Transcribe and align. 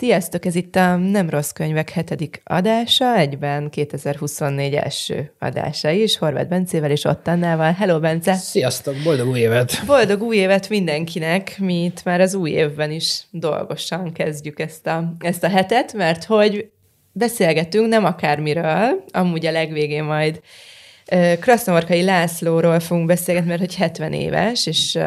Sziasztok, 0.00 0.44
ez 0.44 0.54
itt 0.54 0.76
a 0.76 0.96
Nem 0.96 1.30
Rossz 1.30 1.50
Könyvek 1.50 1.90
hetedik 1.90 2.40
adása, 2.44 3.16
egyben 3.16 3.70
2024 3.70 4.74
első 4.74 5.32
adása 5.38 5.90
is, 5.90 6.18
Horváth 6.18 6.48
Bencével 6.48 6.90
és 6.90 7.04
Ottannával. 7.04 7.72
Hello, 7.72 8.00
Bence! 8.00 8.34
Sziasztok, 8.34 8.94
boldog 9.04 9.28
új 9.28 9.38
évet! 9.38 9.82
Boldog 9.86 10.22
új 10.22 10.36
évet 10.36 10.68
mindenkinek, 10.68 11.58
mi 11.58 11.84
itt 11.84 12.04
már 12.04 12.20
az 12.20 12.34
új 12.34 12.50
évben 12.50 12.90
is 12.90 13.22
dolgosan 13.30 14.12
kezdjük 14.12 14.58
ezt 14.58 14.86
a, 14.86 15.12
ezt 15.18 15.44
a 15.44 15.48
hetet, 15.48 15.92
mert 15.92 16.24
hogy 16.24 16.70
beszélgetünk 17.12 17.88
nem 17.88 18.04
akármiről, 18.04 19.04
amúgy 19.10 19.46
a 19.46 19.50
legvégén 19.50 20.04
majd 20.04 20.40
Krasznovarkai 21.40 22.02
Lászlóról 22.02 22.80
fogunk 22.80 23.06
beszélgetni, 23.06 23.48
mert 23.48 23.60
hogy 23.60 23.74
70 23.74 24.12
éves, 24.12 24.66
és, 24.66 24.98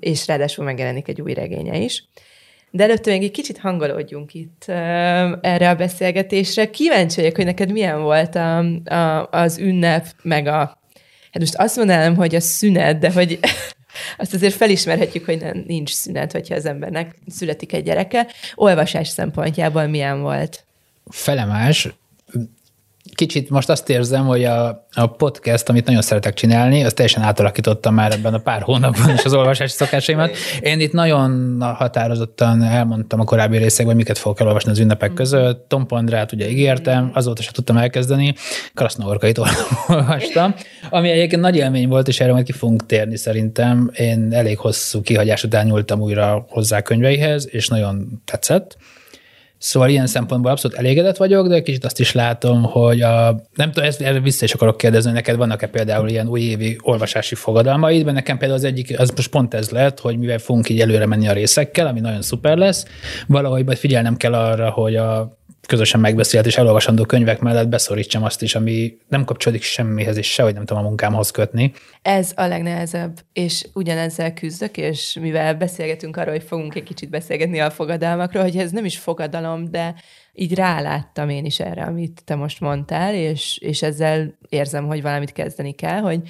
és 0.00 0.26
ráadásul 0.26 0.64
megjelenik 0.64 1.08
egy 1.08 1.20
új 1.20 1.34
regénye 1.34 1.76
is. 1.76 2.04
De 2.70 2.82
előtte 2.82 3.10
még 3.10 3.22
egy 3.22 3.30
kicsit 3.30 3.58
hangolódjunk 3.58 4.34
itt 4.34 4.64
erre 5.40 5.68
a 5.68 5.74
beszélgetésre. 5.74 6.70
Kíváncsi 6.70 7.20
vagyok, 7.20 7.36
hogy 7.36 7.44
neked 7.44 7.72
milyen 7.72 8.02
volt 8.02 8.34
a, 8.34 8.58
a, 8.84 9.28
az 9.30 9.58
ünnep, 9.58 10.06
meg 10.22 10.46
a, 10.46 10.56
hát 11.32 11.38
most 11.38 11.54
azt 11.54 11.76
mondanám, 11.76 12.16
hogy 12.16 12.34
a 12.34 12.40
szünet, 12.40 12.98
de 12.98 13.12
hogy 13.12 13.38
azt 14.18 14.34
azért 14.34 14.54
felismerhetjük, 14.54 15.24
hogy 15.24 15.40
nem, 15.40 15.64
nincs 15.66 15.90
szünet, 15.90 16.32
hogyha 16.32 16.54
az 16.54 16.66
embernek 16.66 17.14
születik 17.26 17.72
egy 17.72 17.84
gyereke. 17.84 18.26
Olvasás 18.54 19.08
szempontjából 19.08 19.86
milyen 19.86 20.20
volt? 20.20 20.64
Felemás, 21.10 21.88
kicsit 23.18 23.50
most 23.50 23.68
azt 23.68 23.88
érzem, 23.88 24.26
hogy 24.26 24.44
a, 24.44 24.86
a 24.92 25.06
podcast, 25.06 25.68
amit 25.68 25.86
nagyon 25.86 26.02
szeretek 26.02 26.34
csinálni, 26.34 26.84
azt 26.84 26.94
teljesen 26.94 27.22
átalakítottam 27.22 27.94
már 27.94 28.12
ebben 28.12 28.34
a 28.34 28.38
pár 28.38 28.62
hónapban 28.62 29.14
is 29.14 29.24
az 29.24 29.34
olvasási 29.34 29.72
szokásaimat. 29.72 30.36
Én 30.60 30.80
itt 30.80 30.92
nagyon 30.92 31.60
határozottan 31.60 32.62
elmondtam 32.62 33.20
a 33.20 33.24
korábbi 33.24 33.56
részekben, 33.56 33.96
miket 33.96 34.18
fogok 34.18 34.40
elolvasni 34.40 34.70
az 34.70 34.78
ünnepek 34.78 35.12
között. 35.12 35.68
Tom 35.68 35.86
Pandrát 35.86 36.32
ugye 36.32 36.50
ígértem, 36.50 37.10
azóta 37.14 37.42
sem 37.42 37.52
tudtam 37.52 37.76
elkezdeni. 37.76 38.34
Krasznorkait 38.74 39.38
olvastam, 39.88 40.54
ami 40.90 41.10
egyébként 41.10 41.42
nagy 41.42 41.56
élmény 41.56 41.88
volt, 41.88 42.08
és 42.08 42.20
erre 42.20 42.32
majd 42.32 42.44
ki 42.44 42.52
fogunk 42.52 42.86
térni 42.86 43.16
szerintem. 43.16 43.90
Én 43.96 44.32
elég 44.32 44.58
hosszú 44.58 45.00
kihagyás 45.00 45.44
után 45.44 45.66
nyúltam 45.66 46.00
újra 46.00 46.46
hozzá 46.48 46.80
könyveihez, 46.80 47.48
és 47.50 47.68
nagyon 47.68 48.22
tetszett. 48.24 48.76
Szóval 49.58 49.88
ilyen 49.88 50.06
szempontból 50.06 50.50
abszolút 50.50 50.76
elégedett 50.76 51.16
vagyok, 51.16 51.48
de 51.48 51.62
kicsit 51.62 51.84
azt 51.84 52.00
is 52.00 52.12
látom, 52.12 52.62
hogy 52.62 53.00
a, 53.00 53.42
nem 53.54 53.72
tudom, 53.72 53.88
ezt, 53.88 54.00
erre 54.00 54.20
vissza 54.20 54.44
is 54.44 54.54
akarok 54.54 54.76
kérdezni, 54.76 55.12
neked 55.12 55.36
vannak-e 55.36 55.66
például 55.66 56.08
ilyen 56.08 56.28
újévi 56.28 56.78
olvasási 56.82 57.34
fogadalmaid, 57.34 58.04
mert 58.04 58.16
nekem 58.16 58.38
például 58.38 58.58
az 58.58 58.66
egyik, 58.66 59.00
az 59.00 59.12
most 59.16 59.30
pont 59.30 59.54
ez 59.54 59.70
lett, 59.70 60.00
hogy 60.00 60.18
mivel 60.18 60.38
fogunk 60.38 60.68
így 60.68 60.80
előre 60.80 61.06
menni 61.06 61.28
a 61.28 61.32
részekkel, 61.32 61.86
ami 61.86 62.00
nagyon 62.00 62.22
szuper 62.22 62.56
lesz, 62.56 62.84
valahogy 63.26 63.64
majd 63.64 63.78
figyelnem 63.78 64.16
kell 64.16 64.34
arra, 64.34 64.70
hogy 64.70 64.96
a 64.96 65.37
közösen 65.68 66.00
megbeszélt 66.00 66.46
és 66.46 66.56
elolvasandó 66.56 67.04
könyvek 67.04 67.40
mellett 67.40 67.68
beszorítsam 67.68 68.22
azt 68.22 68.42
is, 68.42 68.54
ami 68.54 68.98
nem 69.08 69.24
kapcsolódik 69.24 69.62
semmihez, 69.62 70.16
és 70.16 70.32
sehogy 70.32 70.54
nem 70.54 70.64
tudom 70.64 70.84
a 70.84 70.86
munkámhoz 70.88 71.30
kötni. 71.30 71.72
Ez 72.02 72.32
a 72.36 72.46
legnehezebb, 72.46 73.18
és 73.32 73.66
ugyanezzel 73.74 74.34
küzdök, 74.34 74.76
és 74.76 75.18
mivel 75.20 75.54
beszélgetünk 75.54 76.16
arról, 76.16 76.32
hogy 76.32 76.42
fogunk 76.42 76.74
egy 76.74 76.82
kicsit 76.82 77.10
beszélgetni 77.10 77.60
a 77.60 77.70
fogadalmakról, 77.70 78.42
hogy 78.42 78.56
ez 78.56 78.70
nem 78.70 78.84
is 78.84 78.98
fogadalom, 78.98 79.70
de 79.70 79.94
így 80.32 80.54
ráláttam 80.54 81.28
én 81.28 81.44
is 81.44 81.60
erre, 81.60 81.82
amit 81.82 82.20
te 82.24 82.34
most 82.34 82.60
mondtál, 82.60 83.14
és, 83.14 83.58
és 83.60 83.82
ezzel 83.82 84.38
érzem, 84.48 84.86
hogy 84.86 85.02
valamit 85.02 85.32
kezdeni 85.32 85.72
kell, 85.72 86.00
hogy 86.00 86.20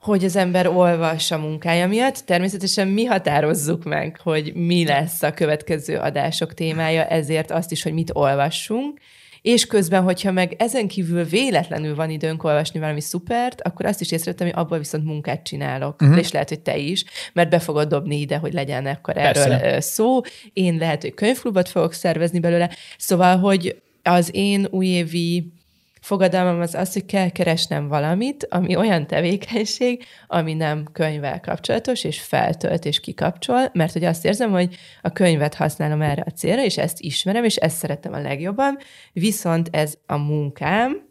hogy 0.00 0.24
az 0.24 0.36
ember 0.36 0.66
olvassa 0.66 1.34
a 1.34 1.38
munkája 1.38 1.86
miatt. 1.86 2.16
Természetesen 2.16 2.88
mi 2.88 3.04
határozzuk 3.04 3.84
meg, 3.84 4.20
hogy 4.22 4.54
mi 4.54 4.86
lesz 4.86 5.22
a 5.22 5.32
következő 5.32 5.96
adások 5.96 6.54
témája, 6.54 7.04
ezért 7.04 7.50
azt 7.50 7.72
is, 7.72 7.82
hogy 7.82 7.92
mit 7.92 8.10
olvassunk, 8.12 8.98
és 9.42 9.66
közben, 9.66 10.02
hogyha 10.02 10.32
meg 10.32 10.54
ezen 10.58 10.88
kívül 10.88 11.24
véletlenül 11.24 11.94
van 11.94 12.10
időnk 12.10 12.44
olvasni 12.44 12.80
valami 12.80 13.00
szupert, 13.00 13.60
akkor 13.60 13.86
azt 13.86 14.00
is 14.00 14.12
észrevettem, 14.12 14.46
hogy 14.46 14.56
abból 14.56 14.78
viszont 14.78 15.04
munkát 15.04 15.42
csinálok. 15.42 16.02
Uh-huh. 16.02 16.18
És 16.18 16.30
lehet, 16.30 16.48
hogy 16.48 16.60
te 16.60 16.76
is, 16.76 17.04
mert 17.32 17.50
be 17.50 17.58
fogod 17.58 17.88
dobni 17.88 18.20
ide, 18.20 18.36
hogy 18.36 18.52
legyen 18.52 18.86
akkor 18.86 19.14
Persze. 19.14 19.60
erről 19.60 19.80
szó. 19.80 20.20
Én 20.52 20.76
lehet, 20.76 21.02
hogy 21.02 21.14
könyvklubot 21.14 21.68
fogok 21.68 21.92
szervezni 21.92 22.38
belőle. 22.38 22.70
Szóval, 22.98 23.36
hogy 23.38 23.82
az 24.02 24.30
én 24.32 24.66
újévi 24.70 25.52
fogadalmam 26.00 26.60
az 26.60 26.74
az, 26.74 26.92
hogy 26.92 27.04
kell 27.04 27.28
keresnem 27.28 27.88
valamit, 27.88 28.46
ami 28.50 28.76
olyan 28.76 29.06
tevékenység, 29.06 30.04
ami 30.26 30.54
nem 30.54 30.88
könyvvel 30.92 31.40
kapcsolatos, 31.40 32.04
és 32.04 32.20
feltölt 32.20 32.84
és 32.84 33.00
kikapcsol, 33.00 33.70
mert 33.72 33.92
hogy 33.92 34.04
azt 34.04 34.24
érzem, 34.24 34.50
hogy 34.50 34.76
a 35.02 35.12
könyvet 35.12 35.54
használom 35.54 36.02
erre 36.02 36.22
a 36.26 36.30
célra, 36.30 36.64
és 36.64 36.78
ezt 36.78 37.00
ismerem, 37.00 37.44
és 37.44 37.56
ezt 37.56 37.76
szeretem 37.76 38.12
a 38.12 38.20
legjobban, 38.20 38.78
viszont 39.12 39.68
ez 39.72 39.94
a 40.06 40.16
munkám, 40.16 41.06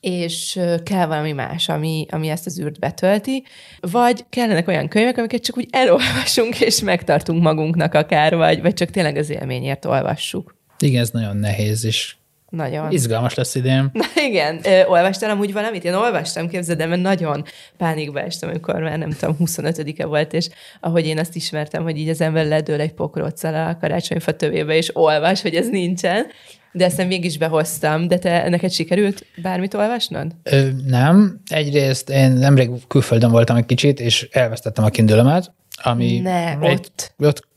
és 0.00 0.60
kell 0.82 1.06
valami 1.06 1.32
más, 1.32 1.68
ami, 1.68 2.06
ami 2.10 2.28
ezt 2.28 2.46
az 2.46 2.60
űrt 2.60 2.78
betölti, 2.78 3.44
vagy 3.80 4.24
kellenek 4.28 4.68
olyan 4.68 4.88
könyvek, 4.88 5.18
amiket 5.18 5.42
csak 5.42 5.56
úgy 5.56 5.68
elolvasunk, 5.70 6.60
és 6.60 6.80
megtartunk 6.80 7.42
magunknak 7.42 7.94
akár, 7.94 8.36
vagy, 8.36 8.60
vagy 8.60 8.74
csak 8.74 8.90
tényleg 8.90 9.16
az 9.16 9.30
élményért 9.30 9.84
olvassuk. 9.84 10.56
Igen, 10.78 11.00
ez 11.00 11.10
nagyon 11.10 11.36
nehéz, 11.36 11.84
és 11.84 12.16
nagyon. 12.50 12.90
Izgalmas 12.90 13.34
lesz 13.34 13.54
idén. 13.54 13.90
Na 13.92 14.04
igen, 14.28 14.60
ö, 14.64 14.84
olvastál 14.84 15.30
amúgy 15.30 15.52
valamit? 15.52 15.84
Én 15.84 15.94
olvastam, 15.94 16.48
képzeld 16.48 16.88
mert 16.88 17.02
nagyon 17.02 17.44
pánikba 17.76 18.20
estem, 18.20 18.48
amikor 18.48 18.80
már 18.80 18.98
nem 18.98 19.10
tudom, 19.10 19.36
25-e 19.38 20.06
volt, 20.06 20.32
és 20.32 20.48
ahogy 20.80 21.06
én 21.06 21.18
azt 21.18 21.36
ismertem, 21.36 21.82
hogy 21.82 21.98
így 21.98 22.08
az 22.08 22.20
ember 22.20 22.46
ledől 22.46 22.80
egy 22.80 22.92
pokróccal 22.92 23.54
a 23.54 23.76
karácsonyfa 23.80 24.32
tövébe, 24.32 24.76
és 24.76 24.96
olvas, 24.96 25.42
hogy 25.42 25.54
ez 25.54 25.68
nincsen, 25.68 26.26
de 26.72 26.84
ezt 26.84 26.96
nem 26.96 27.10
is 27.10 27.38
behoztam, 27.38 28.08
de 28.08 28.18
te 28.18 28.48
neked 28.48 28.70
sikerült 28.70 29.26
bármit 29.42 29.74
olvasnod? 29.74 30.32
Ö, 30.42 30.68
nem. 30.86 31.40
Egyrészt 31.46 32.10
én 32.10 32.30
nemrég 32.30 32.70
külföldön 32.88 33.30
voltam 33.30 33.56
egy 33.56 33.66
kicsit, 33.66 34.00
és 34.00 34.28
elvesztettem 34.32 34.84
a 34.84 34.88
kindülömet, 34.88 35.52
ami 35.82 36.18
ne, 36.18 36.58
egy, 36.58 36.72
ott. 36.72 37.14
ott 37.16 37.48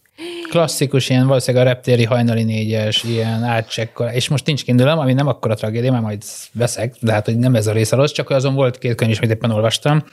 klasszikus, 0.50 1.10
ilyen 1.10 1.28
valószínűleg 1.28 1.66
a 1.66 1.70
reptéri 1.70 2.04
hajnali 2.04 2.44
négyes, 2.44 3.04
ilyen 3.04 3.44
átcsekkor, 3.44 4.10
és 4.14 4.28
most 4.28 4.46
nincs 4.46 4.64
kindulom, 4.64 5.00
ami 5.00 5.14
nem 5.14 5.28
akkora 5.28 5.56
tragédia, 5.56 5.92
mert 5.92 6.04
majd 6.04 6.24
veszek, 6.54 6.96
de 7.00 7.12
hát 7.12 7.26
hogy 7.26 7.38
nem 7.38 7.56
ez 7.56 7.68
a 7.68 7.72
része 7.72 7.96
rossz, 7.96 8.12
csak 8.12 8.30
azon 8.30 8.54
volt 8.54 8.78
két 8.78 8.96
könyv 8.96 9.12
is, 9.12 9.18
amit 9.18 9.30
éppen 9.30 9.52
olvastam, 9.52 10.04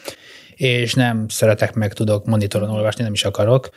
és 0.55 0.95
nem 0.95 1.29
szeretek 1.29 1.75
meg, 1.75 1.93
tudok 1.93 2.27
monitoron 2.27 2.71
olvasni, 2.71 3.03
nem 3.03 3.13
is 3.13 3.25
akarok, 3.25 3.71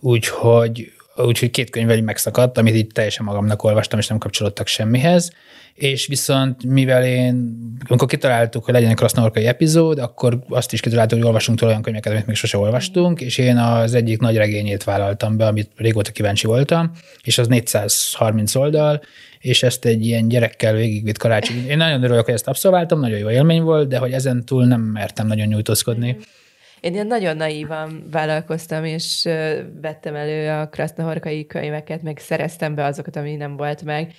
úgyhogy 0.00 0.92
úgyhogy 1.16 1.50
két 1.50 1.70
könyv 1.70 2.02
megszakadt, 2.02 2.58
amit 2.58 2.74
így 2.74 2.86
teljesen 2.86 3.24
magamnak 3.24 3.62
olvastam, 3.62 3.98
és 3.98 4.06
nem 4.06 4.18
kapcsolódtak 4.18 4.66
semmihez, 4.66 5.32
és 5.76 6.06
viszont 6.06 6.64
mivel 6.64 7.04
én, 7.04 7.58
amikor 7.88 8.08
kitaláltuk, 8.08 8.64
hogy 8.64 8.74
legyen 8.74 8.90
egy 8.90 8.96
krasznorkai 8.96 9.46
epizód, 9.46 9.98
akkor 9.98 10.38
azt 10.48 10.72
is 10.72 10.80
kitaláltuk, 10.80 11.18
hogy 11.18 11.26
olvasunk 11.26 11.58
tőle 11.58 11.70
olyan 11.70 11.82
könyveket, 11.82 12.12
amit 12.12 12.26
még 12.26 12.36
sose 12.36 12.58
olvastunk, 12.58 13.20
és 13.20 13.38
én 13.38 13.56
az 13.56 13.94
egyik 13.94 14.20
nagy 14.20 14.36
regényét 14.36 14.84
vállaltam 14.84 15.36
be, 15.36 15.46
amit 15.46 15.70
régóta 15.76 16.10
kíváncsi 16.10 16.46
voltam, 16.46 16.90
és 17.22 17.38
az 17.38 17.46
430 17.46 18.54
oldal, 18.54 19.02
és 19.38 19.62
ezt 19.62 19.84
egy 19.84 20.06
ilyen 20.06 20.28
gyerekkel 20.28 20.74
végigvitt 20.74 21.18
karácsony. 21.18 21.66
Én 21.68 21.76
nagyon 21.76 22.02
örülök, 22.02 22.24
hogy 22.24 22.34
ezt 22.34 22.48
abszolváltam, 22.48 23.00
nagyon 23.00 23.18
jó 23.18 23.30
élmény 23.30 23.62
volt, 23.62 23.88
de 23.88 23.98
hogy 23.98 24.12
ezen 24.12 24.44
túl 24.44 24.66
nem 24.66 24.80
mertem 24.80 25.26
nagyon 25.26 25.46
nyújtózkodni. 25.46 26.16
Én 26.80 26.92
ilyen 26.92 27.06
nagyon 27.06 27.36
naívan 27.36 28.06
vállalkoztam, 28.10 28.84
és 28.84 29.28
vettem 29.80 30.14
elő 30.14 30.50
a 30.50 30.68
krasznahorkai 30.68 31.46
könyveket, 31.46 32.02
meg 32.02 32.18
szereztem 32.18 32.74
be 32.74 32.84
azokat, 32.84 33.16
ami 33.16 33.34
nem 33.36 33.56
volt 33.56 33.82
meg, 33.82 34.12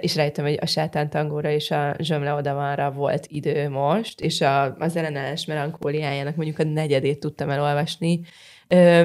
és 0.00 0.16
rájöttem, 0.16 0.44
hogy 0.44 0.58
a 0.60 0.66
sátán 0.66 1.10
tangóra 1.10 1.50
és 1.50 1.70
a 1.70 1.94
zsömle 1.98 2.32
odavanra 2.32 2.90
volt 2.90 3.26
idő 3.28 3.68
most, 3.68 4.20
és 4.20 4.40
a, 4.40 4.76
az 4.76 4.96
ellenállás 4.96 5.44
melankóliájának 5.44 6.36
mondjuk 6.36 6.58
a 6.58 6.64
negyedét 6.64 7.20
tudtam 7.20 7.50
elolvasni, 7.50 8.20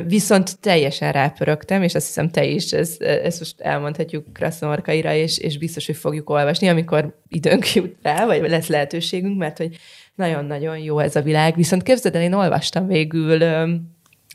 Viszont 0.07 0.59
teljesen 0.59 1.11
rápörögtem, 1.11 1.83
és 1.83 1.95
azt 1.95 2.05
hiszem 2.05 2.29
te 2.29 2.45
is, 2.45 2.71
ezt, 2.71 3.01
ezt 3.01 3.39
most 3.39 3.61
elmondhatjuk 3.61 4.33
Krasznorkaira, 4.33 5.13
és, 5.13 5.37
és 5.37 5.57
biztos, 5.57 5.85
hogy 5.85 5.95
fogjuk 5.95 6.29
olvasni, 6.29 6.67
amikor 6.67 7.19
időnk 7.29 7.73
jut 7.73 7.95
rá, 8.01 8.25
vagy 8.25 8.49
lesz 8.49 8.67
lehetőségünk, 8.67 9.37
mert 9.37 9.57
hogy 9.57 9.77
nagyon-nagyon 10.15 10.77
jó 10.77 10.99
ez 10.99 11.15
a 11.15 11.21
világ. 11.21 11.55
Viszont 11.55 11.83
képzeld 11.83 12.15
el, 12.15 12.21
én 12.21 12.33
olvastam 12.33 12.87
végül, 12.87 13.37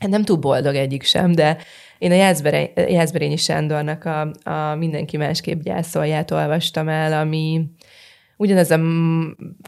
nem 0.07 0.23
túl 0.23 0.37
boldog 0.37 0.75
egyik 0.75 1.03
sem, 1.03 1.31
de 1.31 1.57
én 1.97 2.11
a 2.11 2.33
Jászberényi 2.75 3.37
Sándornak 3.37 4.05
a, 4.05 4.31
a 4.49 4.75
Mindenki 4.75 5.17
másképp 5.17 5.61
gyászolját 5.61 6.31
olvastam 6.31 6.89
el, 6.89 7.13
ami 7.13 7.69
ugyanaz 8.37 8.71
a 8.71 8.79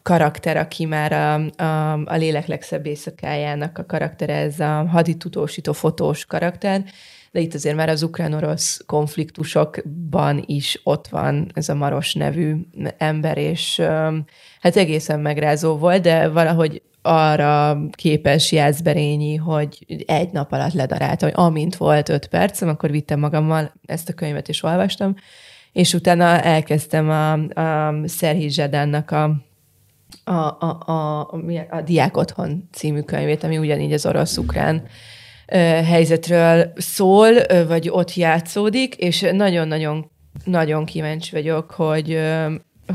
karakter, 0.04 0.58
aki 0.58 0.86
már 0.86 1.12
a, 1.12 1.64
a, 1.64 1.92
a 2.06 2.16
lélek 2.16 2.46
legszebb 2.48 2.86
éjszakájának 2.86 3.78
a 3.78 3.86
karaktere, 3.86 4.36
ez 4.36 4.60
a 4.60 4.88
haditutósító 4.88 5.74
fotós 5.74 6.26
karakter, 6.26 6.84
de 7.32 7.40
itt 7.40 7.54
azért 7.54 7.76
már 7.76 7.90
az 7.90 8.04
ukrán-orosz 8.04 8.82
konfliktusokban 8.86 10.44
is 10.46 10.80
ott 10.84 11.08
van 11.08 11.52
ez 11.54 11.70
a 11.70 11.76
Maros 11.76 12.14
nevű 12.14 12.56
ember, 12.98 13.38
és 13.38 13.82
hát 14.64 14.76
egészen 14.76 15.20
megrázó 15.20 15.78
volt, 15.78 16.02
de 16.02 16.28
valahogy 16.28 16.82
arra 17.02 17.80
képes 17.92 18.52
Jászberényi, 18.52 19.36
hogy 19.36 19.86
egy 20.06 20.32
nap 20.32 20.52
alatt 20.52 20.74
ledarálta, 20.74 21.26
hogy 21.26 21.34
amint 21.38 21.76
volt 21.76 22.10
öt 22.10 22.28
percem, 22.28 22.68
akkor 22.70 22.92
vittem 22.92 23.20
magammal 23.20 23.74
ezt 23.86 24.10
a 24.10 24.14
könyvet, 24.14 24.50
és 24.50 24.64
olvastam, 24.64 25.16
és 25.72 25.94
utána 25.94 26.42
elkezdtem 26.42 27.10
a, 27.10 27.32
a 27.62 27.94
Szerhi 28.08 28.50
Zsedánnak 28.50 29.12
a 29.12 29.36
a, 30.24 30.32
a, 30.32 30.80
a, 30.86 30.92
a, 30.92 31.68
a 31.70 31.82
Diák 31.82 32.18
Otthon 32.18 32.70
című 32.72 33.02
könyvét, 33.02 33.44
ami 33.44 33.58
ugyanígy 33.58 33.94
az 33.94 34.06
orosz-ukrán 34.06 34.84
helyzetről 35.86 36.74
szól, 36.76 37.34
vagy 37.68 37.90
ott 37.90 38.14
játszódik, 38.14 38.96
és 38.96 39.30
nagyon-nagyon 39.32 40.12
nagyon 40.46 40.86
kíváncsi 40.86 41.32
vagyok, 41.32 41.72
hogy, 41.72 42.20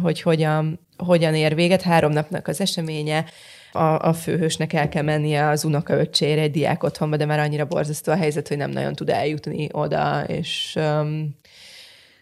hogy 0.02 0.20
hogyan, 0.22 0.87
hogyan 1.04 1.34
ér 1.34 1.54
véget. 1.54 1.82
Három 1.82 2.12
napnak 2.12 2.48
az 2.48 2.60
eseménye, 2.60 3.24
a, 3.72 3.98
a 4.08 4.12
főhősnek 4.12 4.72
el 4.72 4.88
kell 4.88 5.02
mennie 5.02 5.48
az 5.48 5.64
unokaöccsére 5.64 6.40
egy 6.40 6.50
diák 6.50 6.82
otthonba, 6.82 7.16
de 7.16 7.24
már 7.24 7.38
annyira 7.38 7.64
borzasztó 7.64 8.12
a 8.12 8.16
helyzet, 8.16 8.48
hogy 8.48 8.56
nem 8.56 8.70
nagyon 8.70 8.94
tud 8.94 9.08
eljutni 9.08 9.68
oda, 9.72 10.24
és 10.26 10.76
um, 10.76 11.36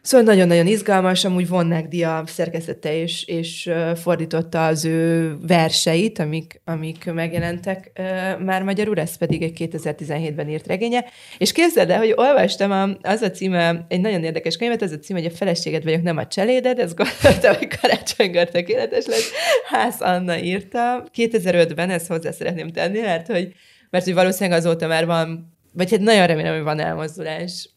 Szóval 0.07 0.27
nagyon-nagyon 0.27 0.67
izgalmas, 0.67 1.25
amúgy 1.25 1.49
Vonnák 1.49 1.89
Dia 1.89 2.23
szerkesztette 2.27 3.01
és, 3.01 3.25
és 3.25 3.71
fordította 3.95 4.67
az 4.67 4.85
ő 4.85 5.35
verseit, 5.47 6.19
amik, 6.19 6.61
amik 6.65 7.13
megjelentek 7.13 7.91
már 8.39 8.63
magyarul, 8.63 8.99
ez 8.99 9.17
pedig 9.17 9.43
egy 9.43 9.69
2017-ben 9.73 10.49
írt 10.49 10.67
regénye. 10.67 11.05
És 11.39 11.53
képzeld 11.53 11.91
el, 11.91 11.99
hogy 11.99 12.13
olvastam, 12.17 12.71
a, 12.71 12.89
az 13.03 13.21
a 13.21 13.31
címe, 13.31 13.87
egy 13.89 14.01
nagyon 14.01 14.25
érdekes 14.25 14.57
könyvet, 14.57 14.83
az 14.83 14.93
a 14.93 14.99
címe, 14.99 15.19
hogy 15.19 15.31
a 15.33 15.37
feleséged 15.37 15.85
vagyok, 15.85 16.03
nem 16.03 16.17
a 16.17 16.27
cseléded, 16.27 16.79
ez 16.79 16.95
gondoltam, 16.95 17.55
hogy 17.57 17.79
karácsonykor 17.81 18.49
tökéletes 18.49 19.07
lesz. 19.07 19.31
Ház 19.69 20.01
Anna 20.01 20.39
írta. 20.39 21.07
2005-ben, 21.17 21.91
ezt 21.91 22.07
hozzá 22.07 22.31
szeretném 22.31 22.73
tenni, 22.73 23.01
mert 23.01 23.27
hogy, 23.27 23.53
mert 23.91 24.05
hogy 24.05 24.15
valószínűleg 24.15 24.59
azóta 24.59 24.87
már 24.87 25.07
van, 25.07 25.57
vagy 25.73 25.91
hát 25.91 26.01
nagyon 26.01 26.27
remélem, 26.27 26.55
hogy 26.55 26.63
van 26.63 26.81
elmozdulás 26.81 27.69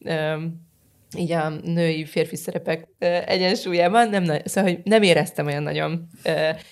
így 1.17 1.31
a 1.31 1.49
női 1.63 2.05
férfi 2.05 2.35
szerepek 2.35 2.87
egyensúlyában, 3.25 4.09
nem, 4.09 4.23
szóval, 4.45 4.71
hogy 4.71 4.79
nem 4.83 5.01
éreztem 5.01 5.45
olyan 5.45 5.63
nagyon 5.63 6.07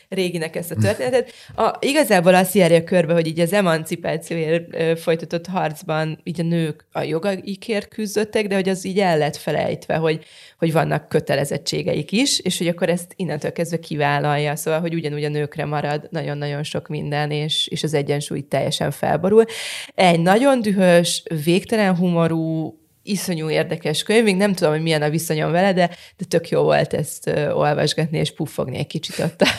réginek 0.10 0.56
ezt 0.56 0.72
a 0.72 0.76
történetet. 0.76 1.32
A, 1.56 1.72
igazából 1.80 2.36
azt 2.36 2.54
járja 2.54 2.84
körbe, 2.84 3.14
hogy 3.14 3.28
így 3.28 3.40
az 3.40 3.54
emancipációért 3.54 5.00
folytatott 5.00 5.48
harcban 5.48 6.20
így 6.24 6.40
a 6.40 6.44
nők 6.44 6.88
a 6.92 7.02
jogaikért 7.02 7.88
küzdöttek, 7.88 8.48
de 8.48 8.56
hogy 8.56 8.70
az 8.70 8.86
így 8.86 9.00
el 9.00 9.18
lett 9.18 9.36
felejtve, 9.36 9.96
hogy, 9.96 10.26
hogy 10.58 10.72
vannak 10.72 11.10
kötelezettségeik 11.10 12.12
is, 12.12 12.40
és 12.40 12.58
hogy 12.58 12.68
akkor 12.68 12.90
ezt 12.90 13.14
innentől 13.16 13.52
kezdve 13.52 13.80
kivállalja, 13.80 14.56
szóval, 14.56 14.80
hogy 14.80 14.94
ugyanúgy 14.94 15.24
a 15.24 15.30
nőkre 15.30 15.66
marad 15.66 16.08
nagyon-nagyon 16.12 16.64
sok 16.64 16.88
minden, 16.88 17.32
és, 17.32 17.68
és 17.68 17.84
az 17.84 17.94
egyensúly 17.94 18.48
teljesen 18.48 18.92
felborul. 18.92 19.44
Egy 19.96 20.20
nagyon 20.20 20.62
dühös, 20.62 21.24
végtelen 21.44 21.96
humorú, 21.96 22.76
iszonyú 23.08 23.50
érdekes 23.50 24.04
könyv, 24.04 24.24
még 24.24 24.36
nem 24.36 24.54
tudom, 24.54 24.74
hogy 24.74 24.82
milyen 24.82 25.02
a 25.02 25.10
viszonyom 25.10 25.52
vele, 25.52 25.74
de, 25.74 25.90
de 26.18 26.26
tök 26.28 26.50
jó 26.50 26.62
volt 26.62 26.94
ezt 26.94 27.28
olvasgatni 27.54 28.18
és 28.18 28.34
puffogni 28.34 28.78
egy 28.78 28.88
kicsit 28.88 29.20
ott 29.20 29.42
a, 29.42 29.50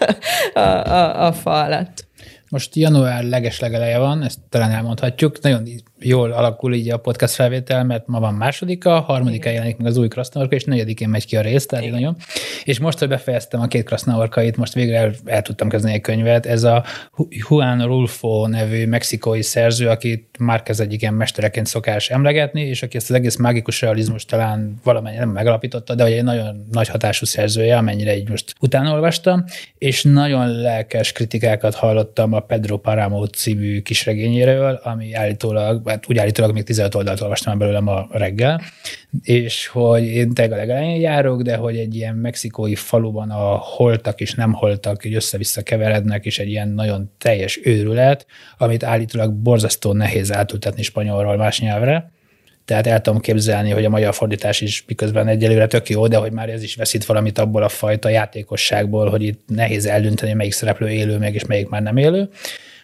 a, 0.60 0.92
a, 0.92 1.26
a 1.26 1.32
fa 1.32 1.62
alatt. 1.62 2.06
Most 2.48 2.76
január 2.76 3.24
legeslegeleje 3.24 3.98
van, 3.98 4.22
ezt 4.22 4.38
talán 4.48 4.70
elmondhatjuk. 4.70 5.40
Nagyon 5.40 5.68
jól 6.02 6.32
alakul 6.32 6.74
így 6.74 6.90
a 6.90 6.96
podcast 6.96 7.34
felvétel, 7.34 7.84
mert 7.84 8.06
ma 8.06 8.20
van 8.20 8.34
másodika, 8.34 9.00
harmadika 9.00 9.42
Igen. 9.42 9.52
jelenik 9.52 9.76
meg 9.76 9.86
az 9.86 9.96
új 9.96 10.08
krasznaorka, 10.08 10.54
és 10.54 10.64
negyedikén 10.64 11.08
megy 11.08 11.26
ki 11.26 11.36
a 11.36 11.40
rész, 11.40 11.66
tehát 11.66 11.90
nagyon. 11.90 12.16
És 12.64 12.78
most, 12.78 12.98
hogy 12.98 13.08
befejeztem 13.08 13.60
a 13.60 13.66
két 13.66 13.84
krasznaorkait, 13.84 14.56
most 14.56 14.74
végre 14.74 14.96
el, 14.96 15.14
el 15.24 15.42
tudtam 15.42 15.68
kezdeni 15.68 15.94
egy 15.94 16.00
könyvet. 16.00 16.46
Ez 16.46 16.62
a 16.62 16.84
Juan 17.28 17.86
Rulfo 17.86 18.46
nevű 18.46 18.86
mexikói 18.86 19.42
szerző, 19.42 19.88
akit 19.88 20.36
már 20.38 20.62
kezd 20.62 20.80
egyik 20.80 21.00
ilyen 21.02 21.14
mestereként 21.14 21.66
szokás 21.66 22.10
emlegetni, 22.10 22.60
és 22.60 22.82
aki 22.82 22.96
ezt 22.96 23.10
az 23.10 23.16
egész 23.16 23.36
mágikus 23.36 23.80
realizmus 23.80 24.24
talán 24.24 24.74
valamennyire 24.84 25.24
nem 25.24 25.32
megalapította, 25.32 25.94
de 25.94 26.02
hogy 26.02 26.12
egy 26.12 26.24
nagyon 26.24 26.66
nagy 26.70 26.88
hatású 26.88 27.26
szerzője, 27.26 27.76
amennyire 27.76 28.16
így 28.16 28.28
most 28.28 28.54
utána 28.60 28.92
olvastam, 28.92 29.44
és 29.78 30.02
nagyon 30.02 30.60
lelkes 30.60 31.12
kritikákat 31.12 31.74
hallottam 31.74 32.32
a 32.32 32.40
Pedro 32.40 32.76
Paramo 32.76 33.26
című 33.26 33.80
kisregényéről, 33.80 34.80
ami 34.82 35.14
állítólag 35.14 35.82
hát 35.92 36.08
úgy 36.08 36.18
állítólag 36.18 36.52
még 36.52 36.62
15 36.62 36.94
oldalt 36.94 37.20
olvastam 37.20 37.58
belőle 37.58 37.80
ma 37.80 38.08
reggel, 38.10 38.60
és 39.22 39.66
hogy 39.66 40.04
én 40.04 40.32
tényleg 40.32 40.52
a 40.52 40.60
legelején 40.60 41.00
járok, 41.00 41.42
de 41.42 41.56
hogy 41.56 41.76
egy 41.76 41.94
ilyen 41.94 42.14
mexikói 42.14 42.74
faluban 42.74 43.30
a 43.30 43.56
holtak 43.56 44.20
és 44.20 44.34
nem 44.34 44.52
holtak 44.52 45.04
így 45.04 45.14
össze-vissza 45.14 45.62
keverednek, 45.62 46.24
és 46.24 46.38
egy 46.38 46.48
ilyen 46.48 46.68
nagyon 46.68 47.10
teljes 47.18 47.60
őrület, 47.62 48.26
amit 48.58 48.84
állítólag 48.84 49.32
borzasztó 49.32 49.92
nehéz 49.92 50.32
átültetni 50.32 50.82
spanyolról 50.82 51.36
más 51.36 51.60
nyelvre. 51.60 52.10
Tehát 52.64 52.86
el 52.86 53.00
tudom 53.00 53.20
képzelni, 53.20 53.70
hogy 53.70 53.84
a 53.84 53.88
magyar 53.88 54.14
fordítás 54.14 54.60
is 54.60 54.84
miközben 54.86 55.28
egyelőre 55.28 55.66
tök 55.66 55.88
jó, 55.88 56.06
de 56.06 56.16
hogy 56.16 56.32
már 56.32 56.48
ez 56.48 56.62
is 56.62 56.74
veszít 56.74 57.04
valamit 57.04 57.38
abból 57.38 57.62
a 57.62 57.68
fajta 57.68 58.08
játékosságból, 58.08 59.10
hogy 59.10 59.22
itt 59.22 59.42
nehéz 59.46 59.86
eldönteni, 59.86 60.32
melyik 60.32 60.52
szereplő 60.52 60.88
élő 60.88 61.18
meg, 61.18 61.34
és 61.34 61.44
melyik 61.44 61.68
már 61.68 61.82
nem 61.82 61.96
élő 61.96 62.28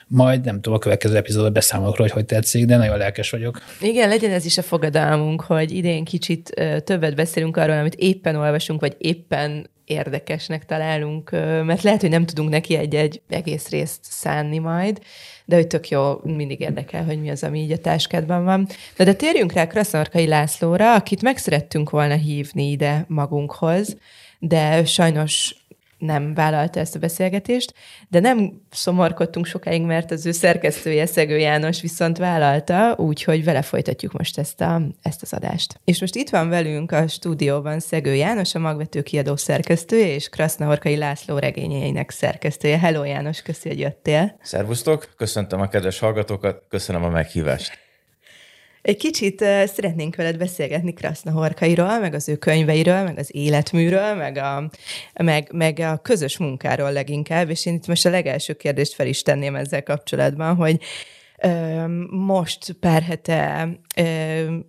majd 0.09 0.45
nem 0.45 0.55
tudom, 0.55 0.75
a 0.75 0.79
következő 0.79 1.17
epizódban 1.17 1.53
beszámolok 1.53 1.97
róla, 1.97 2.11
hogy 2.13 2.21
hogy 2.21 2.37
tetszik, 2.37 2.65
de 2.65 2.77
nagyon 2.77 2.99
lelkes 2.99 3.31
vagyok. 3.31 3.63
Igen, 3.81 4.09
legyen 4.09 4.31
ez 4.31 4.45
is 4.45 4.59
a 4.59 4.63
fogadalmunk, 4.63 5.41
hogy 5.41 5.73
idén 5.73 6.05
kicsit 6.05 6.63
többet 6.85 7.15
beszélünk 7.15 7.57
arról, 7.57 7.79
amit 7.79 7.95
éppen 7.95 8.37
olvasunk, 8.37 8.81
vagy 8.81 8.95
éppen 8.99 9.71
érdekesnek 9.85 10.65
találunk, 10.65 11.31
mert 11.65 11.83
lehet, 11.83 12.01
hogy 12.01 12.11
nem 12.11 12.27
tudunk 12.27 12.49
neki 12.49 12.77
egy-egy 12.77 13.21
egész 13.29 13.69
részt 13.69 14.01
szánni 14.03 14.59
majd, 14.59 14.99
de 15.45 15.57
hogy 15.57 15.67
tök 15.67 15.89
jó, 15.89 16.21
mindig 16.23 16.61
érdekel, 16.61 17.05
hogy 17.05 17.21
mi 17.21 17.31
az, 17.31 17.43
ami 17.43 17.61
így 17.61 17.73
a 17.73 17.79
táskádban 17.79 18.45
van. 18.45 18.69
De, 18.97 19.05
de 19.05 19.15
térjünk 19.15 19.53
rá 19.53 19.67
Krasznorkai 19.67 20.27
Lászlóra, 20.27 20.95
akit 20.95 21.23
meg 21.23 21.37
szerettünk 21.37 21.91
volna 21.91 22.15
hívni 22.15 22.71
ide 22.71 23.05
magunkhoz, 23.09 23.97
de 24.39 24.85
sajnos 24.85 25.55
nem 25.99 26.35
vállalta 26.35 26.81
ezt 26.81 26.95
a 26.95 26.99
beszélgetést, 26.99 27.75
de 28.09 28.21
nem 28.21 28.63
szomorkodtunk 28.71 29.47
sokáig, 29.47 29.83
mert 29.83 30.11
az 30.11 30.27
ő 30.27 30.33
szerkesztője, 30.33 31.07
Szegő 31.07 31.39
János 31.39 31.81
viszont 31.81 32.19
vállalta, 32.19 32.95
úgyhogy 32.97 33.45
vele 33.45 33.63
folytatjuk 33.63 34.13
most 34.13 34.39
ezt, 34.39 34.61
a, 34.61 34.83
ezt 35.03 35.23
az 35.23 35.33
adást. 35.33 35.81
És 35.85 36.01
most 36.01 36.15
itt 36.15 36.31
van 36.31 36.49
velünk 36.49 36.93
a 36.93 37.09
stúdióban 37.09 37.81
Szegő 37.81 38.15
János, 38.15 38.55
a 38.55 38.59
Magvető 38.59 39.03
kiadó 39.03 39.37
szerkesztője, 39.37 40.15
és 40.15 40.29
Krasznahorkai 40.29 40.97
László 40.97 41.39
regényeinek 41.39 42.11
szerkesztője. 42.11 42.79
Hello 42.79 43.05
János, 43.05 43.43
köszi, 43.43 43.69
hogy 43.69 43.79
jöttél. 43.79 44.39
Szervusztok, 44.43 45.13
köszöntöm 45.17 45.61
a 45.61 45.69
kedves 45.69 45.99
hallgatókat, 45.99 46.63
köszönöm 46.69 47.05
a 47.05 47.09
meghívást. 47.09 47.88
Egy 48.89 48.97
kicsit 48.97 49.41
uh, 49.41 49.65
szeretnénk 49.65 50.17
veled 50.17 50.37
beszélgetni 50.37 50.93
Kraszna 50.93 51.31
Horkairól, 51.31 51.99
meg 51.99 52.15
az 52.15 52.29
ő 52.29 52.37
könyveiről, 52.37 53.03
meg 53.03 53.19
az 53.19 53.29
életműről, 53.35 54.15
meg 54.15 54.37
a, 54.37 54.71
meg, 55.23 55.49
meg 55.53 55.79
a 55.79 55.97
közös 56.03 56.39
munkáról 56.39 56.93
leginkább, 56.93 57.51
és 57.51 57.67
én 57.67 57.75
itt 57.75 57.87
most 57.87 58.07
a 58.07 58.11
legelső 58.11 58.53
kérdést 58.53 58.95
fel 58.95 59.07
is 59.07 59.23
tenném 59.23 59.57
ezzel 59.57 59.83
kapcsolatban, 59.83 60.55
hogy 60.55 60.81
most 62.11 62.73
pár 62.81 63.03
hete 63.03 63.69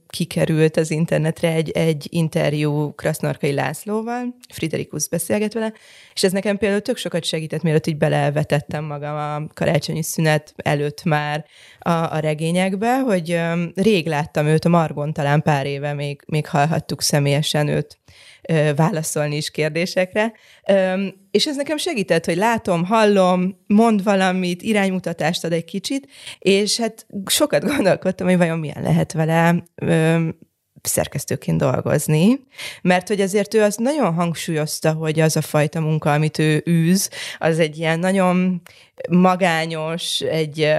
kikerült 0.08 0.78
az 0.78 0.92
internetre 0.92 1.52
egy, 1.52 1.70
egy 1.70 2.08
interjú 2.10 2.94
Krasznarkai 2.96 3.54
Lászlóval, 3.54 4.36
Friderikus 4.50 5.10
beszélget 5.10 5.54
vele, 5.54 5.74
és 6.14 6.24
ez 6.24 6.32
nekem 6.32 6.58
például 6.58 6.82
tök 6.82 6.98
sokat 6.98 7.24
segített, 7.24 7.62
mielőtt 7.62 7.88
így 7.88 7.98
belevetettem 7.98 8.84
magam 8.84 9.16
a 9.16 9.54
karácsonyi 9.54 10.04
szünet 10.04 10.54
előtt 10.58 11.04
már 11.04 11.46
a, 11.80 11.90
a 11.90 12.20
regényekbe, 12.20 13.00
hogy 13.00 13.40
rég 13.76 14.08
láttam 14.08 14.46
őt, 14.46 14.66
a 14.66 14.70
Margon 14.70 15.14
talán 15.14 15.42
pár 15.42 15.66
éve 15.66 15.94
még, 15.94 16.22
még 16.28 16.48
hallhattuk 16.48 17.02
személyesen 17.02 17.68
őt 17.68 18.00
válaszolni 18.76 19.36
is 19.36 19.52
kérdésekre. 19.52 20.34
És 21.32 21.48
ez 21.48 21.56
nekem 21.56 21.78
segített, 21.78 22.26
hogy 22.26 22.38
látom, 22.38 22.86
hallom, 22.86 23.64
mond 23.68 24.04
valamit, 24.04 24.62
iránymutatást 24.62 25.44
ad 25.44 25.54
egy 25.54 25.66
kicsit, 25.66 26.08
és 26.40 26.78
hát 26.78 27.06
sokat 27.26 27.66
gondolkodtam, 27.76 28.28
hogy 28.28 28.38
vajon 28.38 28.60
milyen 28.60 28.82
lehet 28.82 29.14
vele 29.14 29.64
szerkesztőként 30.82 31.58
dolgozni, 31.58 32.40
mert 32.82 33.08
hogy 33.08 33.22
azért 33.22 33.54
ő 33.54 33.62
az 33.62 33.76
nagyon 33.76 34.14
hangsúlyozta, 34.14 34.94
hogy 34.94 35.20
az 35.20 35.36
a 35.36 35.42
fajta 35.42 35.80
munka, 35.80 36.14
amit 36.14 36.40
ő 36.40 36.64
űz, 36.70 37.10
az 37.38 37.60
egy 37.60 37.78
ilyen 37.78 38.00
nagyon 38.00 38.62
magányos, 39.10 40.20
egy 40.20 40.74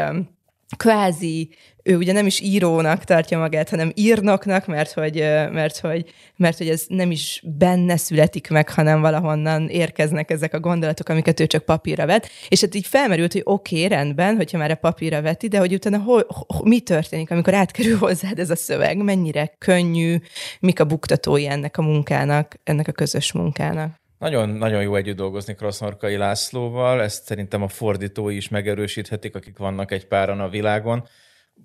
kvázi 0.77 1.51
ő 1.91 1.97
ugye 1.97 2.13
nem 2.13 2.27
is 2.27 2.41
írónak 2.41 3.05
tartja 3.05 3.39
magát, 3.39 3.69
hanem 3.69 3.93
írnoknak, 3.95 4.67
mert 4.67 4.93
hogy, 4.93 5.15
mert 5.53 5.79
hogy, 5.79 6.05
mert 6.37 6.59
hogy 6.59 6.69
ez 6.69 6.85
nem 6.89 7.11
is 7.11 7.43
benne 7.59 7.97
születik 7.97 8.51
meg, 8.51 8.69
hanem 8.69 9.01
valahonnan 9.01 9.69
érkeznek 9.69 10.31
ezek 10.31 10.55
a 10.55 10.61
gondolatok, 10.61 11.09
amiket 11.09 11.41
ő 11.41 11.47
csak 11.47 11.65
papírra 11.65 12.07
vet. 12.07 12.29
És 12.49 12.61
hát 12.61 12.75
így 12.75 12.87
felmerült, 12.87 13.33
hogy 13.33 13.43
oké, 13.45 13.85
okay, 13.85 13.97
rendben, 13.97 14.37
hogyha 14.37 14.59
már 14.59 14.71
a 14.71 14.75
papírra 14.75 15.23
veti, 15.23 15.49
de 15.49 15.59
hogy 15.59 15.75
utána 15.75 15.99
hol, 15.99 16.27
ho, 16.29 16.65
mi 16.65 16.81
történik, 16.81 17.31
amikor 17.31 17.55
átkerül 17.55 17.97
hozzád 17.97 18.39
ez 18.39 18.51
a 18.51 18.57
szöveg, 18.57 18.97
mennyire 18.97 19.55
könnyű, 19.59 20.17
mik 20.61 20.81
a 20.81 20.85
buktatói 20.85 21.47
ennek 21.47 21.77
a 21.77 21.83
munkának, 21.83 22.57
ennek 22.65 22.89
a 22.89 22.93
közös 22.93 23.33
munkának. 23.33 23.99
Nagyon, 24.19 24.49
nagyon 24.49 24.83
jó 24.83 24.97
együtt 24.97 25.17
dolgozni 25.17 25.55
Krasznorkai 25.55 26.17
Lászlóval, 26.17 27.03
ezt 27.03 27.25
szerintem 27.25 27.63
a 27.63 27.69
fordítói 27.69 28.37
is 28.37 28.49
megerősíthetik, 28.49 29.35
akik 29.35 29.59
vannak 29.59 29.93
egy 29.93 30.07
páran 30.07 30.41
a 30.41 30.49
világon 30.49 31.09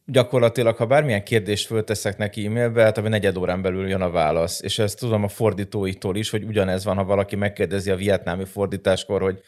gyakorlatilag, 0.05 0.75
ha 0.75 0.85
bármilyen 0.85 1.23
kérdést 1.23 1.65
fölteszek 1.65 2.17
neki 2.17 2.45
e-mailbe, 2.45 2.83
hát 2.83 2.97
a 2.97 3.01
negyed 3.01 3.37
órán 3.37 3.61
belül 3.61 3.87
jön 3.87 4.01
a 4.01 4.09
válasz. 4.09 4.61
És 4.61 4.79
ezt 4.79 4.99
tudom 4.99 5.23
a 5.23 5.27
fordítóitól 5.27 6.15
is, 6.15 6.29
hogy 6.29 6.43
ugyanez 6.43 6.83
van, 6.83 6.95
ha 6.95 7.03
valaki 7.03 7.35
megkérdezi 7.35 7.91
a 7.91 7.95
vietnámi 7.95 8.45
fordításkor, 8.45 9.21
hogy 9.21 9.39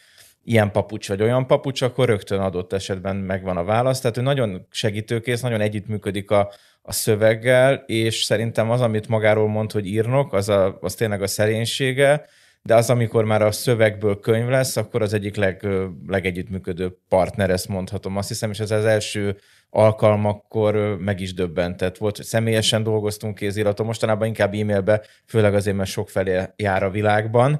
ilyen 0.44 0.72
papucs 0.72 1.08
vagy 1.08 1.22
olyan 1.22 1.48
papucs, 1.48 1.82
akkor 1.82 2.08
rögtön 2.08 2.40
adott 2.40 2.74
esetben 2.74 3.16
megvan 3.16 3.58
a 3.58 3.64
válasz. 3.64 4.00
Tehát 4.00 4.18
ő 4.18 4.22
nagyon 4.22 4.68
segítőkész, 4.72 5.42
nagyon 5.42 5.62
együttműködik 5.62 6.32
a, 6.32 6.52
a 6.82 6.92
szöveggel, 6.92 7.84
és 7.86 8.24
szerintem 8.24 8.72
az, 8.72 8.82
amit 8.82 9.08
magáról 9.08 9.48
mond, 9.48 9.72
hogy 9.72 9.86
írnok, 9.86 10.34
az, 10.34 10.50
a, 10.50 10.78
az 10.82 10.96
tényleg 10.96 11.22
a 11.22 11.28
szerénysége, 11.28 12.26
de 12.62 12.76
az, 12.76 12.90
amikor 12.90 13.26
már 13.26 13.42
a 13.42 13.52
szövegből 13.52 14.20
könyv 14.20 14.48
lesz, 14.48 14.78
akkor 14.78 15.02
az 15.02 15.14
egyik 15.14 15.36
leg, 15.36 15.68
legegyüttműködő 16.08 16.98
partner, 17.10 17.50
ezt 17.50 17.68
mondhatom. 17.68 18.18
Azt 18.18 18.28
hiszem, 18.28 18.52
és 18.52 18.60
ez 18.60 18.72
az 18.72 18.86
első 18.86 19.38
alkalmakkor 19.70 20.98
meg 21.00 21.20
is 21.20 21.34
döbbentett 21.34 21.98
volt, 21.98 22.24
személyesen 22.24 22.84
dolgoztunk 22.84 23.36
kéziraton, 23.36 23.86
mostanában 23.86 24.28
inkább 24.28 24.54
e-mailbe, 24.54 25.02
főleg 25.26 25.54
azért, 25.54 25.76
mert 25.76 25.90
sok 25.90 26.10
felé 26.10 26.42
jár 26.56 26.84
a 26.84 26.90
világban, 26.90 27.60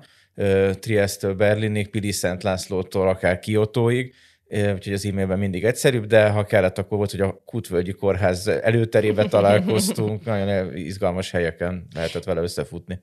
Trieste-től 0.80 1.34
Berlinig, 1.34 1.90
Pili 1.90 2.12
Szent 2.12 2.44
Lászlótól 2.44 3.08
akár 3.08 3.40
Kiotóig, 3.40 4.14
úgyhogy 4.50 4.94
az 4.94 5.06
e-mailben 5.06 5.40
mindig 5.40 5.64
egyszerűbb, 5.64 6.06
de 6.06 6.30
ha 6.30 6.44
kellett, 6.44 6.78
akkor 6.78 6.98
volt, 6.98 7.12
hogy 7.12 7.22
a 7.22 7.42
Kutvölgyi 7.46 7.92
Kórház 7.92 8.48
előterébe 8.48 9.28
találkoztunk, 9.28 10.26
nagyon 10.26 10.76
izgalmas 10.76 11.32
helyeken 11.32 11.88
lehetett 11.96 12.24
vele 12.24 12.42
összefutni. 12.42 13.02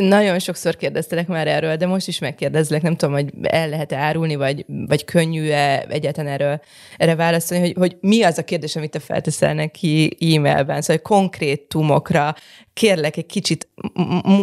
Nagyon 0.00 0.38
sokszor 0.38 0.76
kérdeztelek 0.76 1.26
már 1.26 1.48
erről, 1.48 1.76
de 1.76 1.86
most 1.86 2.08
is 2.08 2.18
megkérdezlek, 2.18 2.82
nem 2.82 2.96
tudom, 2.96 3.14
hogy 3.14 3.30
el 3.42 3.68
lehet-e 3.68 3.96
árulni, 3.96 4.34
vagy, 4.34 4.64
vagy 4.86 5.04
könnyű-e 5.04 5.86
egyáltalán 5.88 6.32
erről, 6.32 6.60
erre 6.96 7.14
válaszolni, 7.14 7.64
hogy, 7.64 7.74
hogy 7.76 7.96
mi 8.00 8.22
az 8.22 8.38
a 8.38 8.44
kérdés, 8.44 8.76
amit 8.76 8.90
te 8.90 8.98
felteszel 8.98 9.54
neki 9.54 10.16
e-mailben, 10.20 10.82
szóval 10.82 11.02
konkrétumokra 11.02 12.34
kérlek 12.72 13.16
egy 13.16 13.26
kicsit 13.26 13.68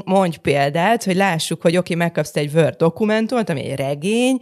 mondj 0.05 0.37
példát, 0.37 1.03
hogy 1.03 1.15
lássuk, 1.15 1.61
hogy 1.61 1.77
oké, 1.77 1.93
okay, 1.93 2.05
megkapsz 2.05 2.35
egy 2.35 2.53
Word 2.53 2.75
dokumentumot, 2.75 3.49
ami 3.49 3.69
egy 3.69 3.77
regény, 3.77 4.37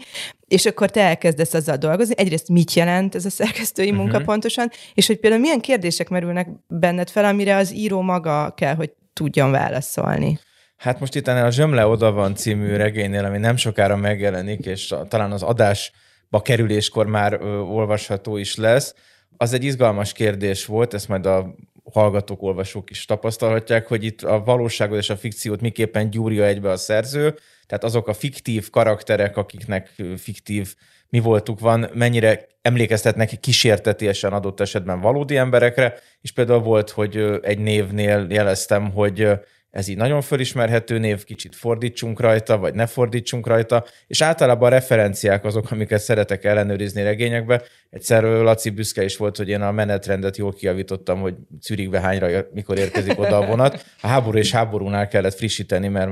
és 0.48 0.66
akkor 0.66 0.90
te 0.90 1.02
elkezdesz 1.02 1.54
azzal 1.54 1.78
dolgozni. 1.78 2.14
Egyrészt 2.18 2.50
mit 2.50 2.74
jelent 2.74 3.16
ez 3.16 3.26
a 3.26 3.30
szerkesztői 3.30 3.92
munka 3.92 4.12
uh-huh. 4.12 4.26
pontosan, 4.26 4.70
és 4.94 5.08
hogy 5.08 5.20
például 5.20 5.42
milyen 5.42 5.62
kérdések 5.62 6.10
merülnek 6.10 6.48
benned 6.68 7.10
fel, 7.10 7.26
amire 7.26 7.56
az 7.56 7.74
író 7.74 8.02
maga 8.02 8.54
kell, 8.58 8.76
hogy 8.76 8.92
tudjon 9.14 9.52
válaszolni. 9.52 10.40
Hát 10.80 11.00
most 11.00 11.16
itt 11.16 11.28
a 11.28 11.52
Zsömle 11.52 11.86
oda 11.86 12.12
van 12.12 12.36
című 12.36 12.76
regénynél, 12.76 13.26
ami 13.26 13.38
nem 13.38 13.56
sokára 13.56 13.96
megjelenik, 13.96 14.66
és 14.66 14.94
talán 15.08 15.32
az 15.32 15.44
adásba 15.44 16.42
kerüléskor 16.42 17.06
már 17.06 17.34
ö, 17.34 17.58
olvasható 17.58 18.38
is 18.38 18.56
lesz. 18.56 18.96
Az 19.38 19.54
egy 19.54 19.64
izgalmas 19.64 20.12
kérdés 20.12 20.66
volt, 20.66 20.94
ezt 20.94 21.08
majd 21.08 21.26
a 21.26 21.56
hallgatók, 21.94 22.42
olvasók 22.42 22.90
is 22.90 23.06
tapasztalhatják, 23.06 23.88
hogy 23.88 24.04
itt 24.04 24.22
a 24.22 24.44
valóságot 24.44 24.98
és 24.98 25.10
a 25.10 25.18
fikciót 25.18 25.62
miképpen 25.62 26.10
gyúrja 26.10 26.46
egybe 26.46 26.70
a 26.70 26.78
szerző, 26.78 27.36
tehát 27.68 27.84
azok 27.84 28.08
a 28.08 28.14
fiktív 28.14 28.70
karakterek, 28.70 29.38
akiknek 29.38 29.94
fiktív 30.18 30.76
mi 31.10 31.20
voltuk 31.20 31.60
van, 31.60 31.90
mennyire 31.94 32.48
emlékeztetnek 32.62 33.40
kísértetiesen 33.40 34.34
adott 34.34 34.60
esetben 34.60 35.02
valódi 35.02 35.38
emberekre, 35.38 35.94
és 36.22 36.32
például 36.32 36.62
volt, 36.62 36.90
hogy 36.90 37.40
egy 37.42 37.60
névnél 37.60 38.26
jeleztem, 38.30 38.92
hogy 38.92 39.40
ez 39.72 39.88
így 39.88 39.98
nagyon 39.98 40.22
fölismerhető 40.22 40.98
név, 40.98 41.24
kicsit 41.24 41.56
fordítsunk 41.56 42.20
rajta, 42.20 42.58
vagy 42.58 42.74
ne 42.74 42.86
fordítsunk 42.86 43.48
rajta, 43.48 43.86
és 44.08 44.22
általában 44.22 44.68
a 44.68 44.72
referenciák 44.72 45.46
azok, 45.46 45.72
amiket 45.72 46.00
szeretek 46.00 46.44
ellenőrizni 46.44 47.04
regényekbe. 47.04 47.62
Egyszer 47.90 48.24
Laci 48.24 48.70
büszke 48.70 49.04
is 49.04 49.18
volt, 49.18 49.38
hogy 49.38 49.50
én 49.50 49.62
a 49.62 49.72
menetrendet 49.72 50.38
jól 50.38 50.54
kiavítottam, 50.54 51.22
hogy 51.22 51.36
Zürichbe 51.62 52.00
hányra, 52.00 52.46
mikor 52.54 52.78
érkezik 52.78 53.20
oda 53.20 53.38
a 53.38 53.46
vonat. 53.46 53.86
A 54.02 54.08
háború 54.08 54.38
és 54.38 54.52
háborúnál 54.52 55.08
kellett 55.08 55.36
frissíteni, 55.36 55.88
mert 55.88 56.12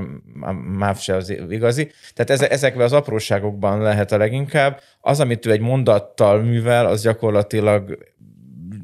MÁV 0.78 0.98
se 0.98 1.14
az 1.14 1.30
igazi. 1.50 1.90
Tehát 2.14 2.42
ezekben 2.42 2.84
az 2.84 2.92
apróságokban 2.92 3.82
lehet 3.82 4.12
a 4.12 4.16
leginkább. 4.16 4.80
Az, 5.00 5.20
amit 5.20 5.46
ő 5.46 5.50
egy 5.50 5.60
mondattal 5.60 6.42
művel, 6.42 6.86
az 6.86 7.02
gyakorlatilag 7.02 7.98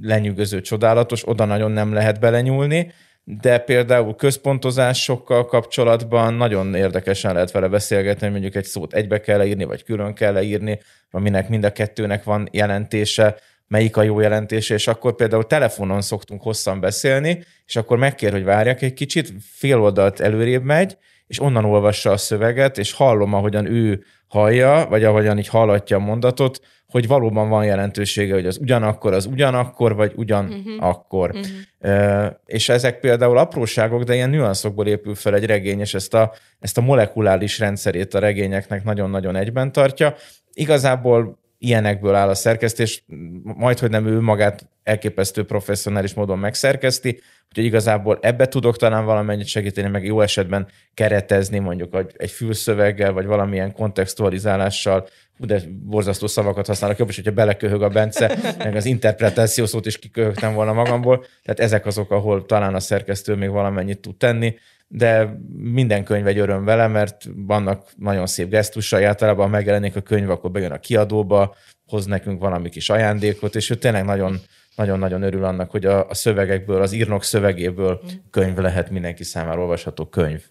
lenyűgöző, 0.00 0.60
csodálatos, 0.60 1.28
oda 1.28 1.44
nagyon 1.44 1.70
nem 1.70 1.92
lehet 1.92 2.20
belenyúlni, 2.20 2.92
de 3.24 3.58
például 3.58 4.14
központozásokkal 4.14 5.44
kapcsolatban 5.46 6.34
nagyon 6.34 6.74
érdekesen 6.74 7.32
lehet 7.32 7.50
vele 7.50 7.68
beszélgetni, 7.68 8.20
hogy 8.22 8.30
mondjuk 8.30 8.54
egy 8.54 8.64
szót 8.64 8.92
egybe 8.92 9.20
kell 9.20 9.44
írni, 9.44 9.64
vagy 9.64 9.84
külön 9.84 10.14
kell 10.14 10.42
írni, 10.42 10.80
aminek 11.10 11.48
mind 11.48 11.64
a 11.64 11.72
kettőnek 11.72 12.24
van 12.24 12.48
jelentése, 12.52 13.36
melyik 13.66 13.96
a 13.96 14.02
jó 14.02 14.20
jelentése, 14.20 14.74
és 14.74 14.86
akkor 14.86 15.14
például 15.14 15.46
telefonon 15.46 16.00
szoktunk 16.00 16.42
hosszan 16.42 16.80
beszélni, 16.80 17.44
és 17.66 17.76
akkor 17.76 17.98
megkér, 17.98 18.32
hogy 18.32 18.44
várjak 18.44 18.82
egy 18.82 18.94
kicsit, 18.94 19.32
fél 19.52 19.80
oldalt 19.80 20.20
előrébb 20.20 20.62
megy, 20.62 20.96
és 21.26 21.40
onnan 21.40 21.64
olvassa 21.64 22.10
a 22.10 22.16
szöveget, 22.16 22.78
és 22.78 22.92
hallom, 22.92 23.34
ahogyan 23.34 23.66
ő 23.66 24.04
hallja, 24.28 24.86
vagy 24.88 25.04
ahogyan 25.04 25.38
így 25.38 25.48
hallatja 25.48 25.96
a 25.96 26.00
mondatot, 26.00 26.60
hogy 26.88 27.06
valóban 27.06 27.48
van 27.48 27.64
jelentősége, 27.64 28.34
hogy 28.34 28.46
az 28.46 28.58
ugyanakkor, 28.58 29.12
az 29.12 29.26
ugyanakkor, 29.26 29.94
vagy 29.94 30.12
ugyanakkor. 30.16 31.30
Uh-huh. 31.30 32.24
Uh, 32.24 32.32
és 32.46 32.68
ezek 32.68 33.00
például 33.00 33.38
apróságok, 33.38 34.02
de 34.02 34.14
ilyen 34.14 34.30
nüanszokból 34.30 34.86
épül 34.86 35.14
fel 35.14 35.34
egy 35.34 35.46
regény, 35.46 35.80
és 35.80 35.94
ezt 35.94 36.14
a, 36.14 36.32
ezt 36.60 36.78
a 36.78 36.80
molekulális 36.80 37.58
rendszerét 37.58 38.14
a 38.14 38.18
regényeknek 38.18 38.84
nagyon-nagyon 38.84 39.36
egyben 39.36 39.72
tartja. 39.72 40.14
Igazából 40.52 41.38
ilyenekből 41.64 42.14
áll 42.14 42.28
a 42.28 42.34
szerkesztés, 42.34 43.04
majd, 43.42 43.78
hogy 43.78 43.90
nem 43.90 44.06
ő 44.06 44.20
magát 44.20 44.68
elképesztő 44.82 45.44
professzionális 45.44 46.14
módon 46.14 46.38
megszerkeszti, 46.38 47.20
úgyhogy 47.48 47.64
igazából 47.64 48.18
ebbe 48.22 48.48
tudok 48.48 48.76
talán 48.76 49.04
valamennyit 49.04 49.46
segíteni, 49.46 49.88
meg 49.88 50.04
jó 50.04 50.20
esetben 50.20 50.66
keretezni 50.94 51.58
mondjuk 51.58 52.12
egy 52.16 52.30
fülszöveggel, 52.30 53.12
vagy 53.12 53.26
valamilyen 53.26 53.72
kontextualizálással, 53.72 55.08
de 55.38 55.60
borzasztó 55.82 56.26
szavakat 56.26 56.66
használok, 56.66 56.98
jobb 56.98 57.08
is, 57.08 57.16
hogyha 57.16 57.30
beleköhög 57.30 57.82
a 57.82 57.88
Bence, 57.88 58.38
meg 58.58 58.76
az 58.76 58.84
interpretáció 58.84 59.66
szót 59.66 59.86
is 59.86 59.98
kiköhögtem 59.98 60.54
volna 60.54 60.72
magamból. 60.72 61.24
Tehát 61.42 61.60
ezek 61.60 61.86
azok, 61.86 62.10
ahol 62.10 62.46
talán 62.46 62.74
a 62.74 62.80
szerkesztő 62.80 63.34
még 63.34 63.50
valamennyit 63.50 64.00
tud 64.00 64.16
tenni, 64.16 64.54
de 64.96 65.38
minden 65.56 66.04
könyv 66.04 66.26
egy 66.26 66.38
öröm 66.38 66.64
vele, 66.64 66.86
mert 66.86 67.24
vannak 67.36 67.88
nagyon 67.96 68.26
szép 68.26 68.48
gesztusai, 68.48 69.04
általában 69.04 69.50
megjelenik 69.50 69.96
a 69.96 70.00
könyv, 70.00 70.30
akkor 70.30 70.50
bejön 70.50 70.70
a 70.70 70.78
kiadóba, 70.78 71.54
hoz 71.86 72.06
nekünk 72.06 72.40
valami 72.40 72.68
kis 72.68 72.90
ajándékot, 72.90 73.56
és 73.56 73.70
ő 73.70 73.74
tényleg 73.74 74.04
nagyon, 74.04 74.40
nagyon-nagyon 74.76 75.22
örül 75.22 75.44
annak, 75.44 75.70
hogy 75.70 75.84
a, 75.84 76.08
a 76.08 76.14
szövegekből, 76.14 76.82
az 76.82 76.92
írnok 76.92 77.24
szövegéből 77.24 78.00
könyv 78.30 78.56
lehet 78.56 78.90
mindenki 78.90 79.24
számára 79.24 79.60
olvasható 79.60 80.06
könyv. 80.06 80.42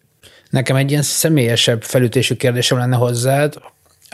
Nekem 0.49 0.75
egy 0.75 0.89
ilyen 0.89 1.01
személyesebb 1.01 1.83
felütésű 1.83 2.35
kérdésem 2.35 2.77
lenne 2.77 2.95
hozzád, 2.95 3.53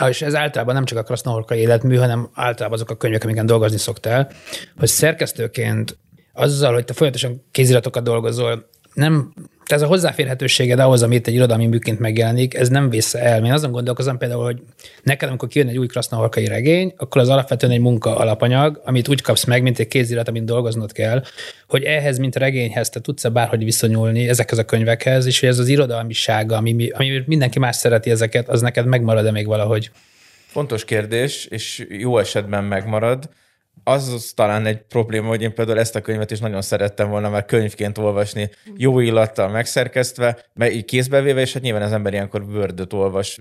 és 0.09 0.21
ez 0.21 0.35
általában 0.35 0.73
nem 0.73 0.85
csak 0.85 0.97
a 0.97 1.03
krasznohorka 1.03 1.55
életmű, 1.55 1.95
hanem 1.95 2.29
általában 2.33 2.77
azok 2.77 2.89
a 2.89 2.97
könyvek, 2.97 3.23
amiken 3.23 3.45
dolgozni 3.45 3.77
szoktál, 3.77 4.31
hogy 4.77 4.87
szerkesztőként 4.87 5.97
azzal, 6.33 6.73
hogy 6.73 6.85
te 6.85 6.93
folyamatosan 6.93 7.45
kéziratokat 7.51 8.03
dolgozol, 8.03 8.69
nem 8.99 9.33
ez 9.65 9.81
a 9.81 9.87
hozzáférhetőséged 9.87 10.79
ahhoz, 10.79 11.03
amit 11.03 11.27
egy 11.27 11.33
irodalmi 11.33 11.67
műként 11.67 11.99
megjelenik, 11.99 12.53
ez 12.53 12.69
nem 12.69 12.89
vissza 12.89 13.19
el. 13.19 13.45
Én 13.45 13.51
azon 13.51 13.71
gondolkozom 13.71 14.17
például, 14.17 14.43
hogy 14.43 14.61
neked, 15.03 15.29
amikor 15.29 15.47
kijön 15.47 15.67
egy 15.67 15.77
új 15.77 15.87
krasznahalkai 15.87 16.47
regény, 16.47 16.93
akkor 16.97 17.21
az 17.21 17.29
alapvetően 17.29 17.71
egy 17.71 17.79
munka 17.79 18.17
alapanyag, 18.17 18.81
amit 18.85 19.07
úgy 19.07 19.21
kapsz 19.21 19.43
meg, 19.43 19.61
mint 19.61 19.79
egy 19.79 19.87
kézirat, 19.87 20.27
amit 20.27 20.43
dolgoznod 20.43 20.91
kell, 20.91 21.23
hogy 21.67 21.83
ehhez, 21.83 22.17
mint 22.17 22.35
a 22.35 22.39
regényhez, 22.39 22.89
te 22.89 22.99
tudsz 22.99 23.27
bárhogy 23.27 23.63
viszonyulni 23.63 24.27
ezekhez 24.27 24.57
a 24.57 24.65
könyvekhez, 24.65 25.25
és 25.25 25.39
hogy 25.39 25.49
ez 25.49 25.59
az 25.59 25.67
irodalmisága, 25.67 26.57
ami, 26.57 26.89
ami 26.89 27.23
mindenki 27.25 27.59
más 27.59 27.75
szereti 27.75 28.09
ezeket, 28.09 28.49
az 28.49 28.61
neked 28.61 28.85
megmarad-e 28.85 29.31
még 29.31 29.47
valahogy? 29.47 29.91
Fontos 30.47 30.85
kérdés, 30.85 31.45
és 31.45 31.85
jó 31.89 32.17
esetben 32.17 32.63
megmarad 32.63 33.29
az, 33.83 34.13
az 34.13 34.31
talán 34.35 34.65
egy 34.65 34.81
probléma, 34.81 35.27
hogy 35.27 35.41
én 35.41 35.53
például 35.53 35.79
ezt 35.79 35.95
a 35.95 36.01
könyvet 36.01 36.31
is 36.31 36.39
nagyon 36.39 36.61
szerettem 36.61 37.09
volna 37.09 37.29
már 37.29 37.45
könyvként 37.45 37.97
olvasni, 37.97 38.49
jó 38.75 38.99
illattal 38.99 39.49
megszerkesztve, 39.49 40.45
mert 40.53 40.71
így 40.71 40.85
kézbevéve, 40.85 41.41
és 41.41 41.53
hát 41.53 41.61
nyilván 41.61 41.81
az 41.81 41.91
ember 41.91 42.13
ilyenkor 42.13 42.41
word 42.41 42.93
olvas 42.93 43.39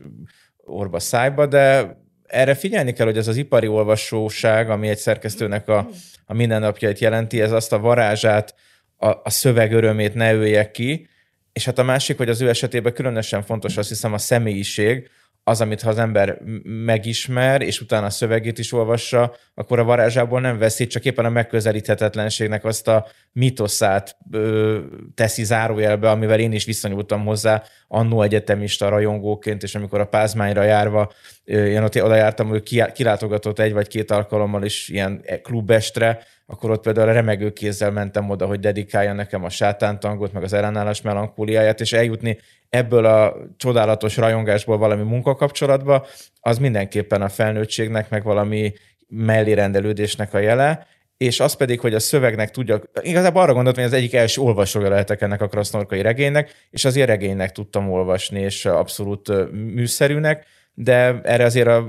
orba 0.56 0.98
szájba, 0.98 1.46
de 1.46 1.96
erre 2.26 2.54
figyelni 2.54 2.92
kell, 2.92 3.06
hogy 3.06 3.16
ez 3.16 3.28
az 3.28 3.36
ipari 3.36 3.66
olvasóság, 3.66 4.70
ami 4.70 4.88
egy 4.88 4.98
szerkesztőnek 4.98 5.68
a, 5.68 5.88
a 6.26 6.34
mindennapjait 6.34 6.98
jelenti, 6.98 7.40
ez 7.40 7.52
azt 7.52 7.72
a 7.72 7.78
varázsát, 7.78 8.54
a, 8.96 9.06
a 9.06 9.30
szöveg 9.30 9.72
örömét 9.72 10.14
ne 10.14 10.34
öljek 10.34 10.70
ki, 10.70 11.08
és 11.52 11.64
hát 11.64 11.78
a 11.78 11.82
másik, 11.82 12.16
hogy 12.16 12.28
az 12.28 12.40
ő 12.40 12.48
esetében 12.48 12.92
különösen 12.92 13.42
fontos 13.42 13.76
azt 13.76 13.88
hiszem 13.88 14.12
a 14.12 14.18
személyiség, 14.18 15.10
az, 15.48 15.60
amit 15.60 15.82
ha 15.82 15.88
az 15.88 15.98
ember 15.98 16.38
megismer, 16.62 17.62
és 17.62 17.80
utána 17.80 18.06
a 18.06 18.10
szövegét 18.10 18.58
is 18.58 18.72
olvassa, 18.72 19.36
akkor 19.54 19.78
a 19.78 19.84
varázsából 19.84 20.40
nem 20.40 20.58
veszít, 20.58 20.90
csak 20.90 21.04
éppen 21.04 21.24
a 21.24 21.28
megközelíthetetlenségnek 21.28 22.64
azt 22.64 22.88
a 22.88 23.06
mitoszát 23.32 24.16
ö, 24.30 24.78
teszi 25.14 25.44
zárójelbe, 25.44 26.10
amivel 26.10 26.38
én 26.38 26.52
is 26.52 26.64
viszonyultam 26.64 27.24
hozzá 27.24 27.62
annó 27.88 28.22
egyetemista 28.22 28.88
rajongóként, 28.88 29.62
és 29.62 29.74
amikor 29.74 30.00
a 30.00 30.06
Pázmányra 30.06 30.62
járva, 30.62 31.12
ö, 31.44 31.66
én 31.66 31.82
ott 31.82 32.02
oda 32.02 32.14
jártam, 32.14 32.48
hogy 32.48 32.92
kilátogatott 32.92 33.58
egy 33.58 33.72
vagy 33.72 33.88
két 33.88 34.10
alkalommal 34.10 34.64
is 34.64 34.88
ilyen 34.88 35.24
klubestre, 35.42 36.26
akkor 36.50 36.70
ott 36.70 36.82
például 36.82 37.12
remegő 37.12 37.52
kézzel 37.52 37.90
mentem 37.90 38.30
oda, 38.30 38.46
hogy 38.46 38.60
dedikálja 38.60 39.12
nekem 39.12 39.44
a 39.44 39.48
sátántangot, 39.48 40.32
meg 40.32 40.42
az 40.42 40.52
ellenállás 40.52 41.02
melankóliáját, 41.02 41.80
és 41.80 41.92
eljutni 41.92 42.38
ebből 42.68 43.04
a 43.04 43.36
csodálatos 43.56 44.16
rajongásból 44.16 44.78
valami 44.78 45.02
munkakapcsolatba, 45.02 46.06
az 46.40 46.58
mindenképpen 46.58 47.22
a 47.22 47.28
felnőttségnek, 47.28 48.10
meg 48.10 48.22
valami 48.22 48.72
mellérendelődésnek 49.08 50.34
a 50.34 50.38
jele, 50.38 50.86
és 51.16 51.40
az 51.40 51.54
pedig, 51.54 51.80
hogy 51.80 51.94
a 51.94 51.98
szövegnek 51.98 52.50
tudja, 52.50 52.80
igazából 53.00 53.42
arra 53.42 53.52
gondoltam, 53.52 53.82
hogy 53.82 53.92
az 53.92 53.98
egyik 53.98 54.14
első 54.14 54.40
olvasója 54.40 54.88
lehetek 54.88 55.20
ennek 55.20 55.40
a 55.40 55.48
krasznorkai 55.48 56.02
regénynek, 56.02 56.66
és 56.70 56.84
azért 56.84 57.08
regénynek 57.08 57.52
tudtam 57.52 57.90
olvasni, 57.90 58.40
és 58.40 58.64
abszolút 58.64 59.52
műszerűnek, 59.74 60.46
de 60.80 61.20
erre 61.22 61.44
azért 61.44 61.66
a 61.66 61.80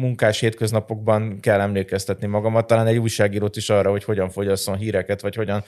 munkás 0.00 0.40
hétköznapokban 0.40 1.40
kell 1.40 1.60
emlékeztetni 1.60 2.26
magamat, 2.26 2.66
talán 2.66 2.86
egy 2.86 2.96
újságírót 2.96 3.56
is 3.56 3.70
arra, 3.70 3.90
hogy 3.90 4.04
hogyan 4.04 4.30
fogyasszon 4.30 4.76
híreket, 4.76 5.20
vagy 5.20 5.34
hogyan 5.34 5.64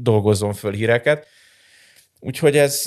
dolgozzon 0.00 0.52
föl 0.52 0.72
híreket. 0.72 1.26
Úgyhogy 2.20 2.56
ez 2.56 2.82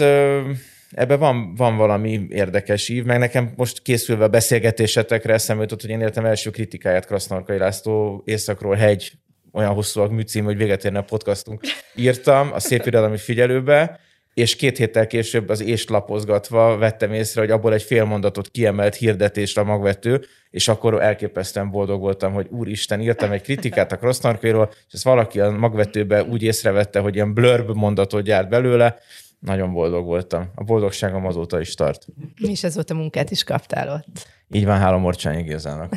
ebben 0.92 1.20
van, 1.20 1.56
van 1.56 1.78
valami 1.78 2.26
érdekes 2.30 2.90
ív, 2.90 3.04
meg 3.04 3.20
nekem 3.20 3.54
most 3.56 3.82
készülve 3.82 4.24
a 4.24 4.30
beszélgetésetekre 4.30 5.34
eszembe 5.34 5.62
jutott, 5.62 5.82
hogy 5.82 5.90
én 5.90 6.02
értem 6.02 6.26
első 6.26 6.50
kritikáját 6.50 7.06
Krasznorkai 7.06 7.58
László 7.58 8.22
Északról 8.26 8.76
hegy, 8.76 9.12
olyan 9.52 9.74
hosszú 9.74 10.02
a 10.02 10.08
műcím, 10.08 10.44
hogy 10.44 10.58
véget 10.58 10.86
érne 10.86 11.00
a 11.00 11.04
podcastunk. 11.04 11.62
Írtam 11.96 12.54
a 12.54 12.60
szép 12.60 12.86
irodalmi 12.86 13.18
figyelőbe, 13.18 14.00
és 14.34 14.56
két 14.56 14.78
héttel 14.78 15.08
később 15.08 15.50
az 15.50 15.62
ést 15.62 15.90
lapozgatva 15.90 16.78
vettem 16.78 17.14
észre, 17.14 17.42
hogy 17.42 17.52
abból 17.52 17.74
egy 17.74 17.84
fél 17.84 18.04
mondatot 18.04 18.50
kiemelt 18.50 18.96
hirdetésre 18.96 19.62
a 19.62 19.66
magvető, 19.66 20.26
és 20.50 20.68
akkor 20.68 21.02
elképesztően 21.02 21.72
boldog 21.72 22.02
voltam, 22.02 22.34
hogy 22.34 22.48
úristen, 22.50 23.02
írtam 23.02 23.32
egy 23.32 23.42
kritikát 23.42 23.92
a 23.92 23.98
Krasznarkairól, 23.98 24.70
és 24.88 24.94
ezt 24.94 25.04
valaki 25.04 25.40
a 25.40 25.52
magvetőbe 25.52 26.24
úgy 26.24 26.44
észrevette, 26.44 27.00
hogy 27.00 27.16
ilyen 27.16 27.34
blurb 27.34 27.76
mondatot 27.76 28.24
gyárt 28.24 28.50
belőle, 28.50 28.98
nagyon 29.40 29.74
boldog 29.74 30.06
voltam. 30.06 30.52
A 30.56 30.64
boldogságom 30.64 31.26
azóta 31.26 31.60
is 31.60 31.74
tart. 31.74 32.06
És 32.36 32.64
azóta 32.64 32.94
munkát 32.94 33.32
is 33.32 33.44
kaptál 33.44 33.90
ott. 33.90 34.28
Így 34.52 34.66
van, 34.66 34.78
hála 34.78 34.98
Morcsányi 34.98 35.42
Gézának. 35.42 35.94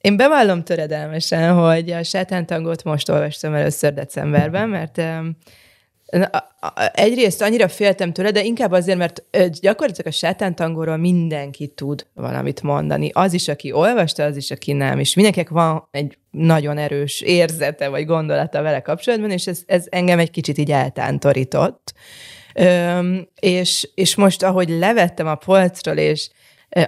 Én 0.00 0.16
bevallom 0.16 0.64
töredelmesen, 0.64 1.54
hogy 1.54 1.90
a 1.90 2.02
sátántangot 2.02 2.84
most 2.84 3.08
olvastam 3.08 3.54
először 3.54 3.94
decemberben, 3.94 4.68
mert 4.68 5.00
egyrészt 6.92 7.42
annyira 7.42 7.68
féltem 7.68 8.12
tőle, 8.12 8.30
de 8.30 8.44
inkább 8.44 8.72
azért, 8.72 8.98
mert 8.98 9.22
gyakorlatilag 9.60 10.12
a 10.12 10.16
sátántangóról 10.16 10.96
mindenki 10.96 11.66
tud 11.66 12.06
valamit 12.14 12.62
mondani. 12.62 13.10
Az 13.12 13.32
is, 13.32 13.48
aki 13.48 13.72
olvasta, 13.72 14.24
az 14.24 14.36
is, 14.36 14.50
aki 14.50 14.72
nem. 14.72 14.98
És 14.98 15.14
mindenkinek 15.14 15.48
van 15.48 15.88
egy 15.90 16.18
nagyon 16.30 16.78
erős 16.78 17.20
érzete 17.20 17.88
vagy 17.88 18.06
gondolata 18.06 18.62
vele 18.62 18.80
kapcsolatban, 18.80 19.30
és 19.30 19.46
ez, 19.46 19.60
ez 19.66 19.86
engem 19.88 20.18
egy 20.18 20.30
kicsit 20.30 20.58
így 20.58 20.70
eltántorított. 20.70 21.94
Öm, 22.54 23.28
és, 23.40 23.88
és 23.94 24.14
most, 24.14 24.42
ahogy 24.42 24.68
levettem 24.68 25.26
a 25.26 25.34
polcról, 25.34 25.96
és 25.96 26.30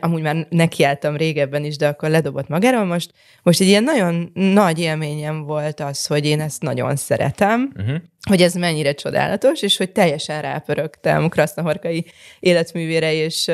amúgy 0.01 0.23
már 0.23 0.47
nekiálltam 0.51 1.17
régebben 1.17 1.65
is, 1.65 1.77
de 1.77 1.89
akkor 1.89 2.09
ledobott 2.09 2.49
magáról. 2.49 2.85
Most, 2.85 3.11
most 3.43 3.61
egy 3.61 3.67
ilyen 3.67 3.85
nagyon 3.85 4.31
nagy 4.35 4.79
élményem 4.79 5.43
volt 5.43 5.81
az, 5.81 6.07
hogy 6.07 6.27
én 6.27 6.41
ezt 6.41 6.63
nagyon 6.63 6.97
szeretem, 6.97 7.73
uh-huh. 7.77 7.97
hogy 8.29 8.43
ez 8.43 8.55
mennyire 8.55 8.93
csodálatos, 8.93 9.63
és 9.63 9.77
hogy 9.77 9.91
teljesen 9.91 10.43
rápörögtem 10.43 11.29
Krasznahorkai 11.29 12.05
életművére, 12.41 13.15
és, 13.15 13.51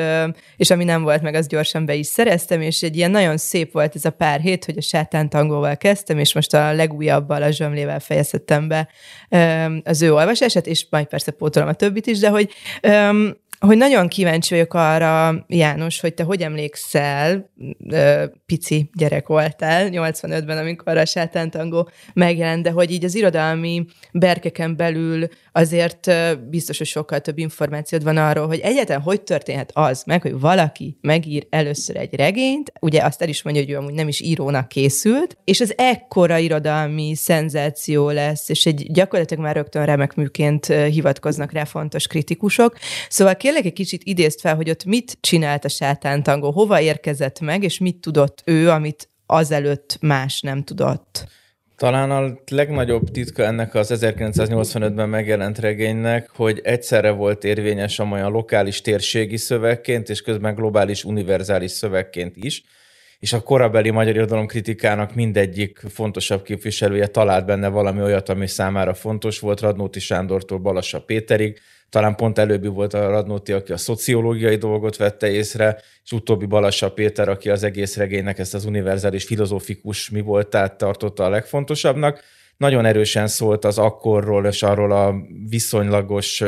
és 0.57 0.69
ami 0.69 0.83
nem 0.83 1.03
volt 1.03 1.21
meg, 1.21 1.35
az 1.35 1.47
gyorsan 1.47 1.85
be 1.85 1.93
is 1.93 2.07
szereztem, 2.07 2.61
és 2.61 2.81
egy 2.81 2.95
ilyen 2.95 3.11
nagyon 3.11 3.37
szép 3.37 3.71
volt 3.71 3.95
ez 3.95 4.05
a 4.05 4.09
pár 4.09 4.39
hét, 4.39 4.65
hogy 4.65 4.77
a 4.77 4.81
sátántangóval 4.81 5.77
kezdtem, 5.77 6.19
és 6.19 6.33
most 6.33 6.53
a 6.53 6.73
legújabbal, 6.73 7.43
a 7.43 7.51
zsömlével 7.51 7.99
fejeztettem 7.99 8.67
be 8.67 8.87
az 9.83 10.01
ő 10.01 10.13
olvasását, 10.13 10.67
és 10.67 10.85
majd 10.89 11.05
persze 11.05 11.31
pótolom 11.31 11.69
a 11.69 11.73
többit 11.73 12.07
is, 12.07 12.19
de 12.19 12.29
hogy 12.29 12.49
hogy 13.59 13.77
nagyon 13.77 14.07
kíváncsi 14.07 14.53
vagyok 14.53 14.73
arra, 14.73 15.45
János, 15.47 15.99
hogy 15.99 16.13
te 16.13 16.23
hogy 16.23 16.41
emlékszel, 16.41 17.51
pici 18.45 18.89
gyerek 18.93 19.27
voltál 19.27 19.89
85-ben, 19.91 20.57
amikor 20.57 20.97
a 20.97 21.05
sátántangó 21.05 21.89
megjelent, 22.13 22.63
de 22.63 22.69
hogy 22.69 22.91
így 22.91 23.05
az 23.05 23.15
irodalmi 23.15 23.85
berkeken 24.11 24.75
belül 24.75 25.27
azért 25.51 26.11
biztos, 26.49 26.77
hogy 26.77 26.87
sokkal 26.87 27.19
több 27.19 27.37
információd 27.37 28.03
van 28.03 28.17
arról, 28.17 28.47
hogy 28.47 28.59
egyáltalán 28.59 29.01
hogy 29.01 29.21
történhet 29.21 29.71
az 29.73 30.03
meg, 30.05 30.21
hogy 30.21 30.39
valaki 30.39 30.97
megír 31.01 31.47
először 31.49 31.95
egy 31.95 32.15
regényt, 32.15 32.71
ugye 32.79 33.01
azt 33.01 33.21
el 33.21 33.29
is 33.29 33.43
mondja, 33.43 33.61
hogy 33.61 33.71
ő 33.71 33.77
amúgy 33.77 33.93
nem 33.93 34.07
is 34.07 34.21
írónak 34.21 34.67
készült, 34.67 35.37
és 35.43 35.59
az 35.59 35.73
ekkora 35.77 36.37
irodalmi 36.37 37.15
szenzáció 37.15 38.09
lesz, 38.09 38.49
és 38.49 38.65
egy 38.65 38.91
gyakorlatilag 38.91 39.43
már 39.43 39.55
rögtön 39.55 39.85
remek 39.85 40.15
műként 40.15 40.65
hivatkoznak 40.65 41.51
rá 41.51 41.63
fontos 41.63 42.07
kritikusok. 42.07 42.77
Szóval 43.09 43.35
kérlek 43.47 43.65
egy 43.65 43.73
kicsit 43.73 44.01
idézd 44.03 44.39
fel, 44.39 44.55
hogy 44.55 44.69
ott 44.69 44.85
mit 44.85 45.17
csinált 45.19 45.65
a 45.65 45.69
sátántangó, 45.69 46.51
hova 46.51 46.81
érkezett 46.81 47.39
meg, 47.39 47.63
és 47.63 47.79
mit 47.79 47.95
tudott 47.95 48.41
ő, 48.45 48.69
amit 48.69 49.09
azelőtt 49.25 49.97
más 50.01 50.41
nem 50.41 50.63
tudott. 50.63 51.27
Talán 51.75 52.11
a 52.11 52.39
legnagyobb 52.49 53.11
titka 53.11 53.43
ennek 53.43 53.75
az 53.75 53.93
1985-ben 53.95 55.09
megjelent 55.09 55.59
regénynek, 55.59 56.29
hogy 56.29 56.61
egyszerre 56.63 57.11
volt 57.11 57.43
érvényes 57.43 57.99
olyan 57.99 58.31
lokális 58.31 58.81
térségi 58.81 59.37
szövegként, 59.37 60.09
és 60.09 60.21
közben 60.21 60.55
globális 60.55 61.03
univerzális 61.03 61.71
szövegként 61.71 62.35
is, 62.35 62.63
és 63.19 63.33
a 63.33 63.41
korabeli 63.41 63.89
magyar 63.89 64.15
irodalom 64.15 64.47
kritikának 64.47 65.15
mindegyik 65.15 65.79
fontosabb 65.89 66.43
képviselője 66.43 67.07
talált 67.07 67.45
benne 67.45 67.67
valami 67.67 68.01
olyat, 68.01 68.29
ami 68.29 68.47
számára 68.47 68.93
fontos 68.93 69.39
volt, 69.39 69.59
Radnóti 69.61 69.99
Sándortól 69.99 70.57
Balassa 70.57 71.01
Péterig, 71.01 71.59
talán 71.89 72.15
pont 72.15 72.37
előbbi 72.37 72.67
volt 72.67 72.93
a 72.93 73.09
Radnóti, 73.09 73.51
aki 73.51 73.71
a 73.71 73.77
szociológiai 73.77 74.55
dolgot 74.55 74.97
vette 74.97 75.31
észre, 75.31 75.81
és 76.03 76.11
utóbbi 76.11 76.45
Balassa 76.45 76.91
Péter, 76.91 77.29
aki 77.29 77.49
az 77.49 77.63
egész 77.63 77.95
regénynek 77.95 78.39
ezt 78.39 78.53
az 78.53 78.65
univerzális 78.65 79.23
filozófikus 79.23 80.09
mi 80.09 80.21
voltát 80.21 80.77
tartotta 80.77 81.23
a 81.23 81.29
legfontosabbnak. 81.29 82.21
Nagyon 82.57 82.85
erősen 82.85 83.27
szólt 83.27 83.65
az 83.65 83.77
akkorról 83.77 84.45
és 84.45 84.63
arról 84.63 84.91
a 84.91 85.15
viszonylagos 85.49 86.43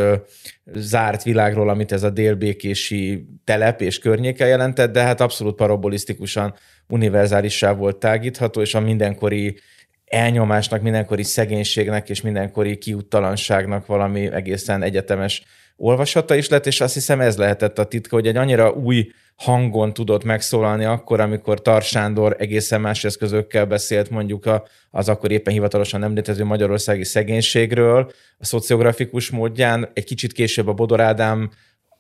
zárt 0.74 1.24
világról, 1.24 1.70
amit 1.70 1.92
ez 1.92 2.04
a 2.04 2.10
délbékési 2.10 3.26
telep 3.44 3.82
és 3.82 4.00
környéke 4.00 4.46
jelentett, 4.46 4.92
de 4.92 5.02
hát 5.02 5.22
abszolút 5.22 5.56
parabolisztikusan 5.56 6.54
univerzálissá 6.88 7.74
volt 7.74 7.98
tágítható, 7.98 8.62
és 8.62 8.76
a 8.76 8.80
mindenkori 8.80 9.60
elnyomásnak, 10.10 10.82
mindenkori 10.82 11.24
szegénységnek 11.24 12.10
és 12.10 12.22
mindenkori 12.22 12.78
kiuttalanságnak 12.78 13.86
valami 13.86 14.32
egészen 14.32 14.84
egyetemes 14.84 15.44
olvasata 15.78 16.36
is 16.36 16.50
lett, 16.50 16.66
és 16.66 16.82
azt 16.82 16.94
hiszem 16.94 17.22
ez 17.22 17.38
lehetett 17.38 17.80
a 17.80 17.84
titka, 17.84 18.16
hogy 18.16 18.28
egy 18.28 18.36
annyira 18.36 18.72
új 18.72 19.12
hangon 19.36 19.94
tudott 19.94 20.24
megszólalni 20.24 20.86
akkor, 20.86 21.20
amikor 21.20 21.62
Tarsándor 21.62 22.36
egészen 22.40 22.82
más 22.82 23.04
eszközökkel 23.04 23.66
beszélt 23.66 24.10
mondjuk 24.10 24.46
a, 24.46 24.64
az 24.92 25.10
akkor 25.10 25.32
éppen 25.32 25.54
hivatalosan 25.54 26.00
nem 26.00 26.14
létező 26.14 26.44
magyarországi 26.44 27.04
szegénységről, 27.04 28.12
a 28.38 28.46
szociografikus 28.46 29.30
módján, 29.30 29.90
egy 29.94 30.04
kicsit 30.04 30.32
később 30.32 30.68
a 30.68 30.74
Bodor 30.74 31.02
Ádám 31.02 31.52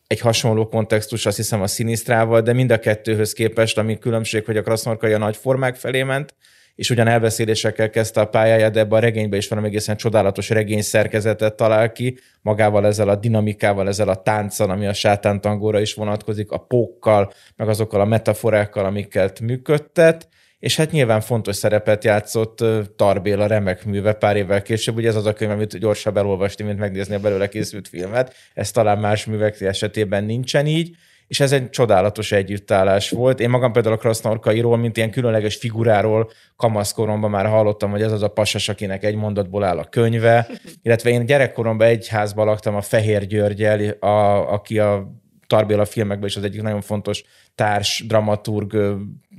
egy 0.07 0.19
hasonló 0.19 0.67
kontextus, 0.67 1.25
azt 1.25 1.37
hiszem 1.37 1.61
a 1.61 1.67
szinisztrával, 1.67 2.41
de 2.41 2.53
mind 2.53 2.71
a 2.71 2.79
kettőhöz 2.79 3.33
képest, 3.33 3.77
ami 3.77 3.97
különbség, 3.97 4.45
hogy 4.45 4.57
a 4.57 4.61
Krasznorkai 4.61 5.13
a 5.13 5.17
nagy 5.17 5.37
formák 5.37 5.75
felé 5.75 6.03
ment, 6.03 6.35
és 6.79 6.89
ugyan 6.89 7.07
elbeszélésekkel 7.07 7.89
kezdte 7.89 8.21
a 8.21 8.25
pályáját, 8.25 8.71
de 8.71 8.79
ebben 8.79 8.97
a 8.97 9.01
regényben 9.01 9.39
is 9.39 9.47
valami 9.47 9.67
egészen 9.67 9.97
csodálatos 9.97 10.49
regény 10.49 10.81
szerkezetet 10.81 11.55
talál 11.55 11.91
ki, 11.91 12.17
magával 12.41 12.85
ezzel 12.85 13.09
a 13.09 13.15
dinamikával, 13.15 13.87
ezzel 13.87 14.09
a 14.09 14.21
tánccal, 14.21 14.69
ami 14.69 14.85
a 14.85 14.93
sátántangóra 14.93 15.79
is 15.79 15.93
vonatkozik, 15.93 16.51
a 16.51 16.57
pókkal, 16.57 17.31
meg 17.55 17.69
azokkal 17.69 18.01
a 18.01 18.05
metaforákkal, 18.05 18.85
amiket 18.85 19.39
működtet, 19.39 20.27
és 20.59 20.75
hát 20.75 20.91
nyilván 20.91 21.21
fontos 21.21 21.55
szerepet 21.55 22.03
játszott 22.03 22.63
Tarbél 22.95 23.41
a 23.41 23.47
remek 23.47 23.85
műve 23.85 24.13
pár 24.13 24.35
évvel 24.35 24.61
később, 24.61 24.95
ugye 24.95 25.07
ez 25.07 25.15
az 25.15 25.25
a 25.25 25.33
könyv, 25.33 25.51
amit 25.51 25.77
gyorsabb 25.77 26.17
elolvasni, 26.17 26.63
mint 26.63 26.79
megnézni 26.79 27.15
a 27.15 27.19
belőle 27.19 27.49
készült 27.49 27.87
filmet, 27.87 28.35
ez 28.53 28.71
talán 28.71 28.99
más 28.99 29.25
művek 29.25 29.61
esetében 29.61 30.23
nincsen 30.23 30.65
így, 30.65 30.95
és 31.29 31.39
ez 31.39 31.51
egy 31.51 31.69
csodálatos 31.69 32.31
együttállás 32.31 33.09
volt. 33.09 33.39
Én 33.39 33.49
magam 33.49 33.71
például 33.71 33.95
a 33.95 33.97
Krasznorkairól, 33.97 34.77
mint 34.77 34.97
ilyen 34.97 35.11
különleges 35.11 35.55
figuráról 35.55 36.31
kamaszkoromban 36.55 37.29
már 37.29 37.45
hallottam, 37.45 37.91
hogy 37.91 38.01
ez 38.01 38.11
az 38.11 38.23
a 38.23 38.27
pasas, 38.27 38.69
akinek 38.69 39.03
egy 39.03 39.15
mondatból 39.15 39.63
áll 39.63 39.77
a 39.77 39.83
könyve, 39.89 40.47
illetve 40.83 41.09
én 41.09 41.25
gyerekkoromban 41.25 41.87
egy 41.87 42.07
házban 42.07 42.45
laktam 42.45 42.75
a 42.75 42.81
Fehér 42.81 43.25
Györgyel, 43.25 43.89
a, 43.89 44.51
aki 44.53 44.79
a 44.79 45.11
Tarbéla 45.47 45.85
filmekben 45.85 46.27
is 46.27 46.35
az 46.35 46.43
egyik 46.43 46.61
nagyon 46.61 46.81
fontos 46.81 47.23
társ, 47.59 48.03
dramaturg, 48.07 48.77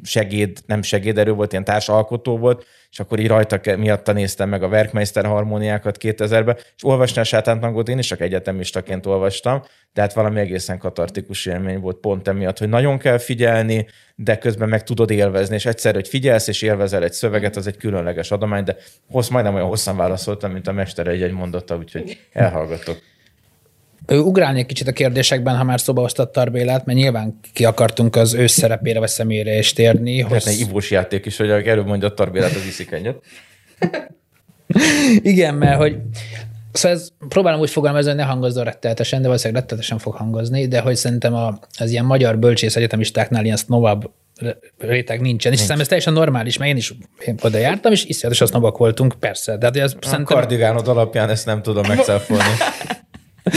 segéd, 0.03 0.59
nem 0.67 0.83
segéderő 0.83 1.33
volt, 1.33 1.53
ilyen 1.53 1.65
társalkotó 1.65 2.39
volt, 2.39 2.67
és 2.91 3.01
akkor 3.01 3.19
így 3.19 3.27
rajta 3.27 3.77
miatta 3.77 4.13
néztem 4.13 4.49
meg 4.49 4.63
a 4.63 4.67
Werkmeister 4.67 5.25
harmóniákat 5.25 5.97
2000-ben, 6.01 6.57
és 6.77 6.85
olvasni 6.85 7.21
a 7.21 7.25
sátántangot 7.25 7.89
én 7.89 7.99
is 7.99 8.07
csak 8.07 8.21
egyetemistaként 8.21 9.07
olvastam, 9.07 9.63
de 9.93 10.01
hát 10.01 10.13
valami 10.13 10.41
egészen 10.41 10.79
katartikus 10.79 11.47
élmény 11.47 11.81
volt 11.81 11.97
pont 11.97 12.29
emiatt, 12.29 12.59
hogy 12.59 12.69
nagyon 12.69 12.99
kell 12.99 13.19
figyelni, 13.19 13.87
de 14.15 14.39
közben 14.39 14.69
meg 14.69 14.83
tudod 14.83 15.11
élvezni, 15.11 15.55
és 15.55 15.67
egyszer, 15.67 15.95
hogy 15.95 16.09
figyelsz 16.09 16.49
és 16.49 16.63
élvezel 16.63 17.03
egy 17.03 17.13
szöveget, 17.13 17.57
az 17.57 17.67
egy 17.67 17.77
különleges 17.77 18.31
adomány, 18.31 18.65
de 18.65 18.77
hossz, 19.11 19.29
majdnem 19.29 19.55
olyan 19.55 19.67
hosszan 19.67 19.97
válaszoltam, 19.97 20.53
mint 20.53 20.69
a 20.69 20.73
mester 20.73 21.07
egy-egy 21.07 21.33
mondotta, 21.33 21.77
úgyhogy 21.77 22.19
elhallgatok. 22.33 22.99
Ugrálnék 24.19 24.67
kicsit 24.67 24.89
a 24.89 24.93
kérdésekben, 24.93 25.57
ha 25.57 25.65
már 25.65 25.81
szóba 25.81 26.01
hoztad 26.01 26.31
Tarbélát, 26.31 26.85
mert 26.85 26.99
nyilván 26.99 27.41
ki 27.53 27.65
akartunk 27.65 28.17
az 28.17 28.35
ő 28.35 28.47
szerepére 28.47 28.99
vagy 28.99 29.09
személyére 29.09 29.59
is 29.59 29.73
térni. 29.73 30.21
Hossz... 30.21 30.47
egy 30.47 30.61
ivós 30.61 30.91
játék 30.91 31.27
is, 31.27 31.37
hogy 31.37 31.51
előbb 31.51 31.87
mondja 31.87 32.09
a 32.09 32.15
Tarbélát, 32.15 32.55
az 32.55 32.67
iszik 32.67 32.91
egyet. 32.91 33.17
Igen, 35.23 35.55
mert 35.55 35.77
hogy 35.77 35.97
Szóval 36.73 36.97
ez, 36.97 37.09
próbálom 37.29 37.61
úgy 37.61 37.71
fogalmazni, 37.71 38.11
hogy 38.11 38.19
ne 38.19 38.27
hangozzon 38.27 38.65
rettenetesen, 38.65 39.21
de 39.21 39.27
valószínűleg 39.27 39.63
rettenetesen 39.63 39.99
fog 39.99 40.15
hangozni, 40.15 40.69
de 40.69 40.81
hogy 40.81 40.97
szerintem 40.97 41.35
a, 41.35 41.59
az 41.79 41.91
ilyen 41.91 42.05
magyar 42.05 42.39
bölcsész 42.39 42.77
egyetemistáknál 42.77 43.45
ilyen 43.45 43.57
sznovabb 43.57 44.11
réteg 44.79 45.21
nincsen. 45.21 45.53
És 45.53 45.59
szerintem 45.59 45.81
ez 45.81 45.87
teljesen 45.87 46.13
normális, 46.13 46.59
mert 46.59 46.71
én 46.71 46.77
is 46.77 46.95
én 47.27 47.35
oda 47.43 47.59
jártam, 47.59 47.93
és 47.93 48.05
iszonyatosan 48.05 48.47
sznobak 48.47 48.79
voltunk, 48.79 49.15
persze. 49.19 49.57
De 49.57 49.67
hát 49.67 49.77
ez 49.77 49.95
a 50.01 50.07
szerintem... 50.07 50.37
kardigánod 50.37 50.89
alapján 50.89 51.29
ezt 51.29 51.47
nem 51.47 51.63
tudom 51.63 51.87
megszáfolni. 51.87 52.43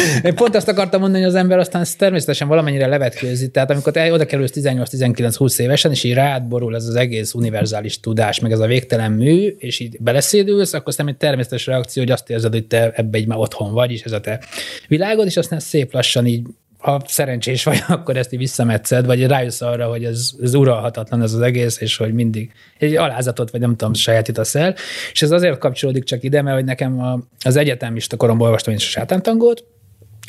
Én 0.23 0.35
pont 0.35 0.55
azt 0.55 0.67
akartam 0.67 0.99
mondani, 0.99 1.23
hogy 1.23 1.31
az 1.31 1.39
ember 1.39 1.59
aztán 1.59 1.85
természetesen 1.97 2.47
valamennyire 2.47 2.87
levetkőzi. 2.87 3.49
Tehát 3.49 3.71
amikor 3.71 3.93
te 3.93 4.13
oda 4.13 4.25
kerülsz 4.25 4.51
18-19-20 4.55 5.59
évesen, 5.59 5.91
és 5.91 6.03
így 6.03 6.13
rád 6.13 6.43
borul 6.43 6.75
ez 6.75 6.87
az 6.87 6.95
egész 6.95 7.33
univerzális 7.33 7.99
tudás, 7.99 8.39
meg 8.39 8.51
ez 8.51 8.59
a 8.59 8.65
végtelen 8.65 9.11
mű, 9.11 9.55
és 9.57 9.79
így 9.79 9.97
beleszédülsz, 9.99 10.73
akkor 10.73 10.87
aztán 10.87 11.07
egy 11.07 11.17
természetes 11.17 11.65
reakció, 11.65 12.03
hogy 12.03 12.11
azt 12.11 12.29
érzed, 12.29 12.51
hogy 12.51 12.65
te 12.65 12.91
ebbe 12.95 13.17
egy 13.17 13.27
már 13.27 13.37
otthon 13.37 13.73
vagy, 13.73 13.91
és 13.91 14.01
ez 14.01 14.11
a 14.11 14.19
te 14.19 14.39
világod, 14.87 15.25
és 15.25 15.37
aztán 15.37 15.59
szép 15.59 15.93
lassan 15.93 16.25
így 16.25 16.41
ha 16.83 17.01
szerencsés 17.05 17.63
vagy, 17.63 17.83
akkor 17.87 18.17
ezt 18.17 18.33
így 18.33 18.39
visszametszed, 18.39 19.05
vagy 19.05 19.25
rájössz 19.25 19.61
arra, 19.61 19.87
hogy 19.87 20.05
ez, 20.05 20.29
ez 20.41 20.53
uralhatatlan 20.53 21.21
ez 21.21 21.33
az 21.33 21.41
egész, 21.41 21.81
és 21.81 21.97
hogy 21.97 22.13
mindig 22.13 22.51
egy 22.77 22.95
alázatot, 22.95 23.51
vagy 23.51 23.59
nem 23.59 23.75
tudom, 23.75 23.93
sajátítasz 23.93 24.55
el. 24.55 24.75
És 25.11 25.21
ez 25.21 25.31
azért 25.31 25.57
kapcsolódik 25.57 26.03
csak 26.03 26.23
ide, 26.23 26.41
mert 26.41 26.55
hogy 26.55 26.65
nekem 26.65 26.99
a, 26.99 27.19
az 27.39 27.55
egyetemista 27.55 28.17
koromban 28.17 28.45
olvastam 28.45 28.73
én 28.73 28.79
is 28.79 28.85
a 28.85 28.89
sátántangót, 28.89 29.65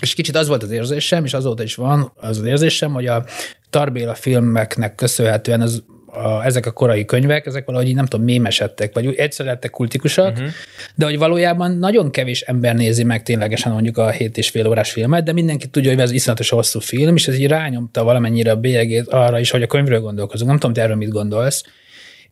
és 0.04 0.14
kicsit 0.14 0.36
az 0.36 0.48
volt 0.48 0.62
az 0.62 0.70
érzésem, 0.70 1.24
és 1.24 1.34
azóta 1.34 1.62
is 1.62 1.74
van 1.74 2.12
az 2.16 2.38
az 2.38 2.44
érzésem, 2.44 2.92
hogy 2.92 3.06
a 3.06 3.24
Tarbéla 3.70 4.14
filmeknek 4.14 4.94
köszönhetően 4.94 5.60
az, 5.60 5.84
a, 6.06 6.44
ezek 6.44 6.66
a 6.66 6.70
korai 6.70 7.04
könyvek, 7.04 7.46
ezek 7.46 7.66
valahogy 7.66 7.88
így 7.88 7.94
nem 7.94 8.06
tudom, 8.06 8.24
mémesedtek, 8.24 8.94
vagy 8.94 9.14
egyszer 9.14 9.46
lettek 9.46 9.70
kultikusak, 9.70 10.32
uh-huh. 10.32 10.48
de 10.94 11.04
hogy 11.04 11.18
valójában 11.18 11.78
nagyon 11.78 12.10
kevés 12.10 12.40
ember 12.40 12.74
nézi 12.74 13.04
meg 13.04 13.22
ténylegesen 13.22 13.72
mondjuk 13.72 13.98
a 13.98 14.10
7 14.10 14.36
és 14.36 14.50
fél 14.50 14.66
órás 14.66 14.92
filmet, 14.92 15.24
de 15.24 15.32
mindenki 15.32 15.66
tudja, 15.66 15.90
hogy 15.90 16.00
ez 16.00 16.10
iszonyatos 16.10 16.48
hosszú 16.48 16.80
film, 16.80 17.16
és 17.16 17.28
ez 17.28 17.38
így 17.38 17.46
rányomta 17.46 18.04
valamennyire 18.04 18.50
a 18.50 18.56
bélyegét 18.56 19.08
arra 19.08 19.38
is, 19.38 19.50
hogy 19.50 19.62
a 19.62 19.66
könyvről 19.66 20.00
gondolkozunk. 20.00 20.50
Nem 20.50 20.58
tudom, 20.58 20.74
te 20.74 20.82
erről 20.82 20.96
mit 20.96 21.10
gondolsz. 21.10 21.64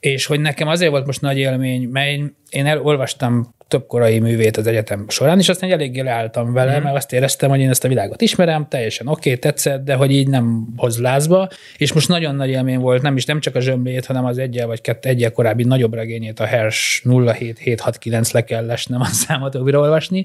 És 0.00 0.26
hogy 0.26 0.40
nekem 0.40 0.68
azért 0.68 0.90
volt 0.90 1.06
most 1.06 1.20
nagy 1.20 1.38
élmény, 1.38 1.88
mert 1.88 2.08
én, 2.08 2.36
én 2.50 2.66
elolvastam 2.66 3.54
több 3.72 3.86
korai 3.86 4.18
művét 4.18 4.56
az 4.56 4.66
egyetem 4.66 5.04
során, 5.08 5.38
és 5.38 5.48
aztán 5.48 5.70
eléggé 5.70 6.00
leálltam 6.00 6.52
vele, 6.52 6.78
mm. 6.78 6.82
mert 6.82 6.96
azt 6.96 7.12
éreztem, 7.12 7.50
hogy 7.50 7.60
én 7.60 7.68
ezt 7.68 7.84
a 7.84 7.88
világot 7.88 8.20
ismerem, 8.20 8.66
teljesen 8.68 9.06
oké, 9.06 9.28
okay, 9.28 9.40
tetszett, 9.40 9.84
de 9.84 9.94
hogy 9.94 10.10
így 10.10 10.28
nem 10.28 10.66
hoz 10.76 11.00
lázba, 11.00 11.48
és 11.76 11.92
most 11.92 12.08
nagyon 12.08 12.34
nagy 12.34 12.48
élmény 12.48 12.78
volt, 12.78 13.02
nem 13.02 13.16
is 13.16 13.24
nem 13.24 13.40
csak 13.40 13.54
a 13.54 13.60
zsömlét, 13.60 14.06
hanem 14.06 14.24
az 14.24 14.38
egyel 14.38 14.66
vagy 14.66 14.80
kettő 14.80 15.08
egyel 15.08 15.32
korábbi 15.32 15.64
nagyobb 15.64 15.94
regényét, 15.94 16.40
a 16.40 16.44
Hers 16.44 17.02
07769 17.04 18.32
le 18.32 18.44
kell 18.44 18.66
lesnem 18.66 19.00
a 19.00 19.04
számot 19.04 19.54
olvasni, 19.54 20.24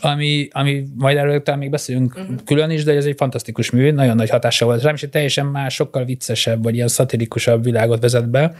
ami, 0.00 0.48
ami 0.50 0.84
majd 0.96 1.16
erről 1.16 1.42
talán 1.42 1.60
még 1.60 1.70
beszélünk 1.70 2.16
uh-huh. 2.16 2.36
külön 2.44 2.70
is, 2.70 2.84
de 2.84 2.92
ez 2.92 3.04
egy 3.04 3.16
fantasztikus 3.16 3.70
mű, 3.70 3.90
nagyon 3.90 4.16
nagy 4.16 4.30
hatása 4.30 4.64
volt 4.64 4.82
rám, 4.82 4.94
és 4.94 5.02
egy 5.02 5.10
teljesen 5.10 5.46
más, 5.46 5.74
sokkal 5.74 6.04
viccesebb, 6.04 6.62
vagy 6.62 6.74
ilyen 6.74 6.88
szatirikusabb 6.88 7.64
világot 7.64 8.00
vezet 8.00 8.30
be, 8.30 8.54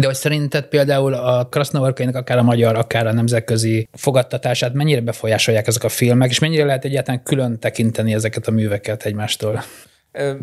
de 0.00 0.06
hogy 0.06 0.14
szerinted 0.14 0.64
például 0.64 1.14
a 1.14 1.48
Krasznavarkainak 1.48 2.14
akár 2.14 2.38
a 2.38 2.42
magyar, 2.42 2.76
akár 2.76 3.06
a 3.06 3.12
nemzetközi 3.12 3.88
fogadtatását 3.92 4.72
mennyire 4.72 5.00
befolyásolják 5.00 5.66
ezek 5.66 5.84
a 5.84 5.88
filmek, 5.88 6.30
és 6.30 6.38
mennyire 6.38 6.64
lehet 6.64 6.84
egyáltalán 6.84 7.22
külön 7.22 7.58
tekinteni 7.58 8.14
ezeket 8.14 8.46
a 8.46 8.50
műveket 8.50 9.04
egymástól? 9.04 9.62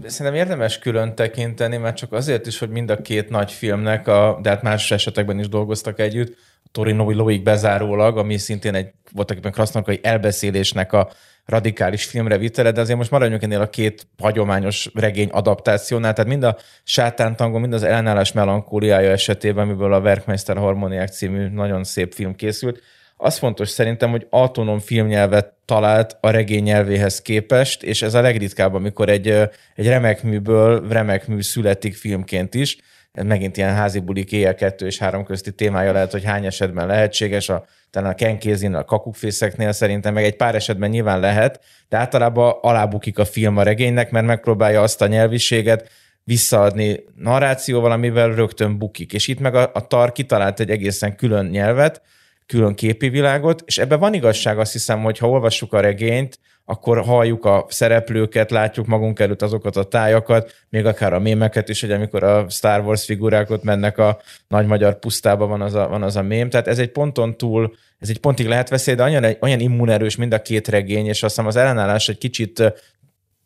Szerintem 0.05 0.33
érdemes 0.33 0.79
külön 0.79 1.15
tekinteni, 1.15 1.77
mert 1.77 1.95
csak 1.95 2.13
azért 2.13 2.47
is, 2.47 2.59
hogy 2.59 2.69
mind 2.69 2.89
a 2.89 3.01
két 3.01 3.29
nagy 3.29 3.51
filmnek, 3.51 4.07
a, 4.07 4.39
de 4.41 4.49
hát 4.49 4.61
más 4.61 4.91
esetekben 4.91 5.39
is 5.39 5.49
dolgoztak 5.49 5.99
együtt, 5.99 6.35
a 6.73 6.79
Torinoi 6.79 7.13
Loik 7.13 7.43
bezárólag, 7.43 8.17
ami 8.17 8.37
szintén 8.37 8.75
egy 8.75 8.91
voltak 9.11 9.37
éppen 9.37 9.51
krasznavarkai 9.51 9.99
elbeszélésnek 10.03 10.93
a 10.93 11.09
radikális 11.45 12.05
filmre 12.05 12.37
vitele, 12.37 12.71
de 12.71 12.81
azért 12.81 12.97
most 12.97 13.11
maradjunk 13.11 13.43
ennél 13.43 13.61
a 13.61 13.69
két 13.69 14.07
hagyományos 14.17 14.89
regény 14.93 15.29
adaptációnál, 15.29 16.13
tehát 16.13 16.29
mind 16.29 16.43
a 16.43 16.57
Sátántango, 16.83 17.59
mind 17.59 17.73
az 17.73 17.83
ellenállás 17.83 18.31
melankóliája 18.31 19.11
esetében, 19.11 19.63
amiből 19.63 19.93
a 19.93 19.99
Werkmeister 19.99 20.57
Harmoniák 20.57 21.07
című 21.07 21.47
nagyon 21.47 21.83
szép 21.83 22.13
film 22.13 22.35
készült, 22.35 22.81
az 23.17 23.37
fontos 23.37 23.69
szerintem, 23.69 24.09
hogy 24.09 24.27
autonóm 24.29 24.79
filmnyelvet 24.79 25.53
talált 25.65 26.17
a 26.21 26.29
regény 26.29 26.63
nyelvéhez 26.63 27.21
képest, 27.21 27.83
és 27.83 28.01
ez 28.01 28.13
a 28.13 28.21
legritkább, 28.21 28.73
amikor 28.73 29.09
egy, 29.09 29.27
egy 29.75 29.87
remek 29.87 30.23
műből 30.23 30.87
remek 30.89 31.27
mű 31.27 31.41
születik 31.41 31.95
filmként 31.95 32.53
is. 32.53 32.77
Megint 33.21 33.57
ilyen 33.57 33.73
házi 33.73 33.99
bulik 33.99 34.31
éjjel 34.31 34.55
kettő 34.55 34.85
és 34.85 34.97
három 34.97 35.23
közti 35.23 35.51
témája 35.51 35.91
lehet, 35.91 36.11
hogy 36.11 36.23
hány 36.23 36.45
esetben 36.45 36.87
lehetséges, 36.87 37.49
a 37.49 37.65
talán 37.89 38.11
a 38.11 38.37
Ken 38.37 38.73
a 38.73 38.83
kakukfészeknél 38.83 39.71
szerintem, 39.71 40.13
meg 40.13 40.23
egy 40.23 40.35
pár 40.35 40.55
esetben 40.55 40.89
nyilván 40.89 41.19
lehet, 41.19 41.59
de 41.89 41.97
általában 41.97 42.55
alábukik 42.61 43.19
a 43.19 43.25
film 43.25 43.57
a 43.57 43.63
regénynek, 43.63 44.11
mert 44.11 44.25
megpróbálja 44.25 44.81
azt 44.81 45.01
a 45.01 45.07
nyelviséget 45.07 45.89
visszaadni 46.23 47.03
narrációval, 47.15 47.91
amivel 47.91 48.33
rögtön 48.33 48.77
bukik. 48.77 49.13
És 49.13 49.27
itt 49.27 49.39
meg 49.39 49.55
a, 49.55 49.71
a 49.73 49.87
TAR 49.87 50.11
kitalált 50.11 50.59
egy 50.59 50.69
egészen 50.69 51.15
külön 51.15 51.45
nyelvet, 51.45 52.01
külön 52.45 52.75
képi 52.75 53.09
világot, 53.09 53.63
és 53.65 53.77
ebben 53.77 53.99
van 53.99 54.13
igazság, 54.13 54.59
azt 54.59 54.71
hiszem, 54.71 55.01
hogy 55.01 55.17
ha 55.17 55.29
olvassuk 55.29 55.73
a 55.73 55.79
regényt, 55.79 56.39
akkor 56.65 57.01
halljuk 57.01 57.45
a 57.45 57.65
szereplőket, 57.69 58.51
látjuk 58.51 58.85
magunk 58.85 59.19
előtt 59.19 59.41
azokat 59.41 59.75
a 59.75 59.83
tájakat, 59.83 60.53
még 60.69 60.85
akár 60.85 61.13
a 61.13 61.19
mémeket 61.19 61.69
is, 61.69 61.81
hogy 61.81 61.91
amikor 61.91 62.23
a 62.23 62.49
Star 62.49 62.85
Wars 62.85 63.05
figurákat 63.05 63.63
mennek 63.63 63.97
a 63.97 64.19
nagy 64.47 64.65
magyar 64.65 64.99
pusztába, 64.99 65.47
van 65.47 65.61
az 65.61 65.73
a, 65.73 65.87
van 65.87 66.03
az 66.03 66.15
a 66.15 66.21
mém. 66.21 66.49
Tehát 66.49 66.67
ez 66.67 66.79
egy 66.79 66.91
ponton 66.91 67.37
túl, 67.37 67.75
ez 67.99 68.09
egy 68.09 68.19
pontig 68.19 68.47
lehet 68.47 68.69
veszély, 68.69 68.95
de 68.95 69.03
olyan, 69.03 69.37
olyan 69.39 69.59
immunerős 69.59 70.15
mind 70.15 70.33
a 70.33 70.41
két 70.41 70.67
regény, 70.67 71.05
és 71.05 71.23
azt 71.23 71.35
hiszem 71.35 71.47
az 71.47 71.55
ellenállás 71.55 72.09
egy 72.09 72.17
kicsit, 72.17 72.73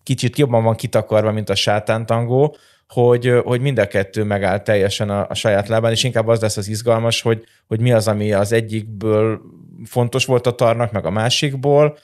kicsit 0.03 0.37
jobban 0.37 0.63
van 0.63 0.75
kitakarva, 0.75 1.31
mint 1.31 1.49
a 1.49 1.55
sátántangó, 1.55 2.57
hogy, 2.87 3.33
hogy 3.43 3.61
mind 3.61 3.77
a 3.77 3.87
kettő 3.87 4.23
megáll 4.23 4.59
teljesen 4.59 5.09
a, 5.09 5.25
a 5.29 5.33
saját 5.33 5.67
lábán, 5.67 5.91
és 5.91 6.03
inkább 6.03 6.27
az 6.27 6.41
lesz 6.41 6.57
az 6.57 6.67
izgalmas, 6.67 7.21
hogy, 7.21 7.43
hogy 7.67 7.79
mi 7.79 7.91
az, 7.91 8.07
ami 8.07 8.33
az 8.33 8.51
egyikből 8.51 9.41
fontos 9.85 10.25
volt 10.25 10.47
a 10.47 10.55
tarnak, 10.55 10.91
meg 10.91 11.05
a 11.05 11.09
másikból, 11.09 11.97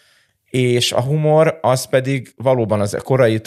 és 0.53 0.91
a 0.91 1.01
humor 1.01 1.59
az 1.61 1.85
pedig 1.85 2.33
valóban 2.35 2.81
az 2.81 2.97
korai 3.03 3.41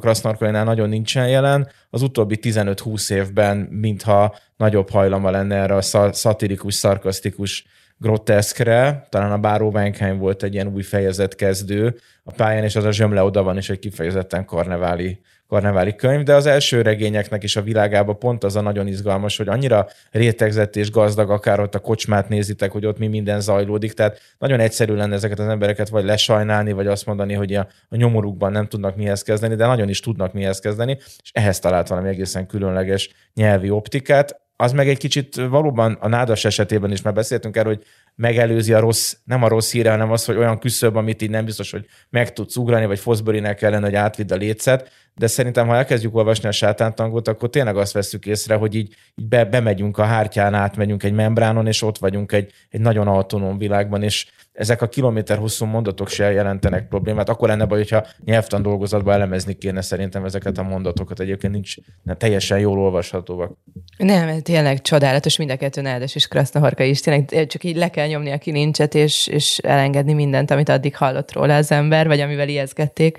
Krasznarkolinál 0.00 0.64
nagyon 0.64 0.88
nincsen 0.88 1.28
jelen, 1.28 1.68
az 1.90 2.02
utóbbi 2.02 2.38
15-20 2.42 3.12
évben 3.12 3.56
mintha 3.56 4.36
nagyobb 4.56 4.90
hajlama 4.90 5.30
lenne 5.30 5.56
erre 5.56 5.74
a 5.74 6.12
szatirikus, 6.12 6.74
szarkasztikus 6.74 7.66
groteszkre, 7.96 9.06
talán 9.08 9.32
a 9.32 9.38
Báró 9.38 9.70
Benkeim 9.70 10.18
volt 10.18 10.42
egy 10.42 10.54
ilyen 10.54 10.72
új 10.74 10.82
fejezet 10.82 11.34
kezdő 11.34 11.98
a 12.24 12.32
pályán, 12.32 12.64
és 12.64 12.76
az 12.76 12.84
a 12.84 12.92
zsömle 12.92 13.22
oda 13.22 13.42
van 13.42 13.56
is 13.56 13.70
egy 13.70 13.78
kifejezetten 13.78 14.44
karneváli 14.44 15.20
karneváli 15.52 15.94
könyv, 15.94 16.22
de 16.22 16.34
az 16.34 16.46
első 16.46 16.82
regényeknek 16.82 17.42
is 17.42 17.56
a 17.56 17.62
világában 17.62 18.18
pont 18.18 18.44
az 18.44 18.56
a 18.56 18.60
nagyon 18.60 18.86
izgalmas, 18.86 19.36
hogy 19.36 19.48
annyira 19.48 19.88
rétegzett 20.10 20.76
és 20.76 20.90
gazdag, 20.90 21.30
akár 21.30 21.60
ott 21.60 21.74
a 21.74 21.78
kocsmát 21.78 22.28
nézitek, 22.28 22.72
hogy 22.72 22.86
ott 22.86 22.98
mi 22.98 23.06
minden 23.06 23.40
zajlódik, 23.40 23.92
tehát 23.92 24.20
nagyon 24.38 24.60
egyszerű 24.60 24.94
lenne 24.94 25.14
ezeket 25.14 25.38
az 25.38 25.48
embereket 25.48 25.88
vagy 25.88 26.04
lesajnálni, 26.04 26.72
vagy 26.72 26.86
azt 26.86 27.06
mondani, 27.06 27.34
hogy 27.34 27.54
a, 27.54 27.66
nyomorukban 27.90 28.52
nem 28.52 28.66
tudnak 28.66 28.96
mihez 28.96 29.22
kezdeni, 29.22 29.54
de 29.54 29.66
nagyon 29.66 29.88
is 29.88 30.00
tudnak 30.00 30.32
mihez 30.32 30.58
kezdeni, 30.58 30.98
és 31.22 31.30
ehhez 31.32 31.58
talált 31.58 31.88
valami 31.88 32.08
egészen 32.08 32.46
különleges 32.46 33.10
nyelvi 33.34 33.70
optikát, 33.70 34.40
az 34.62 34.72
meg 34.72 34.88
egy 34.88 34.98
kicsit 34.98 35.34
valóban 35.34 35.96
a 36.00 36.08
nádas 36.08 36.44
esetében 36.44 36.92
is 36.92 37.02
már 37.02 37.14
beszéltünk 37.14 37.56
erről, 37.56 37.74
hogy 37.74 37.84
megelőzi 38.14 38.72
a 38.72 38.80
rossz, 38.80 39.14
nem 39.24 39.42
a 39.42 39.48
rossz 39.48 39.72
híre, 39.72 39.90
hanem 39.90 40.10
az, 40.10 40.24
hogy 40.24 40.36
olyan 40.36 40.58
küszöb, 40.58 40.96
amit 40.96 41.22
így 41.22 41.30
nem 41.30 41.44
biztos, 41.44 41.70
hogy 41.70 41.86
meg 42.10 42.32
tudsz 42.32 42.56
ugrani, 42.56 42.86
vagy 42.86 42.98
Fosbury-nek 42.98 43.56
kellene, 43.56 43.84
hogy 43.84 43.94
átvidd 43.94 44.32
a 44.32 44.36
létszet, 44.36 44.90
de 45.14 45.26
szerintem, 45.26 45.66
ha 45.66 45.76
elkezdjük 45.76 46.16
olvasni 46.16 46.48
a 46.48 46.52
sátántangot, 46.52 47.28
akkor 47.28 47.50
tényleg 47.50 47.76
azt 47.76 47.92
veszük 47.92 48.26
észre, 48.26 48.54
hogy 48.54 48.74
így, 48.74 48.96
így 49.14 49.28
be, 49.28 49.44
bemegyünk 49.44 49.98
a 49.98 50.04
hártyán, 50.04 50.54
átmegyünk 50.54 51.02
egy 51.02 51.12
membránon, 51.12 51.66
és 51.66 51.82
ott 51.82 51.98
vagyunk 51.98 52.32
egy, 52.32 52.52
egy 52.70 52.80
nagyon 52.80 53.08
autonóm 53.08 53.58
világban, 53.58 54.02
és 54.02 54.26
ezek 54.52 54.82
a 54.82 54.88
kilométer 54.88 55.38
hosszú 55.38 55.64
mondatok 55.64 56.08
se 56.08 56.32
jelentenek 56.32 56.88
problémát. 56.88 57.28
Akkor 57.28 57.48
lenne 57.48 57.64
baj, 57.64 57.78
hogyha 57.78 58.06
nyelvtan 58.24 58.62
dolgozatban 58.62 59.14
elemezni 59.14 59.54
kéne 59.54 59.80
szerintem 59.80 60.24
ezeket 60.24 60.58
a 60.58 60.62
mondatokat. 60.62 61.20
Egyébként 61.20 61.52
nincs 61.52 61.74
nem, 62.02 62.16
teljesen 62.16 62.58
jól 62.58 62.78
olvashatóak. 62.78 63.52
Nem, 63.96 64.40
tényleg 64.40 64.80
csodálatos 64.80 65.36
mind 65.36 65.50
a 65.50 65.56
kettő 65.56 65.80
Nádas 65.80 66.14
és 66.14 66.26
Krasznahorka 66.26 66.82
is. 66.82 67.00
Tényleg 67.00 67.46
csak 67.46 67.64
így 67.64 67.76
le 67.76 67.88
kell 67.88 68.06
nyomni 68.06 68.30
a 68.30 68.38
kilincset, 68.38 68.94
és, 68.94 69.26
és 69.26 69.58
elengedni 69.58 70.12
mindent, 70.12 70.50
amit 70.50 70.68
addig 70.68 70.96
hallott 70.96 71.32
róla 71.32 71.56
az 71.56 71.70
ember, 71.70 72.06
vagy 72.06 72.20
amivel 72.20 72.48
ijeszgették 72.48 73.18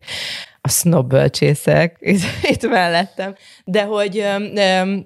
a 0.66 0.70
snob 0.70 1.08
bölcsészek 1.08 1.98
itt, 2.00 2.22
itt 2.54 2.70
mellettem. 2.70 3.36
De 3.66 3.84
hogy 3.84 4.18
um, 4.18 5.06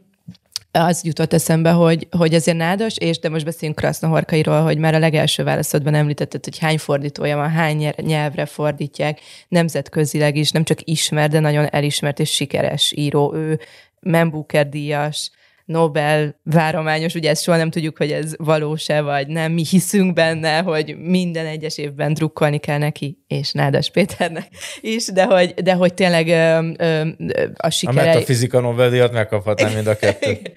az 0.71 1.03
jutott 1.03 1.33
eszembe, 1.33 1.71
hogy, 1.71 2.07
hogy 2.17 2.33
azért 2.33 2.57
nádas, 2.57 2.97
és 2.97 3.19
de 3.19 3.29
most 3.29 3.45
beszéljünk 3.45 3.79
Krasznahorkairól, 3.79 4.61
hogy 4.61 4.77
már 4.77 4.95
a 4.95 4.99
legelső 4.99 5.43
válaszodban 5.43 5.93
említetted, 5.93 6.43
hogy 6.43 6.57
hány 6.57 6.77
fordítója 6.77 7.37
van, 7.37 7.49
hány 7.49 7.93
nyelvre 7.97 8.45
fordítják, 8.45 9.19
nemzetközileg 9.47 10.35
is, 10.35 10.51
nem 10.51 10.63
csak 10.63 10.79
ismert, 10.83 11.31
de 11.31 11.39
nagyon 11.39 11.65
elismert 11.65 12.19
és 12.19 12.31
sikeres 12.31 12.93
író. 12.95 13.33
Ő 13.35 13.59
Membuker 13.99 14.69
díjas, 14.69 15.31
Nobel 15.67 16.39
várományos, 16.43 17.13
ugye 17.13 17.29
ezt 17.29 17.43
soha 17.43 17.57
nem 17.57 17.69
tudjuk, 17.69 17.97
hogy 17.97 18.11
ez 18.11 18.33
valós-e, 18.37 19.01
vagy 19.01 19.27
nem. 19.27 19.51
Mi 19.51 19.63
hiszünk 19.69 20.13
benne, 20.13 20.59
hogy 20.59 20.95
minden 20.99 21.45
egyes 21.45 21.77
évben 21.77 22.13
drukkolni 22.13 22.57
kell 22.57 22.77
neki, 22.77 23.23
és 23.27 23.51
Nádas 23.51 23.89
Péternek 23.89 24.47
is, 24.81 25.05
de 25.05 25.25
hogy, 25.25 25.53
de 25.53 25.73
hogy 25.73 25.93
tényleg 25.93 26.27
ö, 26.27 26.69
ö, 26.77 27.07
a 27.55 27.69
sikere... 27.69 28.11
A 28.11 28.21
fizika 28.21 28.59
Nobel-díjat 28.59 29.11
megkaphatnám 29.11 29.73
mind 29.73 29.87
a 29.87 29.95
kettőt. 29.95 30.51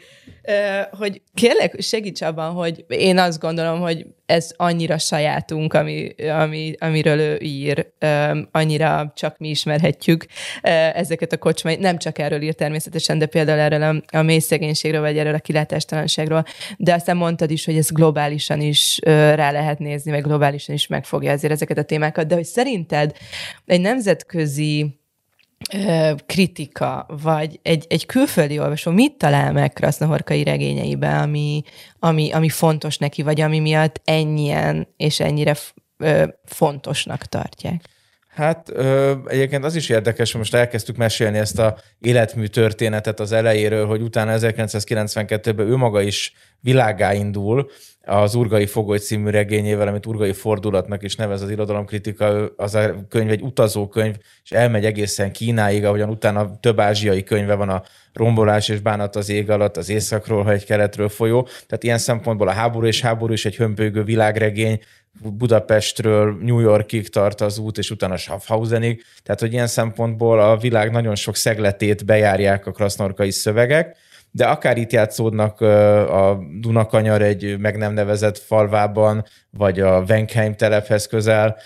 hogy 0.90 1.22
kérlek, 1.34 1.80
segíts 1.80 2.22
abban, 2.22 2.52
hogy 2.52 2.84
én 2.88 3.18
azt 3.18 3.40
gondolom, 3.40 3.80
hogy 3.80 4.06
ez 4.26 4.52
annyira 4.56 4.98
sajátunk, 4.98 5.74
ami, 5.74 6.14
ami, 6.18 6.74
amiről 6.78 7.18
ő 7.18 7.38
ír, 7.40 7.86
annyira 8.50 9.12
csak 9.16 9.38
mi 9.38 9.48
ismerhetjük 9.48 10.26
ezeket 10.92 11.32
a 11.32 11.36
kocsmai. 11.36 11.76
Nem 11.76 11.98
csak 11.98 12.18
erről 12.18 12.42
ír 12.42 12.54
természetesen, 12.54 13.18
de 13.18 13.26
például 13.26 13.58
erről 13.58 13.82
a, 13.82 14.18
a 14.18 14.22
mély 14.22 14.38
szegénységről, 14.38 15.00
vagy 15.00 15.18
erről 15.18 15.34
a 15.34 15.38
kilátástalanságról, 15.38 16.44
de 16.76 16.94
aztán 16.94 17.16
mondtad 17.16 17.50
is, 17.50 17.64
hogy 17.64 17.76
ez 17.76 17.90
globálisan 17.90 18.60
is 18.60 18.98
rá 19.04 19.50
lehet 19.50 19.78
nézni, 19.78 20.10
meg 20.10 20.22
globálisan 20.22 20.74
is 20.74 20.86
megfogja 20.86 21.32
azért 21.32 21.52
ezeket 21.52 21.78
a 21.78 21.82
témákat, 21.82 22.26
de 22.26 22.34
hogy 22.34 22.44
szerinted 22.44 23.16
egy 23.66 23.80
nemzetközi 23.80 24.99
kritika, 26.26 27.06
vagy 27.22 27.60
egy, 27.62 27.86
egy 27.88 28.06
külföldi 28.06 28.58
olvasó 28.58 28.90
mit 28.90 29.12
talál 29.12 29.52
meg 29.52 29.72
Krasznahorkai 29.72 30.44
regényeibe, 30.44 31.18
ami, 31.18 31.62
ami, 31.98 32.32
ami 32.32 32.48
fontos 32.48 32.98
neki, 32.98 33.22
vagy 33.22 33.40
ami 33.40 33.58
miatt 33.58 34.00
ennyien 34.04 34.88
és 34.96 35.20
ennyire 35.20 35.56
ö, 35.96 36.26
fontosnak 36.44 37.24
tartják? 37.24 37.82
Hát 38.28 38.70
ö, 38.72 39.14
egyébként 39.26 39.64
az 39.64 39.74
is 39.74 39.88
érdekes, 39.88 40.30
hogy 40.30 40.40
most 40.40 40.54
elkezdtük 40.54 40.96
mesélni 40.96 41.38
ezt 41.38 41.58
a 41.58 41.78
életmű 41.98 42.46
történetet 42.46 43.20
az 43.20 43.32
elejéről, 43.32 43.86
hogy 43.86 44.02
utána 44.02 44.34
1992-ben 44.36 45.66
ő 45.66 45.76
maga 45.76 46.00
is 46.00 46.32
világá 46.60 47.14
indul, 47.14 47.70
az 48.04 48.34
Urgai 48.34 48.66
Fogoly 48.66 48.98
című 48.98 49.30
regényével, 49.30 49.88
amit 49.88 50.06
Urgai 50.06 50.32
Fordulatnak 50.32 51.02
is 51.02 51.16
nevez 51.16 51.42
az 51.42 51.50
irodalomkritika, 51.50 52.54
az 52.56 52.74
a 52.74 53.06
könyv 53.08 53.30
egy 53.30 53.42
utazókönyv, 53.42 54.16
és 54.44 54.50
elmegy 54.50 54.84
egészen 54.84 55.32
Kínáig, 55.32 55.84
ahogyan 55.84 56.08
utána 56.08 56.58
több 56.60 56.80
ázsiai 56.80 57.22
könyve 57.22 57.54
van 57.54 57.68
a 57.68 57.82
rombolás 58.12 58.68
és 58.68 58.80
bánat 58.80 59.16
az 59.16 59.28
ég 59.28 59.50
alatt, 59.50 59.76
az 59.76 59.88
északról, 59.88 60.42
ha 60.42 60.52
egy 60.52 60.64
keletről 60.64 61.08
folyó. 61.08 61.42
Tehát 61.42 61.82
ilyen 61.82 61.98
szempontból 61.98 62.48
a 62.48 62.52
háború 62.52 62.86
és 62.86 63.00
háború 63.00 63.32
is 63.32 63.44
egy 63.44 63.56
hömpölygő 63.56 64.02
világregény, 64.02 64.80
Budapestről 65.22 66.36
New 66.40 66.58
Yorkig 66.58 67.08
tart 67.08 67.40
az 67.40 67.58
út, 67.58 67.78
és 67.78 67.90
utána 67.90 68.16
Schaffhausenig. 68.16 69.04
Tehát, 69.22 69.40
hogy 69.40 69.52
ilyen 69.52 69.66
szempontból 69.66 70.40
a 70.40 70.56
világ 70.56 70.90
nagyon 70.90 71.14
sok 71.14 71.36
szegletét 71.36 72.04
bejárják 72.04 72.66
a 72.66 72.72
krasznorkai 72.72 73.30
szövegek, 73.30 73.96
de 74.30 74.46
akár 74.46 74.76
itt 74.76 74.92
játszódnak 74.92 75.60
a 76.10 76.38
Dunakanyar 76.60 77.22
egy 77.22 77.58
meg 77.58 77.76
nem 77.76 77.92
nevezett 77.92 78.38
falvában, 78.38 79.24
vagy 79.50 79.80
a 79.80 80.04
Wenkheim 80.08 80.54
telephez 80.54 81.06
közel, 81.06 81.56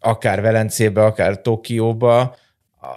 akár 0.00 0.40
Velencébe, 0.40 1.04
akár 1.04 1.40
Tokióba, 1.40 2.36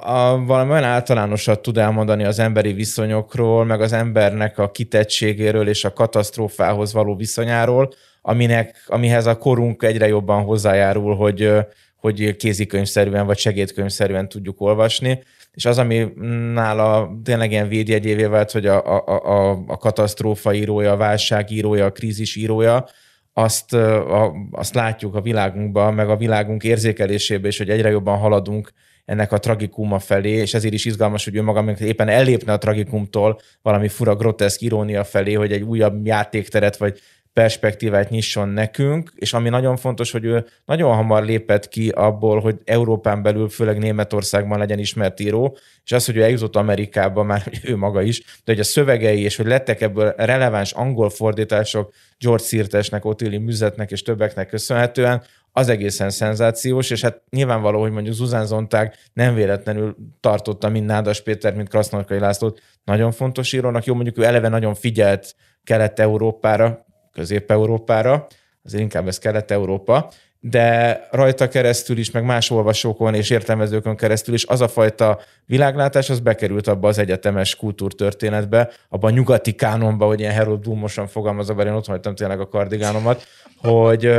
a, 0.01 0.45
valami 0.45 0.71
olyan 0.71 0.84
általánosat 0.84 1.62
tud 1.62 1.77
elmondani 1.77 2.23
az 2.23 2.39
emberi 2.39 2.73
viszonyokról, 2.73 3.65
meg 3.65 3.82
az 3.82 3.93
embernek 3.93 4.58
a 4.58 4.71
kitettségéről 4.71 5.67
és 5.67 5.84
a 5.84 5.93
katasztrófához 5.93 6.93
való 6.93 7.15
viszonyáról, 7.15 7.93
aminek, 8.21 8.84
amihez 8.88 9.25
a 9.25 9.38
korunk 9.38 9.84
egyre 9.84 10.08
jobban 10.08 10.43
hozzájárul, 10.43 11.15
hogy, 11.15 11.53
hogy 11.95 12.36
kézikönyvszerűen 12.36 13.25
vagy 13.25 13.38
segédkönyvszerűen 13.38 14.30
tudjuk 14.30 14.62
olvasni. 14.62 15.23
És 15.58 15.65
az, 15.65 15.78
ami 15.78 16.12
nála 16.54 17.20
tényleg 17.24 17.52
ilyen 17.52 17.67
védjegyévé 17.67 18.24
vált, 18.24 18.52
hogy 18.52 18.65
a, 18.65 18.86
a, 18.96 19.04
a, 19.08 19.63
a 19.67 19.78
katasztrófa 19.78 20.54
írója, 20.54 20.91
a 20.91 20.98
válság 20.98 21.52
írója, 21.52 21.86
a 21.86 21.91
krízis 21.91 22.36
írója, 22.36 22.86
azt, 23.34 23.74
a, 23.74 24.34
azt 24.52 24.74
látjuk 24.74 25.15
a 25.15 25.22
világunkban, 25.22 25.93
meg 25.93 26.10
a 26.10 26.17
világunk 26.17 26.63
érzékelésében 26.63 27.50
is, 27.50 27.58
hogy 27.58 27.70
egyre 27.70 27.89
jobban 27.89 28.17
haladunk 28.17 28.72
ennek 29.06 29.32
a 29.32 29.39
tragikuma 29.39 30.00
felé, 30.00 30.30
és 30.30 30.54
ezért 30.54 30.74
is 30.74 30.86
izgalmas, 30.86 31.24
hogy 31.24 31.36
ő 31.36 31.41
maga 31.41 31.72
éppen 31.72 32.08
ellépne 32.08 32.54
a 32.54 32.58
tragikumtól 32.58 33.39
valami 33.62 33.88
fura, 33.88 34.15
groteszk 34.15 34.62
irónia 34.62 35.04
felé, 35.04 35.34
hogy 35.34 35.52
egy 35.52 35.62
újabb 35.62 36.06
játékteret 36.06 36.78
vagy 36.78 37.00
perspektívát 37.34 38.10
nyisson 38.10 38.50
nekünk, 38.50 39.12
és 39.16 39.34
ami 39.34 39.50
nagyon 39.50 39.78
fontos, 39.78 40.12
hogy 40.12 40.26
ő 40.26 40.46
nagyon 40.66 40.96
hamar 40.96 41.24
lépett 41.24 41.68
ki 41.68 41.90
abból, 41.90 42.40
hogy 42.40 42.56
Európán 42.66 43.22
belül, 43.22 43.50
főleg 43.50 43.78
Németországban 43.78 44.60
legyen 44.60 44.80
ismert 44.80 45.20
író, 45.20 45.58
és 45.84 45.92
az, 45.92 46.06
hogy 46.06 46.18
ő 46.18 46.22
eljutott 46.22 46.56
Amerikába, 46.56 47.24
már 47.24 47.52
ő 47.63 47.76
maga 47.76 48.02
is, 48.02 48.20
de 48.20 48.52
hogy 48.52 48.60
a 48.60 48.63
szövegei, 48.63 49.22
és 49.22 49.36
hogy 49.36 49.46
lettek 49.46 49.82
ebből 49.82 50.13
releváns 50.18 50.72
angol 50.72 51.10
fordítások 51.10 51.94
George 52.20 52.44
Sirtesnek, 52.44 53.06
Ottilie 53.06 53.40
Müzetnek 53.40 53.92
és 53.92 54.02
többeknek 54.02 54.48
köszönhetően, 54.48 55.24
az 55.52 55.70
egészen 55.70 56.10
szenzációs, 56.10 56.90
és 56.90 57.02
hát 57.02 57.22
nyilvánvaló, 57.30 57.82
hogy 57.82 57.92
mondjuk 57.92 58.16
Zuzán 58.16 58.46
Zontág 58.46 58.94
nem 59.13 59.36
véletlenül 59.36 59.96
tartotta 60.20 60.70
mind 60.70 60.86
Nádas 60.86 61.22
Péter, 61.22 61.54
mint 61.54 61.70
Krasznorkai 61.70 62.20
Lászlót 62.20 62.62
nagyon 62.84 63.12
fontos 63.12 63.54
írónak. 63.54 63.86
Jó, 63.86 63.94
mondjuk 63.94 64.18
ő 64.18 64.24
eleve 64.24 64.48
nagyon 64.48 64.76
figyelt 64.76 65.36
Kelet-Európára, 65.63 66.86
Közép-Európára, 67.17 68.27
azért 68.63 68.82
inkább 68.82 69.08
ez 69.08 69.19
Kelet-Európa, 69.19 70.10
de 70.39 70.99
rajta 71.12 71.47
keresztül 71.47 71.97
is, 71.97 72.12
meg 72.12 72.23
más 72.23 72.49
olvasókon 72.49 73.13
és 73.13 73.30
értelmezőkön 73.30 73.95
keresztül 73.95 74.34
is 74.34 74.45
az 74.45 74.62
a 74.62 74.67
fajta 74.67 75.19
világlátás, 75.45 76.10
az 76.10 76.19
bekerült 76.19 76.67
abba 76.67 76.88
az 76.88 76.97
egyetemes 76.97 77.56
kultúrtörténetbe, 77.56 78.69
abba 78.89 79.08
a 79.08 79.12
nyugati 79.12 79.53
kánonba, 79.53 80.06
hogy 80.06 80.19
ilyen 80.19 80.36
Harold 80.36 80.60
Bloomosan 80.60 81.08
fogalmazza, 81.08 81.53
bár 81.53 81.67
én 81.67 81.73
ott 81.73 82.15
tényleg 82.15 82.39
a 82.39 82.47
kardigánomat, 82.47 83.23
hogy, 83.58 84.12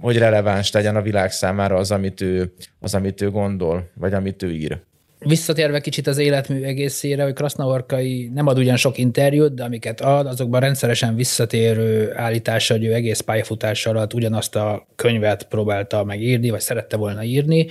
hogy 0.00 0.18
releváns 0.18 0.72
legyen 0.72 0.96
a 0.96 1.02
világ 1.02 1.30
számára 1.30 1.76
az, 1.76 1.90
amit 1.90 2.20
ő, 2.20 2.52
az, 2.80 2.94
amit 2.94 3.20
ő 3.20 3.30
gondol, 3.30 3.90
vagy 3.94 4.14
amit 4.14 4.42
ő 4.42 4.52
ír 4.52 4.80
visszatérve 5.24 5.80
kicsit 5.80 6.06
az 6.06 6.18
életmű 6.18 6.62
egészére, 6.62 7.22
hogy 7.22 7.32
Krasznaorkai 7.32 8.30
nem 8.34 8.46
ad 8.46 8.58
ugyan 8.58 8.76
sok 8.76 8.98
interjút, 8.98 9.54
de 9.54 9.64
amiket 9.64 10.00
ad, 10.00 10.26
azokban 10.26 10.60
rendszeresen 10.60 11.16
visszatérő 11.16 12.12
állítása, 12.16 12.74
hogy 12.74 12.84
ő 12.84 12.92
egész 12.92 13.20
pályafutás 13.20 13.86
alatt 13.86 14.14
ugyanazt 14.14 14.56
a 14.56 14.86
könyvet 14.96 15.46
próbálta 15.48 16.04
megírni, 16.04 16.50
vagy 16.50 16.60
szerette 16.60 16.96
volna 16.96 17.22
írni, 17.22 17.66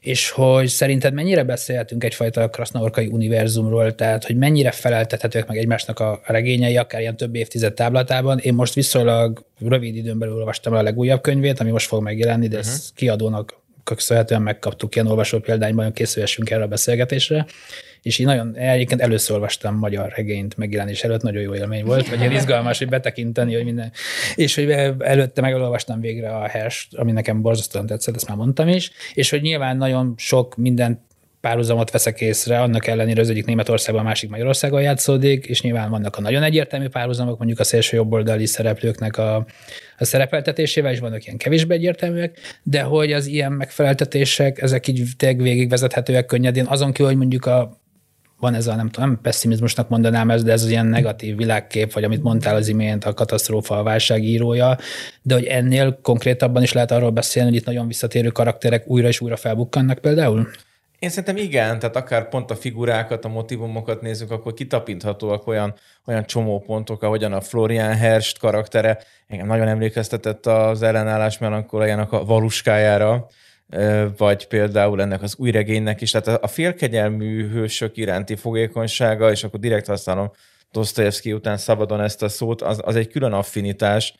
és 0.00 0.30
hogy 0.30 0.66
szerinted 0.66 1.14
mennyire 1.14 1.44
beszélhetünk 1.44 2.04
egyfajta 2.04 2.48
Krasznaorkai 2.48 3.06
univerzumról, 3.06 3.94
tehát 3.94 4.24
hogy 4.24 4.36
mennyire 4.36 4.70
feleltethetőek 4.70 5.46
meg 5.48 5.56
egymásnak 5.56 6.00
a 6.00 6.20
regényei, 6.24 6.76
akár 6.76 7.00
ilyen 7.00 7.16
több 7.16 7.34
évtized 7.34 7.74
táblatában. 7.74 8.38
Én 8.38 8.54
most 8.54 8.74
viszonylag 8.74 9.44
rövid 9.58 9.96
időn 9.96 10.18
belül 10.18 10.34
olvastam 10.34 10.72
a 10.72 10.82
legújabb 10.82 11.20
könyvét, 11.20 11.60
ami 11.60 11.70
most 11.70 11.86
fog 11.86 12.02
megjelenni, 12.02 12.48
de 12.48 12.56
uh-huh. 12.56 12.72
ezt 12.72 12.94
kiadónak 12.94 13.61
köszönhetően 13.84 14.42
megkaptuk 14.42 14.94
ilyen 14.94 15.06
olvasó 15.06 15.38
példányban, 15.38 15.84
hogy 15.84 15.94
készülhessünk 15.94 16.50
erre 16.50 16.62
a 16.62 16.66
beszélgetésre. 16.66 17.46
És 18.02 18.18
én 18.18 18.26
nagyon, 18.26 18.56
egyébként 18.56 19.00
először 19.00 19.34
olvastam 19.34 19.74
magyar 19.74 20.12
regényt 20.16 20.56
megjelenés 20.56 21.04
előtt, 21.04 21.22
nagyon 21.22 21.42
jó 21.42 21.54
élmény 21.54 21.84
volt, 21.84 22.08
vagy 22.08 22.20
ilyen 22.20 22.32
izgalmas, 22.32 22.78
hogy 22.78 22.88
betekinteni, 22.88 23.54
hogy 23.54 23.64
minden. 23.64 23.92
És 24.34 24.54
hogy 24.54 24.70
előtte 24.98 25.40
megolvastam 25.40 26.00
végre 26.00 26.36
a 26.36 26.46
Herst, 26.46 26.94
ami 26.94 27.12
nekem 27.12 27.42
borzasztóan 27.42 27.86
tetszett, 27.86 28.14
ezt 28.14 28.28
már 28.28 28.36
mondtam 28.36 28.68
is, 28.68 28.90
és 29.14 29.30
hogy 29.30 29.40
nyilván 29.40 29.76
nagyon 29.76 30.14
sok 30.16 30.56
mindent 30.56 31.00
párhuzamot 31.42 31.90
veszek 31.90 32.20
észre, 32.20 32.60
annak 32.60 32.86
ellenére 32.86 33.20
az 33.20 33.30
egyik 33.30 33.44
Németországban, 33.44 34.04
a 34.04 34.08
másik 34.08 34.30
Magyarországon 34.30 34.82
játszódik, 34.82 35.46
és 35.46 35.62
nyilván 35.62 35.90
vannak 35.90 36.16
a 36.16 36.20
nagyon 36.20 36.42
egyértelmű 36.42 36.88
párhuzamok, 36.88 37.38
mondjuk 37.38 37.60
a 37.60 37.64
szélső 37.64 37.96
jobboldali 37.96 38.46
szereplőknek 38.46 39.18
a, 39.18 39.46
a 39.98 40.04
szerepeltetésével, 40.04 40.92
és 40.92 40.98
vannak 40.98 41.24
ilyen 41.24 41.36
kevésbé 41.36 41.74
egyértelműek, 41.74 42.38
de 42.62 42.82
hogy 42.82 43.12
az 43.12 43.26
ilyen 43.26 43.52
megfeleltetések, 43.52 44.62
ezek 44.62 44.86
így 44.86 45.04
tényleg 45.16 45.42
végigvezethetőek 45.42 46.26
könnyedén, 46.26 46.66
azon 46.66 46.92
kívül, 46.92 47.06
hogy 47.06 47.16
mondjuk 47.16 47.46
a 47.46 47.80
van 48.38 48.54
ez 48.54 48.66
a, 48.66 48.74
nem 48.74 48.88
tudom, 48.88 49.08
nem 49.08 49.18
pessimizmusnak 49.22 49.88
mondanám 49.88 50.30
ez, 50.30 50.42
de 50.42 50.52
ez 50.52 50.62
az 50.62 50.70
ilyen 50.70 50.86
negatív 50.86 51.36
világkép, 51.36 51.92
vagy 51.92 52.04
amit 52.04 52.22
mondtál 52.22 52.56
az 52.56 52.68
imént, 52.68 53.04
a 53.04 53.14
katasztrófa, 53.14 53.78
a 53.78 53.82
válság 53.82 54.24
írója, 54.24 54.78
de 55.22 55.34
hogy 55.34 55.44
ennél 55.44 55.98
konkrétabban 56.02 56.62
is 56.62 56.72
lehet 56.72 56.90
arról 56.90 57.10
beszélni, 57.10 57.48
hogy 57.48 57.58
itt 57.58 57.66
nagyon 57.66 57.86
visszatérő 57.86 58.28
karakterek 58.28 58.88
újra 58.88 59.08
és 59.08 59.20
újra 59.20 59.36
felbukkannak 59.36 59.98
például? 59.98 60.48
Én 61.02 61.08
szerintem 61.08 61.36
igen, 61.36 61.78
tehát 61.78 61.96
akár 61.96 62.28
pont 62.28 62.50
a 62.50 62.56
figurákat, 62.56 63.24
a 63.24 63.28
motivumokat 63.28 64.00
nézzük, 64.00 64.30
akkor 64.30 64.54
kitapinthatóak 64.54 65.46
olyan, 65.46 65.74
olyan 66.06 66.26
csomópontok, 66.26 67.02
ahogyan 67.02 67.32
a 67.32 67.40
Florian 67.40 67.96
Herst 67.96 68.38
karaktere 68.38 68.98
engem 69.26 69.46
nagyon 69.46 69.68
emlékeztetett 69.68 70.46
az 70.46 70.82
ellenállás 70.82 71.38
melankóliának 71.38 72.12
a 72.12 72.24
valuskájára, 72.24 73.26
vagy 74.16 74.46
például 74.46 75.00
ennek 75.00 75.22
az 75.22 75.34
új 75.38 75.50
regénynek 75.50 76.00
is. 76.00 76.10
Tehát 76.10 76.42
a 76.42 76.46
félkegyelmű 76.46 77.50
hősök 77.50 77.96
iránti 77.96 78.36
fogékonysága, 78.36 79.30
és 79.30 79.44
akkor 79.44 79.60
direkt 79.60 79.86
használom 79.86 80.30
Dostoyevsky 80.72 81.32
után 81.32 81.56
szabadon 81.56 82.00
ezt 82.00 82.22
a 82.22 82.28
szót, 82.28 82.62
az, 82.62 82.80
az 82.84 82.96
egy 82.96 83.08
külön 83.08 83.32
affinitás, 83.32 84.14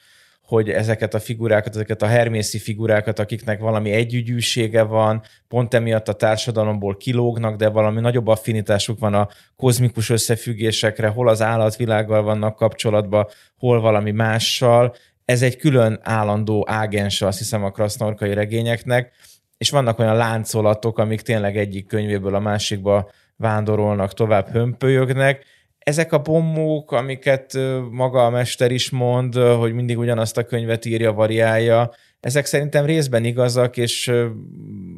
hogy 0.47 0.71
ezeket 0.71 1.15
a 1.15 1.21
figurákat, 1.21 1.75
ezeket 1.75 2.03
a 2.03 2.07
hermészi 2.07 2.59
figurákat, 2.59 3.19
akiknek 3.19 3.61
valami 3.61 3.91
együgyűsége 3.91 4.83
van, 4.83 5.23
pont 5.49 5.75
emiatt 5.75 6.09
a 6.09 6.13
társadalomból 6.13 6.97
kilógnak, 6.97 7.57
de 7.57 7.69
valami 7.69 8.01
nagyobb 8.01 8.27
affinitásuk 8.27 8.99
van 8.99 9.15
a 9.15 9.29
kozmikus 9.57 10.11
összefüggésekre, 10.11 11.09
hol 11.09 11.29
az 11.29 11.43
állatvilággal 11.43 12.23
vannak 12.23 12.57
kapcsolatban, 12.57 13.27
hol 13.57 13.81
valami 13.81 14.11
mással. 14.11 14.95
Ez 15.25 15.43
egy 15.43 15.57
külön 15.57 16.01
állandó 16.03 16.65
ágens, 16.69 17.23
azt 17.23 17.39
hiszem, 17.39 17.65
a 17.65 17.71
krasznorkai 17.71 18.35
regényeknek, 18.35 19.13
és 19.59 19.71
vannak 19.71 19.99
olyan 19.99 20.17
láncolatok, 20.17 20.99
amik 20.99 21.21
tényleg 21.21 21.57
egyik 21.57 21.87
könyvéből 21.87 22.35
a 22.35 22.41
másikba 22.41 23.11
vándorolnak, 23.37 24.15
tovább 24.15 24.49
hömpölyögnek, 24.49 25.45
ezek 25.83 26.13
a 26.13 26.19
bombók, 26.19 26.93
amiket 26.93 27.59
maga 27.91 28.25
a 28.25 28.31
mester 28.31 28.71
is 28.71 28.91
mond, 28.91 29.35
hogy 29.35 29.73
mindig 29.73 29.99
ugyanazt 29.99 30.37
a 30.39 30.45
könyvet 30.45 30.85
írja, 30.85 31.13
variálja, 31.13 31.91
ezek 32.21 32.47
szerintem 32.47 32.85
részben 32.85 33.25
igazak, 33.25 33.77
és 33.77 34.09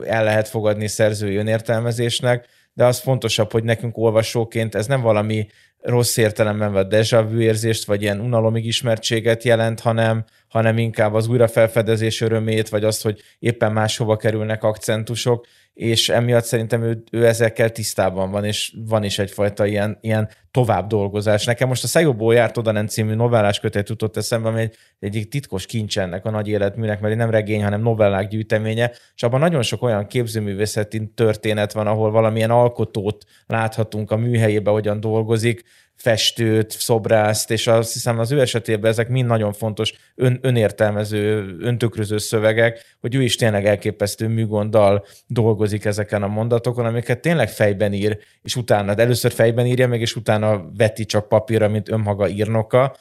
el 0.04 0.24
lehet 0.24 0.48
fogadni 0.48 0.88
szerzői 0.88 1.36
önértelmezésnek, 1.36 2.46
de 2.72 2.84
az 2.84 2.98
fontosabb, 2.98 3.52
hogy 3.52 3.64
nekünk 3.64 3.98
olvasóként 3.98 4.74
ez 4.74 4.86
nem 4.86 5.00
valami 5.00 5.46
rossz 5.80 6.16
értelemben 6.16 6.72
vagy 6.72 6.86
deja 6.86 7.28
vu 7.28 7.40
érzést, 7.40 7.84
vagy 7.84 8.02
ilyen 8.02 8.20
unalomig 8.20 8.66
ismertséget 8.66 9.42
jelent, 9.42 9.80
hanem, 9.80 10.24
hanem 10.48 10.78
inkább 10.78 11.14
az 11.14 11.28
újrafelfedezés 11.28 12.20
örömét, 12.20 12.68
vagy 12.68 12.84
azt, 12.84 13.02
hogy 13.02 13.20
éppen 13.38 13.72
máshova 13.72 14.16
kerülnek 14.16 14.62
akcentusok, 14.62 15.46
és 15.74 16.08
emiatt 16.08 16.44
szerintem 16.44 16.82
ő, 16.82 17.02
ő 17.10 17.26
ezekkel 17.26 17.70
tisztában 17.70 18.30
van, 18.30 18.44
és 18.44 18.74
van 18.86 19.04
is 19.04 19.18
egyfajta 19.18 19.66
ilyen, 19.66 19.98
ilyen 20.00 20.28
tovább 20.50 20.86
dolgozás. 20.86 21.44
Nekem 21.44 21.68
most 21.68 21.84
a 21.84 21.86
Szajobó 21.86 22.30
járt 22.30 22.56
oda 22.56 22.70
nem 22.70 22.86
című 22.86 23.14
novellás 23.14 23.60
kötet 23.60 23.88
jutott 23.88 24.16
eszembe, 24.16 24.48
ami 24.48 24.60
egy, 24.60 24.76
egyik 24.98 25.28
titkos 25.28 25.66
kincs 25.66 25.98
ennek 25.98 26.24
a 26.24 26.30
nagy 26.30 26.48
életműnek, 26.48 27.00
mert 27.00 27.16
nem 27.16 27.30
regény, 27.30 27.62
hanem 27.62 27.80
novellák 27.80 28.28
gyűjteménye, 28.28 28.92
és 29.14 29.22
abban 29.22 29.40
nagyon 29.40 29.62
sok 29.62 29.82
olyan 29.82 30.06
képzőművészeti 30.06 31.10
történet 31.14 31.72
van, 31.72 31.86
ahol 31.86 32.10
valamilyen 32.10 32.50
alkotót 32.50 33.24
láthatunk 33.46 34.10
a 34.10 34.16
műhelyébe, 34.16 34.70
hogyan 34.70 35.00
dolgozik, 35.00 35.64
festőt, 35.96 36.70
szobrászt, 36.70 37.50
és 37.50 37.66
azt 37.66 37.92
hiszem 37.92 38.18
az 38.18 38.32
ő 38.32 38.40
esetében 38.40 38.90
ezek 38.90 39.08
mind 39.08 39.26
nagyon 39.26 39.52
fontos 39.52 39.92
ön, 40.14 40.38
önértelmező, 40.42 41.56
öntökröző 41.60 42.18
szövegek, 42.18 42.96
hogy 43.00 43.14
ő 43.14 43.22
is 43.22 43.36
tényleg 43.36 43.66
elképesztő 43.66 44.28
műgonddal 44.28 45.06
dolgozik 45.26 45.84
ezeken 45.84 46.22
a 46.22 46.26
mondatokon, 46.26 46.86
amiket 46.86 47.20
tényleg 47.20 47.50
fejben 47.50 47.92
ír, 47.92 48.18
és 48.42 48.56
utána, 48.56 48.94
de 48.94 49.02
először 49.02 49.32
fejben 49.32 49.66
írja 49.66 49.88
meg, 49.88 50.00
és 50.00 50.16
utána 50.16 50.70
veti 50.76 51.04
csak 51.04 51.28
papírra, 51.28 51.68
mint 51.68 51.88
önmaga 51.88 52.28
írnoka, 52.28 52.96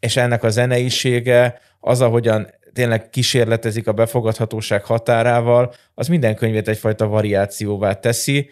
és 0.00 0.16
ennek 0.16 0.42
a 0.42 0.48
zeneisége, 0.48 1.60
az, 1.80 2.00
ahogyan 2.00 2.50
tényleg 2.72 3.10
kísérletezik 3.10 3.86
a 3.86 3.92
befogadhatóság 3.92 4.84
határával, 4.84 5.74
az 5.94 6.08
minden 6.08 6.34
könyvét 6.34 6.68
egyfajta 6.68 7.06
variációvá 7.06 7.92
teszi, 7.92 8.50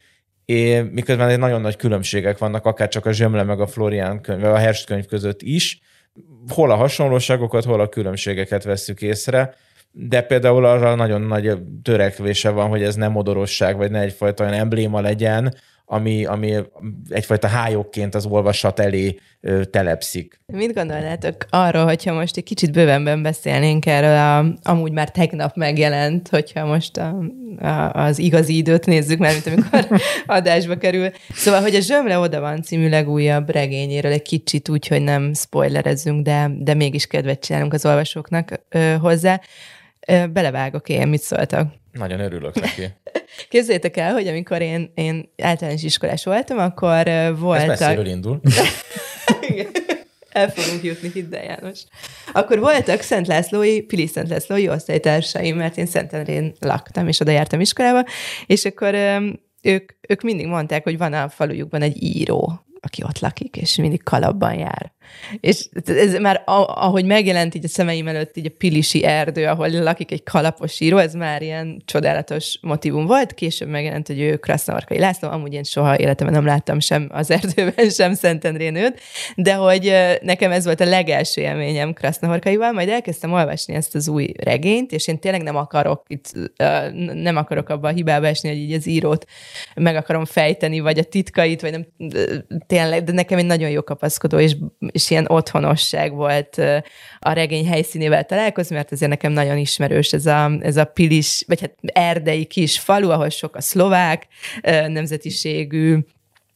és 0.48 0.82
miközben 0.90 1.28
egy 1.28 1.38
nagyon 1.38 1.60
nagy 1.60 1.76
különbségek 1.76 2.38
vannak, 2.38 2.64
akár 2.64 2.88
csak 2.88 3.06
a 3.06 3.12
Zsömle 3.12 3.42
meg 3.42 3.60
a 3.60 3.66
Florian 3.66 4.20
könyv, 4.20 4.44
a 4.44 4.56
Herst 4.56 4.86
könyv 4.86 5.06
között 5.06 5.42
is, 5.42 5.80
hol 6.48 6.70
a 6.70 6.74
hasonlóságokat, 6.74 7.64
hol 7.64 7.80
a 7.80 7.88
különbségeket 7.88 8.64
vesszük 8.64 9.02
észre, 9.02 9.54
de 9.90 10.22
például 10.22 10.64
arra 10.64 10.94
nagyon 10.94 11.20
nagy 11.20 11.58
törekvése 11.82 12.50
van, 12.50 12.68
hogy 12.68 12.82
ez 12.82 12.94
nem 12.94 13.12
modorosság, 13.12 13.76
vagy 13.76 13.90
ne 13.90 14.00
egyfajta 14.00 14.44
olyan 14.44 14.58
embléma 14.58 15.00
legyen, 15.00 15.54
ami, 15.90 16.24
ami 16.24 16.54
egyfajta 17.08 17.46
hályokként 17.46 18.14
az 18.14 18.26
olvasat 18.26 18.78
elé 18.78 19.18
ö, 19.40 19.64
telepszik. 19.64 20.40
Mit 20.46 20.74
gondolnátok 20.74 21.36
arról, 21.50 21.84
hogyha 21.84 22.12
most 22.12 22.36
egy 22.36 22.44
kicsit 22.44 22.72
bővenben 22.72 23.22
beszélnénk 23.22 23.86
erről, 23.86 24.16
a, 24.16 24.68
amúgy 24.70 24.92
már 24.92 25.10
tegnap 25.10 25.56
megjelent, 25.56 26.28
hogyha 26.28 26.66
most 26.66 26.96
a, 26.96 27.18
a, 27.58 27.92
az 27.92 28.18
igazi 28.18 28.56
időt 28.56 28.86
nézzük, 28.86 29.18
mert 29.18 29.44
mint 29.44 29.56
amikor 29.56 30.00
adásba 30.36 30.76
kerül. 30.76 31.10
Szóval, 31.34 31.60
hogy 31.60 31.74
a 31.74 31.80
Zsömle 31.80 32.18
oda 32.18 32.40
van 32.40 32.62
című 32.62 32.88
legújabb 32.88 33.50
regényéről 33.50 34.12
egy 34.12 34.22
kicsit 34.22 34.68
úgy, 34.68 34.86
hogy 34.86 35.02
nem 35.02 35.34
spoilerezzünk, 35.34 36.24
de, 36.24 36.50
de 36.58 36.74
mégis 36.74 37.06
kedvet 37.06 37.44
csinálunk 37.44 37.72
az 37.72 37.86
olvasóknak 37.86 38.62
ö, 38.68 38.94
hozzá. 39.00 39.40
Ö, 40.06 40.26
belevágok 40.26 40.88
én, 40.88 41.08
mit 41.08 41.22
szóltak? 41.22 41.72
Nagyon 41.92 42.20
örülök 42.20 42.60
neki. 42.60 42.82
Képzeljétek 43.48 43.96
el, 43.96 44.12
hogy 44.12 44.26
amikor 44.26 44.60
én, 44.60 44.92
én 44.94 45.32
általános 45.42 45.82
iskolás 45.82 46.24
voltam, 46.24 46.58
akkor 46.58 47.04
voltak... 47.38 47.70
Ez 47.70 47.80
messziről 47.80 48.06
indul. 48.06 48.40
El 50.28 50.50
fogunk 50.50 50.84
jutni, 50.84 51.10
hidd 51.12 51.34
el, 51.34 51.44
János. 51.44 51.80
Akkor 52.32 52.58
voltak 52.58 53.00
Szent 53.00 53.26
Lászlói, 53.26 53.82
Pili 53.82 54.06
Szent 54.06 54.28
Lászlói 54.28 54.68
osztálytársaim, 54.68 55.56
mert 55.56 55.76
én 55.76 55.86
Szentendrén 55.86 56.52
laktam, 56.60 57.08
és 57.08 57.20
oda 57.20 57.30
jártam 57.30 57.60
iskolába, 57.60 58.04
és 58.46 58.64
akkor 58.64 58.94
ők, 59.62 59.92
ők 60.08 60.22
mindig 60.22 60.46
mondták, 60.46 60.84
hogy 60.84 60.98
van 60.98 61.12
a 61.12 61.28
falujukban 61.28 61.82
egy 61.82 62.02
író, 62.02 62.64
aki 62.80 63.02
ott 63.02 63.18
lakik, 63.18 63.56
és 63.56 63.76
mindig 63.76 64.02
kalapban 64.02 64.54
jár. 64.54 64.92
És 65.40 65.68
ez 65.86 66.14
már, 66.14 66.42
ahogy 66.44 67.04
megjelent 67.04 67.54
így 67.54 67.64
a 67.64 67.68
szemeim 67.68 68.08
előtt 68.08 68.36
így 68.36 68.46
a 68.46 68.54
Pilisi 68.58 69.04
erdő, 69.04 69.46
ahol 69.46 69.68
lakik 69.68 70.12
egy 70.12 70.22
kalapos 70.22 70.80
író, 70.80 70.96
ez 70.96 71.14
már 71.14 71.42
ilyen 71.42 71.82
csodálatos 71.84 72.58
motivum 72.62 73.06
volt. 73.06 73.34
Később 73.34 73.68
megjelent, 73.68 74.06
hogy 74.06 74.20
ő 74.20 74.36
Krasznavarkai 74.36 74.98
László, 74.98 75.28
amúgy 75.28 75.52
én 75.52 75.62
soha 75.62 75.98
életemben 75.98 76.36
nem 76.36 76.46
láttam 76.46 76.80
sem 76.80 77.08
az 77.12 77.30
erdőben, 77.30 77.90
sem 77.90 78.14
Szentendrén 78.14 78.74
őt, 78.74 79.00
de 79.36 79.54
hogy 79.54 79.92
nekem 80.22 80.50
ez 80.50 80.64
volt 80.64 80.80
a 80.80 80.84
legelső 80.84 81.40
élményem 81.40 81.92
Krasznavarkaival, 81.92 82.72
majd 82.72 82.88
elkezdtem 82.88 83.32
olvasni 83.32 83.74
ezt 83.74 83.94
az 83.94 84.08
új 84.08 84.32
regényt, 84.42 84.92
és 84.92 85.08
én 85.08 85.18
tényleg 85.18 85.42
nem 85.42 85.56
akarok 85.56 86.02
itt, 86.06 86.32
nem 87.12 87.36
akarok 87.36 87.68
abba 87.68 87.88
a 87.88 87.92
hibába 87.92 88.26
esni, 88.26 88.48
hogy 88.48 88.58
így 88.58 88.72
az 88.72 88.86
írót 88.86 89.26
meg 89.74 89.96
akarom 89.96 90.24
fejteni, 90.24 90.80
vagy 90.80 90.98
a 90.98 91.02
titkait, 91.02 91.60
vagy 91.60 91.70
nem 91.70 91.86
tényleg, 92.66 93.04
de 93.04 93.12
nekem 93.12 93.38
egy 93.38 93.46
nagyon 93.46 93.70
jó 93.70 93.82
kapaszkodó 93.82 94.38
és 94.38 94.56
és 94.98 95.10
ilyen 95.10 95.26
otthonosság 95.28 96.14
volt 96.14 96.58
a 97.18 97.32
regény 97.32 97.66
helyszínével 97.66 98.24
találkozni, 98.24 98.74
mert 98.74 98.92
azért 98.92 99.10
nekem 99.10 99.32
nagyon 99.32 99.56
ismerős 99.56 100.12
ez 100.12 100.26
a, 100.26 100.50
ez 100.60 100.76
a 100.76 100.84
pilis, 100.84 101.44
vagy 101.46 101.60
hát 101.60 101.74
erdei 101.82 102.44
kis 102.44 102.78
falu, 102.78 103.10
ahol 103.10 103.28
sok 103.28 103.56
a 103.56 103.60
szlovák 103.60 104.26
nemzetiségű, 104.86 105.98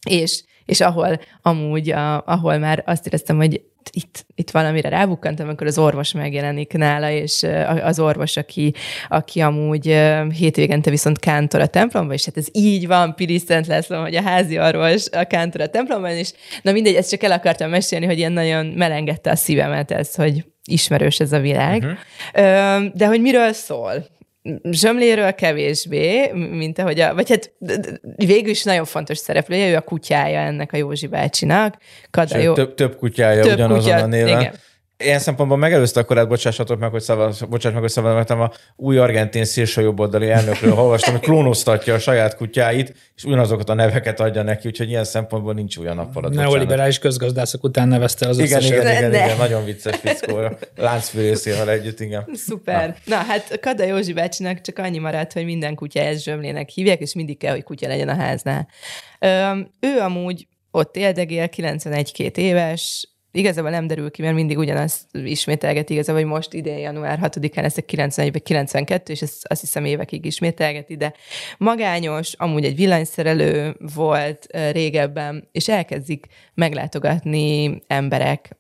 és, 0.09 0.43
és 0.65 0.81
ahol 0.81 1.21
amúgy, 1.43 1.91
a, 1.91 2.27
ahol 2.27 2.59
már 2.59 2.83
azt 2.87 3.07
éreztem, 3.07 3.37
hogy 3.37 3.63
itt, 3.93 4.27
itt 4.35 4.51
valamire 4.51 4.89
rábukkantam, 4.89 5.47
amikor 5.47 5.67
az 5.67 5.79
orvos 5.79 6.13
megjelenik 6.13 6.73
nála, 6.73 7.11
és 7.11 7.47
az 7.83 7.99
orvos, 7.99 8.37
aki, 8.37 8.75
aki 9.09 9.41
amúgy 9.41 9.87
hétvégente 10.39 10.91
viszont 10.91 11.19
kántor 11.19 11.61
a 11.61 11.67
templomban, 11.67 12.15
és 12.15 12.25
hát 12.25 12.37
ez 12.37 12.47
így 12.53 12.87
van, 12.87 13.15
Piri 13.15 13.39
Szent 13.39 13.67
László, 13.67 14.01
hogy 14.01 14.15
a 14.15 14.23
házi 14.23 14.59
orvos 14.59 15.07
a 15.11 15.25
kántor 15.25 15.61
a 15.61 15.69
templomban, 15.69 16.11
és 16.11 16.33
na 16.63 16.73
mindegy, 16.73 16.95
ezt 16.95 17.11
csak 17.11 17.23
el 17.23 17.33
akartam 17.33 17.71
mesélni, 17.71 18.07
hogy 18.07 18.19
ilyen 18.19 18.33
nagyon 18.33 18.67
melengedte 18.67 19.31
a 19.31 19.37
szívemet 19.37 19.91
ez, 19.91 20.15
hogy 20.15 20.45
ismerős 20.65 21.21
ez 21.21 21.33
a 21.33 21.41
világ. 21.41 21.83
Uh-huh. 21.83 22.93
De 22.95 23.07
hogy 23.07 23.21
miről 23.21 23.53
szól? 23.53 24.11
Zsömléről 24.71 25.33
kevésbé, 25.33 26.33
mint 26.33 26.79
ahogy 26.79 27.01
a, 27.01 27.15
vagy 27.15 27.29
hát 27.29 27.53
végül 28.17 28.51
is 28.51 28.63
nagyon 28.63 28.85
fontos 28.85 29.19
szereplője, 29.19 29.71
ő 29.71 29.77
a 29.77 29.81
kutyája 29.81 30.39
ennek 30.39 30.73
a 30.73 30.77
Józsi 30.77 31.07
bácsinak. 31.07 31.77
Kada, 32.11 32.39
jó, 32.39 32.53
több, 32.53 32.75
több 32.75 32.97
kutyája 32.97 33.43
több 33.43 33.53
ugyanazon 33.53 33.93
kutya, 33.93 34.05
a 34.05 34.07
néven. 34.07 34.41
Igen. 34.41 34.55
Ilyen 35.03 35.19
szempontból 35.19 35.59
megelőzte 35.59 36.01
a 36.01 36.05
korát, 36.05 36.29
bocsássatok 36.29 36.79
meg, 36.79 36.91
hogy 36.91 37.01
szavaz, 37.01 37.41
bocsáss 37.41 37.73
meg, 37.73 37.81
hogy 37.81 37.91
szavaztam 37.91 38.41
a 38.41 38.51
új 38.77 38.99
argentin 38.99 39.45
szélső 39.45 39.83
jobboldali 39.83 40.31
elnökről 40.31 40.73
olvastam, 40.73 41.13
hogy 41.13 41.23
klónoztatja 41.23 41.95
a 41.95 41.99
saját 41.99 42.37
kutyáit, 42.37 42.95
és 43.17 43.25
ugyanazokat 43.25 43.69
a 43.69 43.75
neveket 43.75 44.21
adja 44.21 44.43
neki, 44.43 44.69
úgyhogy 44.69 44.89
ilyen 44.89 45.05
szempontból 45.05 45.55
nincs 45.55 45.77
olyan 45.77 45.97
nappal. 45.97 46.29
Neoliberális 46.29 46.99
közgazdászok 46.99 47.65
után 47.65 47.89
nevezte 47.89 48.29
az 48.29 48.39
igen, 48.39 48.59
összeset. 48.59 48.83
igen, 48.83 48.97
igen, 48.97 49.25
igen, 49.25 49.37
nagyon 49.37 49.65
vicces 49.65 49.97
fickó. 49.97 50.39
Láncfűrészével 50.77 51.71
együtt, 51.71 52.01
igen. 52.01 52.29
Szuper. 52.33 52.97
Na. 53.05 53.17
Na 53.17 53.23
hát 53.23 53.61
Kada 53.61 53.85
Józsi 53.85 54.13
bácsinak 54.13 54.61
csak 54.61 54.79
annyi 54.79 54.99
maradt, 54.99 55.33
hogy 55.33 55.45
minden 55.45 55.75
kutya 55.75 56.01
ez 56.01 56.23
zsömlének 56.23 56.69
hívják, 56.69 57.01
és 57.01 57.15
mindig 57.15 57.39
kell, 57.39 57.53
hogy 57.53 57.63
kutya 57.63 57.89
legyen 57.89 58.09
a 58.09 58.15
háznál. 58.15 58.69
Ö, 59.19 59.59
ő 59.81 59.99
amúgy 59.99 60.47
ott 60.71 60.97
éldegél, 60.97 61.49
91-2 61.57 62.37
éves, 62.37 63.09
igazából 63.33 63.71
nem 63.71 63.87
derül 63.87 64.11
ki, 64.11 64.23
mert 64.23 64.35
mindig 64.35 64.59
ugyanazt 64.59 65.07
ismételget 65.13 65.91
igazából, 65.91 66.23
hogy 66.23 66.31
most 66.31 66.53
idén 66.53 66.79
január 66.79 67.19
6-án 67.23 67.63
lesz 67.63 67.77
a 67.77 67.83
91 67.83 68.43
92, 68.43 69.13
és 69.13 69.23
ezt 69.23 69.47
azt 69.47 69.61
hiszem 69.61 69.85
évekig 69.85 70.25
ismételgeti, 70.25 70.97
de 70.97 71.13
magányos, 71.59 72.33
amúgy 72.33 72.65
egy 72.65 72.77
villanyszerelő 72.77 73.77
volt 73.95 74.47
régebben, 74.73 75.49
és 75.53 75.69
elkezdik 75.69 76.27
meglátogatni 76.55 77.83
emberek, 77.87 78.57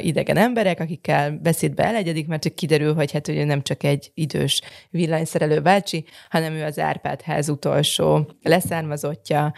idegen 0.00 0.36
emberek, 0.36 0.80
akikkel 0.80 1.38
beszédbe 1.42 1.84
elegyedik, 1.84 2.26
mert 2.26 2.42
csak 2.42 2.54
kiderül, 2.54 2.94
hogy 2.94 3.12
hát 3.12 3.28
ugye 3.28 3.44
nem 3.44 3.62
csak 3.62 3.82
egy 3.82 4.10
idős 4.14 4.62
villanyszerelő 4.90 5.60
bácsi, 5.60 6.04
hanem 6.30 6.52
ő 6.52 6.64
az 6.64 6.78
Árpád 6.78 7.22
ház 7.22 7.48
utolsó 7.48 8.30
leszármazottja, 8.42 9.52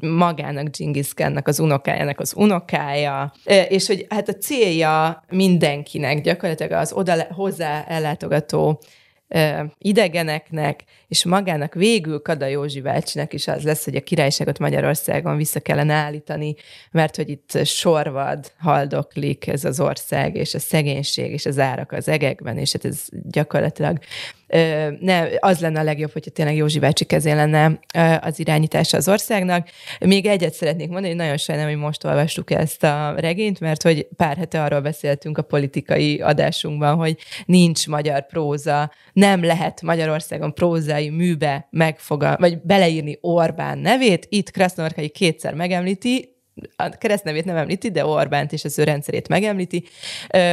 magának 0.00 0.76
Genghis 0.76 1.12
az 1.42 1.60
unokájának 1.60 2.20
az 2.20 2.32
unokája, 2.36 3.32
és 3.68 3.86
hogy 3.86 4.06
hát 4.08 4.28
a 4.28 4.34
célja 4.36 5.24
mindenkinek, 5.30 6.20
gyakorlatilag 6.20 6.72
az 6.72 6.92
oda 6.92 7.26
hozzá 7.34 7.84
ellátogató 7.84 8.80
idegeneknek, 9.78 10.84
és 11.08 11.24
magának 11.24 11.74
végül 11.74 12.22
Kada 12.22 12.46
Józsi 12.46 12.80
bácsinak 12.80 13.32
is 13.32 13.48
az 13.48 13.62
lesz, 13.62 13.84
hogy 13.84 13.96
a 13.96 14.00
királyságot 14.00 14.58
Magyarországon 14.58 15.36
vissza 15.36 15.60
kellene 15.60 15.94
állítani, 15.94 16.54
mert 16.90 17.16
hogy 17.16 17.28
itt 17.28 17.66
sorvad, 17.66 18.52
haldoklik 18.58 19.46
ez 19.46 19.64
az 19.64 19.80
ország, 19.80 20.36
és 20.36 20.54
a 20.54 20.58
szegénység, 20.58 21.32
és 21.32 21.46
az 21.46 21.58
árak 21.58 21.92
az 21.92 22.08
egekben, 22.08 22.58
és 22.58 22.72
hát 22.72 22.84
ez 22.84 23.04
gyakorlatilag 23.10 23.98
ne, 25.00 25.26
az 25.38 25.60
lenne 25.60 25.80
a 25.80 25.82
legjobb, 25.82 26.12
hogyha 26.12 26.30
tényleg 26.30 26.56
Józsi 26.56 26.78
bácsi 26.78 27.04
kezén 27.04 27.36
lenne 27.36 27.80
az 28.20 28.38
irányítása 28.38 28.96
az 28.96 29.08
országnak. 29.08 29.68
Még 30.00 30.26
egyet 30.26 30.52
szeretnék 30.52 30.86
mondani, 30.88 31.08
hogy 31.08 31.16
nagyon 31.16 31.36
sajnálom, 31.36 31.72
hogy 31.72 31.80
most 31.80 32.04
olvastuk 32.04 32.50
ezt 32.50 32.84
a 32.84 33.14
regényt, 33.16 33.60
mert 33.60 33.82
hogy 33.82 34.08
pár 34.16 34.36
hete 34.36 34.62
arról 34.62 34.80
beszéltünk 34.80 35.38
a 35.38 35.42
politikai 35.42 36.20
adásunkban, 36.20 36.96
hogy 36.96 37.16
nincs 37.44 37.86
magyar 37.86 38.26
próza, 38.26 38.92
nem 39.12 39.44
lehet 39.44 39.82
Magyarországon 39.82 40.54
prózai 40.54 41.08
műbe 41.08 41.66
megfogal, 41.70 42.36
vagy 42.36 42.60
beleírni 42.62 43.18
Orbán 43.20 43.78
nevét. 43.78 44.26
Itt 44.28 44.50
Krasznorkai 44.50 45.08
kétszer 45.08 45.54
megemlíti, 45.54 46.36
a 46.76 46.88
keresztnevét 46.88 47.44
nem 47.44 47.56
említi, 47.56 47.90
de 47.90 48.06
Orbánt 48.06 48.52
és 48.52 48.64
az 48.64 48.78
ő 48.78 48.84
rendszerét 48.84 49.28
megemlíti, 49.28 49.84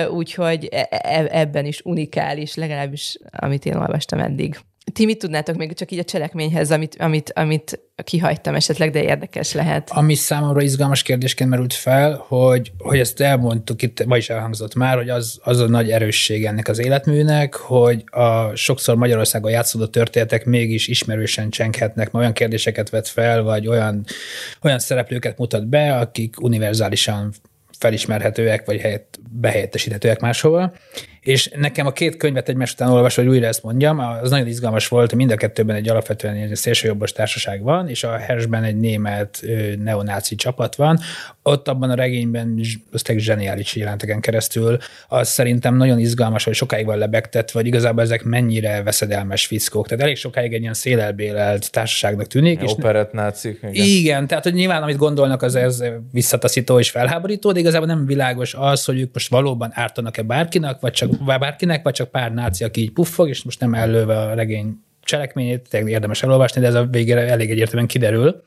úgyhogy 0.09 0.67
e, 0.71 0.87
e, 0.89 1.27
ebben 1.31 1.65
is 1.65 1.81
unikális, 1.83 2.55
legalábbis 2.55 3.17
amit 3.31 3.65
én 3.65 3.75
olvastam 3.75 4.19
eddig. 4.19 4.57
Ti 4.93 5.05
mit 5.05 5.19
tudnátok 5.19 5.55
még 5.55 5.73
csak 5.73 5.91
így 5.91 5.99
a 5.99 6.03
cselekményhez, 6.03 6.71
amit, 6.71 6.95
amit, 6.99 7.31
amit 7.35 7.79
kihagytam 8.03 8.55
esetleg, 8.55 8.91
de 8.91 9.03
érdekes 9.03 9.53
lehet? 9.53 9.89
Ami 9.89 10.15
számomra 10.15 10.61
izgalmas 10.61 11.01
kérdésként 11.01 11.49
merült 11.49 11.73
fel, 11.73 12.25
hogy, 12.27 12.71
hogy 12.77 12.99
ezt 12.99 13.21
elmondtuk 13.21 13.81
itt, 13.81 14.05
ma 14.05 14.17
is 14.17 14.29
elhangzott 14.29 14.75
már, 14.75 14.95
hogy 14.97 15.09
az, 15.09 15.39
az 15.43 15.59
a 15.59 15.67
nagy 15.67 15.91
erősség 15.91 16.45
ennek 16.45 16.67
az 16.67 16.79
életműnek, 16.79 17.55
hogy 17.55 18.03
a 18.05 18.55
sokszor 18.55 18.95
Magyarországon 18.95 19.51
játszódó 19.51 19.85
történetek 19.85 20.45
mégis 20.45 20.87
ismerősen 20.87 21.49
csenghetnek, 21.49 22.13
olyan 22.13 22.33
kérdéseket 22.33 22.89
vet 22.89 23.07
fel, 23.07 23.43
vagy 23.43 23.67
olyan, 23.67 24.05
olyan 24.61 24.79
szereplőket 24.79 25.37
mutat 25.37 25.67
be, 25.67 25.97
akik 25.97 26.41
univerzálisan 26.41 27.33
felismerhetőek, 27.77 28.65
vagy 28.65 28.79
helyett, 28.79 29.19
behelyettesíthetőek 29.29 30.19
máshova. 30.19 30.73
És 31.25 31.49
nekem 31.55 31.85
a 31.85 31.91
két 31.91 32.17
könyvet 32.17 32.49
egymás 32.49 32.71
után 32.71 32.89
olvasva, 32.89 33.21
hogy 33.21 33.31
újra 33.31 33.47
ezt 33.47 33.63
mondjam, 33.63 33.99
az 33.99 34.29
nagyon 34.29 34.47
izgalmas 34.47 34.87
volt, 34.87 35.15
mind 35.15 35.31
a 35.31 35.35
kettőben 35.35 35.75
egy 35.75 35.89
alapvetően 35.89 36.35
egy 36.35 36.55
szélsőjobbos 36.55 37.11
társaság 37.11 37.61
van, 37.61 37.89
és 37.89 38.03
a 38.03 38.17
Hersben 38.17 38.63
egy 38.63 38.79
német 38.79 39.43
neonáci 39.83 40.35
csapat 40.35 40.75
van. 40.75 40.99
Ott 41.43 41.67
abban 41.67 41.89
a 41.89 41.95
regényben, 41.95 42.59
az 42.91 43.01
tényleg 43.01 43.25
zseniális 43.25 43.75
jelenteken 43.75 44.19
keresztül, 44.19 44.77
az 45.07 45.27
szerintem 45.29 45.75
nagyon 45.75 45.99
izgalmas, 45.99 46.43
hogy 46.43 46.53
sokáig 46.53 46.85
van 46.85 46.97
lebegtett, 46.97 47.51
vagy 47.51 47.65
igazából 47.65 48.03
ezek 48.03 48.23
mennyire 48.23 48.83
veszedelmes 48.83 49.45
fickók. 49.45 49.87
Tehát 49.87 50.03
elég 50.03 50.15
sokáig 50.15 50.53
egy 50.53 50.61
ilyen 50.61 50.73
szélelbélelt 50.73 51.71
társaságnak 51.71 52.27
tűnik. 52.27 52.61
És 52.61 52.71
Operett 52.71 53.11
nácik. 53.11 53.59
Igen. 53.61 53.85
igen, 53.85 54.27
tehát 54.27 54.43
hogy 54.43 54.53
nyilván 54.53 54.83
amit 54.83 54.97
gondolnak, 54.97 55.41
az 55.41 55.55
ez 55.55 55.83
visszataszító 56.11 56.79
és 56.79 56.89
felháborító, 56.89 57.51
de 57.51 57.59
igazából 57.59 57.87
nem 57.87 58.05
világos 58.05 58.53
az, 58.53 58.85
hogy 58.85 58.99
ők 58.99 59.13
most 59.13 59.29
valóban 59.29 59.71
ártanak-e 59.73 60.21
bárkinak, 60.21 60.81
vagy 60.81 60.91
csak 60.91 61.13
bárkinek, 61.25 61.83
vagy 61.83 61.93
csak 61.93 62.11
pár 62.11 62.33
náci, 62.33 62.63
aki 62.63 62.81
így 62.81 62.91
puffog, 62.91 63.29
és 63.29 63.43
most 63.43 63.59
nem 63.59 63.73
ellőve 63.73 64.19
a 64.19 64.33
regény 64.33 64.83
cselekményét, 65.03 65.67
tényleg 65.69 65.91
érdemes 65.91 66.23
elolvasni, 66.23 66.61
de 66.61 66.67
ez 66.67 66.73
a 66.73 66.85
végére 66.85 67.21
elég 67.27 67.51
egyértelműen 67.51 67.87
kiderül. 67.87 68.43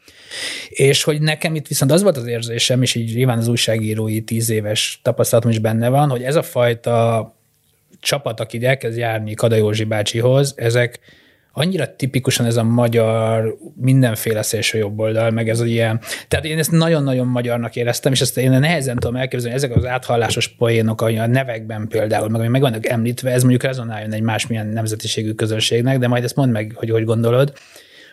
És 0.68 1.02
hogy 1.02 1.20
nekem 1.20 1.54
itt 1.54 1.66
viszont 1.66 1.92
az 1.92 2.02
volt 2.02 2.16
az 2.16 2.26
érzésem, 2.26 2.82
és 2.82 2.94
így 2.94 3.14
nyilván 3.14 3.38
az 3.38 3.48
újságírói 3.48 4.22
tíz 4.22 4.50
éves 4.50 5.00
tapasztalatom 5.02 5.50
is 5.50 5.58
benne 5.58 5.88
van, 5.88 6.08
hogy 6.08 6.22
ez 6.22 6.36
a 6.36 6.42
fajta 6.42 7.36
csapat, 8.00 8.40
aki 8.40 8.64
elkezd 8.64 8.98
járni 8.98 9.34
Kada 9.34 9.56
Józsi 9.56 9.84
bácsihoz, 9.84 10.54
ezek 10.56 10.98
annyira 11.58 11.96
tipikusan 11.96 12.46
ez 12.46 12.56
a 12.56 12.62
magyar 12.62 13.56
mindenféle 13.76 14.42
szélső 14.42 14.78
jobb 14.78 14.98
oldal, 14.98 15.30
meg 15.30 15.48
ez 15.48 15.60
ilyen, 15.60 16.00
tehát 16.28 16.44
én 16.44 16.58
ezt 16.58 16.70
nagyon-nagyon 16.70 17.26
magyarnak 17.26 17.76
éreztem, 17.76 18.12
és 18.12 18.20
ezt 18.20 18.38
én 18.38 18.50
nehezen 18.50 18.96
tudom 18.96 19.16
elképzelni, 19.16 19.56
ezek 19.56 19.76
az 19.76 19.84
áthallásos 19.84 20.48
poénok, 20.48 21.00
a 21.00 21.26
nevekben 21.26 21.88
például, 21.88 22.28
meg 22.28 22.40
ami 22.40 22.48
meg 22.48 22.60
vannak 22.60 22.88
említve, 22.88 23.30
ez 23.30 23.40
mondjuk 23.40 23.62
rezonáljon 23.62 24.12
egy 24.12 24.22
másmilyen 24.22 24.66
nemzetiségű 24.66 25.32
közönségnek, 25.32 25.98
de 25.98 26.08
majd 26.08 26.24
ezt 26.24 26.36
mondd 26.36 26.50
meg, 26.50 26.72
hogy 26.74 26.90
hogy 26.90 27.04
gondolod 27.04 27.52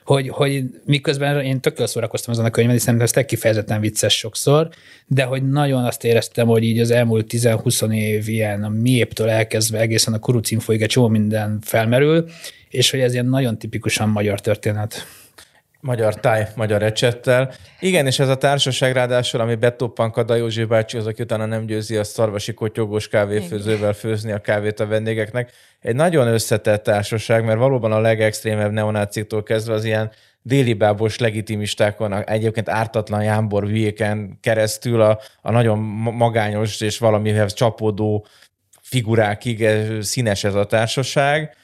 hogy, 0.05 0.29
hogy 0.29 0.63
miközben 0.85 1.35
én 1.35 1.59
tökéletesen 1.59 1.87
szórakoztam 1.87 2.33
azon 2.33 2.45
a 2.45 2.49
könyvben, 2.49 2.75
hiszen 2.75 3.01
ez 3.01 3.11
kifejezetten 3.11 3.81
vicces 3.81 4.17
sokszor, 4.17 4.69
de 5.07 5.23
hogy 5.23 5.49
nagyon 5.49 5.83
azt 5.83 6.03
éreztem, 6.03 6.47
hogy 6.47 6.63
így 6.63 6.79
az 6.79 6.91
elmúlt 6.91 7.25
10-20 7.29 7.93
év 7.93 8.27
ilyen 8.27 8.63
a 8.63 8.69
miéptől 8.69 9.29
elkezdve 9.29 9.79
egészen 9.79 10.13
a 10.13 10.19
kurucinfoig 10.19 10.81
egy 10.81 10.89
csomó 10.89 11.07
minden 11.07 11.59
felmerül, 11.61 12.29
és 12.69 12.91
hogy 12.91 12.99
ez 12.99 13.13
ilyen 13.13 13.25
nagyon 13.25 13.57
tipikusan 13.57 14.09
magyar 14.09 14.41
történet. 14.41 15.05
Magyar 15.86 16.15
táj, 16.15 16.47
magyar 16.55 16.83
ecsettel. 16.83 17.53
Igen, 17.79 18.05
és 18.05 18.19
ez 18.19 18.29
a 18.29 18.36
társaság 18.36 18.93
ráadásul, 18.93 19.39
ami 19.39 19.55
betoppan 19.55 20.11
Kada 20.11 20.36
Józsi 20.36 20.63
bácsi, 20.63 20.97
az, 20.97 21.07
aki 21.07 21.21
utána 21.21 21.45
nem 21.45 21.65
győzi 21.65 21.95
a 21.95 22.03
szarvasi 22.03 22.53
kotyogós 22.53 23.07
kávéfőzővel 23.07 23.93
főzni 23.93 24.31
a 24.31 24.39
kávét 24.39 24.79
a 24.79 24.88
vendégeknek. 24.88 25.51
Egy 25.81 25.95
nagyon 25.95 26.27
összetett 26.27 26.83
társaság, 26.83 27.45
mert 27.45 27.57
valóban 27.57 27.91
a 27.91 27.99
legextrémebb 27.99 28.71
neonáciktól 28.71 29.43
kezdve 29.43 29.73
az 29.73 29.83
ilyen 29.83 30.11
déli 30.41 30.73
bábos 30.73 31.17
legitimistákon, 31.17 32.13
egyébként 32.13 32.69
ártatlan 32.69 33.23
jámbor 33.23 33.63
hülyéken 33.63 34.38
keresztül 34.41 35.01
a, 35.01 35.19
a 35.41 35.51
nagyon 35.51 35.79
magányos 36.13 36.81
és 36.81 36.97
valamihez 36.97 37.53
csapódó 37.53 38.25
figurákig 38.81 39.67
színes 40.01 40.43
ez 40.43 40.55
a 40.55 40.65
társaság 40.65 41.55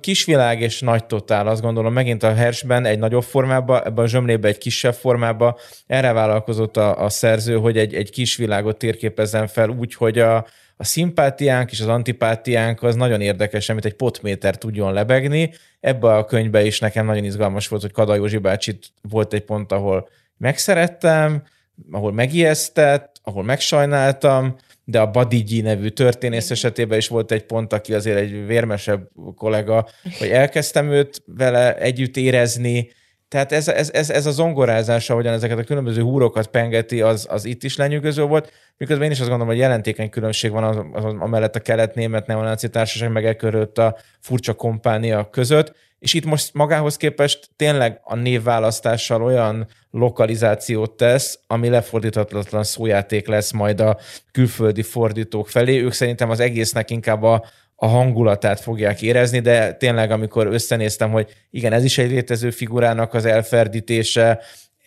Kisvilág 0.00 0.60
és 0.60 0.80
nagy 0.80 1.04
totál, 1.04 1.46
azt 1.46 1.62
gondolom, 1.62 1.92
megint 1.92 2.22
a 2.22 2.34
Hersben 2.34 2.84
egy 2.84 2.98
nagyobb 2.98 3.22
formában, 3.22 3.84
ebben 3.84 4.04
a 4.04 4.08
zsömlében 4.08 4.50
egy 4.50 4.58
kisebb 4.58 4.94
formában 4.94 5.54
erre 5.86 6.12
vállalkozott 6.12 6.76
a, 6.76 7.04
a 7.04 7.08
szerző, 7.08 7.56
hogy 7.56 7.78
egy, 7.78 7.94
egy 7.94 8.10
kisvilágot 8.10 8.76
térképezzen 8.76 9.46
fel 9.46 9.68
úgy, 9.68 9.94
hogy 9.94 10.18
a, 10.18 10.36
a 10.76 10.84
szimpátiánk 10.84 11.70
és 11.70 11.80
az 11.80 11.86
antipátiánk 11.86 12.82
az 12.82 12.94
nagyon 12.94 13.20
érdekes, 13.20 13.68
amit 13.68 13.84
egy 13.84 13.94
potméter 13.94 14.58
tudjon 14.58 14.92
lebegni. 14.92 15.52
Ebbe 15.80 16.14
a 16.14 16.24
könyvbe 16.24 16.64
is 16.64 16.78
nekem 16.78 17.06
nagyon 17.06 17.24
izgalmas 17.24 17.68
volt, 17.68 17.82
hogy 17.82 17.92
Kada 17.92 18.14
Józsi 18.14 18.38
bácsit 18.38 18.86
volt 19.02 19.32
egy 19.32 19.44
pont, 19.44 19.72
ahol 19.72 20.08
megszerettem, 20.36 21.42
ahol 21.90 22.12
megijesztett, 22.12 23.16
ahol 23.22 23.42
megsajnáltam, 23.44 24.56
de 24.90 25.00
a 25.00 25.10
Badigi 25.10 25.60
nevű 25.60 25.88
történész 25.88 26.50
esetében 26.50 26.98
is 26.98 27.08
volt 27.08 27.32
egy 27.32 27.44
pont, 27.44 27.72
aki 27.72 27.94
azért 27.94 28.18
egy 28.18 28.46
vérmesebb 28.46 29.08
kollega, 29.36 29.88
hogy 30.18 30.28
elkezdtem 30.28 30.90
őt 30.90 31.22
vele 31.26 31.76
együtt 31.76 32.16
érezni, 32.16 32.90
Tehát 33.28 33.52
ez, 33.52 33.68
ez, 33.68 33.90
ez, 33.90 34.10
ez 34.10 34.26
a 34.26 34.30
zongorázása, 34.30 35.14
hogyan 35.14 35.32
ezeket 35.32 35.58
a 35.58 35.64
különböző 35.64 36.02
húrokat 36.02 36.46
pengeti, 36.46 37.00
az, 37.00 37.26
az 37.30 37.44
itt 37.44 37.62
is 37.62 37.76
lenyűgöző 37.76 38.22
volt. 38.22 38.52
Miközben 38.76 39.06
én 39.06 39.12
is 39.12 39.20
azt 39.20 39.28
gondolom, 39.28 39.52
hogy 39.52 39.62
jelentékeny 39.62 40.10
különbség 40.10 40.50
van 40.50 40.64
az, 40.64 40.76
az, 40.92 41.04
amellett 41.04 41.56
a 41.56 41.60
kelet-német 41.60 42.26
neonáci 42.26 42.68
társaság 42.68 43.12
meg 43.12 43.38
a 43.78 43.96
furcsa 44.20 44.52
kompánia 44.52 45.30
között, 45.30 45.74
és 45.98 46.14
itt 46.14 46.24
most 46.24 46.54
magához 46.54 46.96
képest 46.96 47.50
tényleg 47.56 48.00
a 48.02 48.14
névválasztással 48.14 49.22
olyan 49.22 49.66
lokalizációt 49.90 50.96
tesz, 50.96 51.38
ami 51.46 51.68
lefordíthatatlan 51.68 52.64
szójáték 52.64 53.26
lesz 53.26 53.50
majd 53.52 53.80
a 53.80 53.98
külföldi 54.32 54.82
fordítók 54.82 55.48
felé. 55.48 55.80
Ők 55.80 55.92
szerintem 55.92 56.30
az 56.30 56.40
egésznek 56.40 56.90
inkább 56.90 57.22
a, 57.22 57.44
a 57.80 57.86
hangulatát 57.86 58.60
fogják 58.60 59.02
érezni, 59.02 59.40
de 59.40 59.72
tényleg, 59.72 60.10
amikor 60.10 60.46
összenéztem, 60.46 61.10
hogy 61.10 61.30
igen, 61.50 61.72
ez 61.72 61.84
is 61.84 61.98
egy 61.98 62.10
létező 62.10 62.50
figurának 62.50 63.14
az 63.14 63.24
elferdítése, 63.24 64.40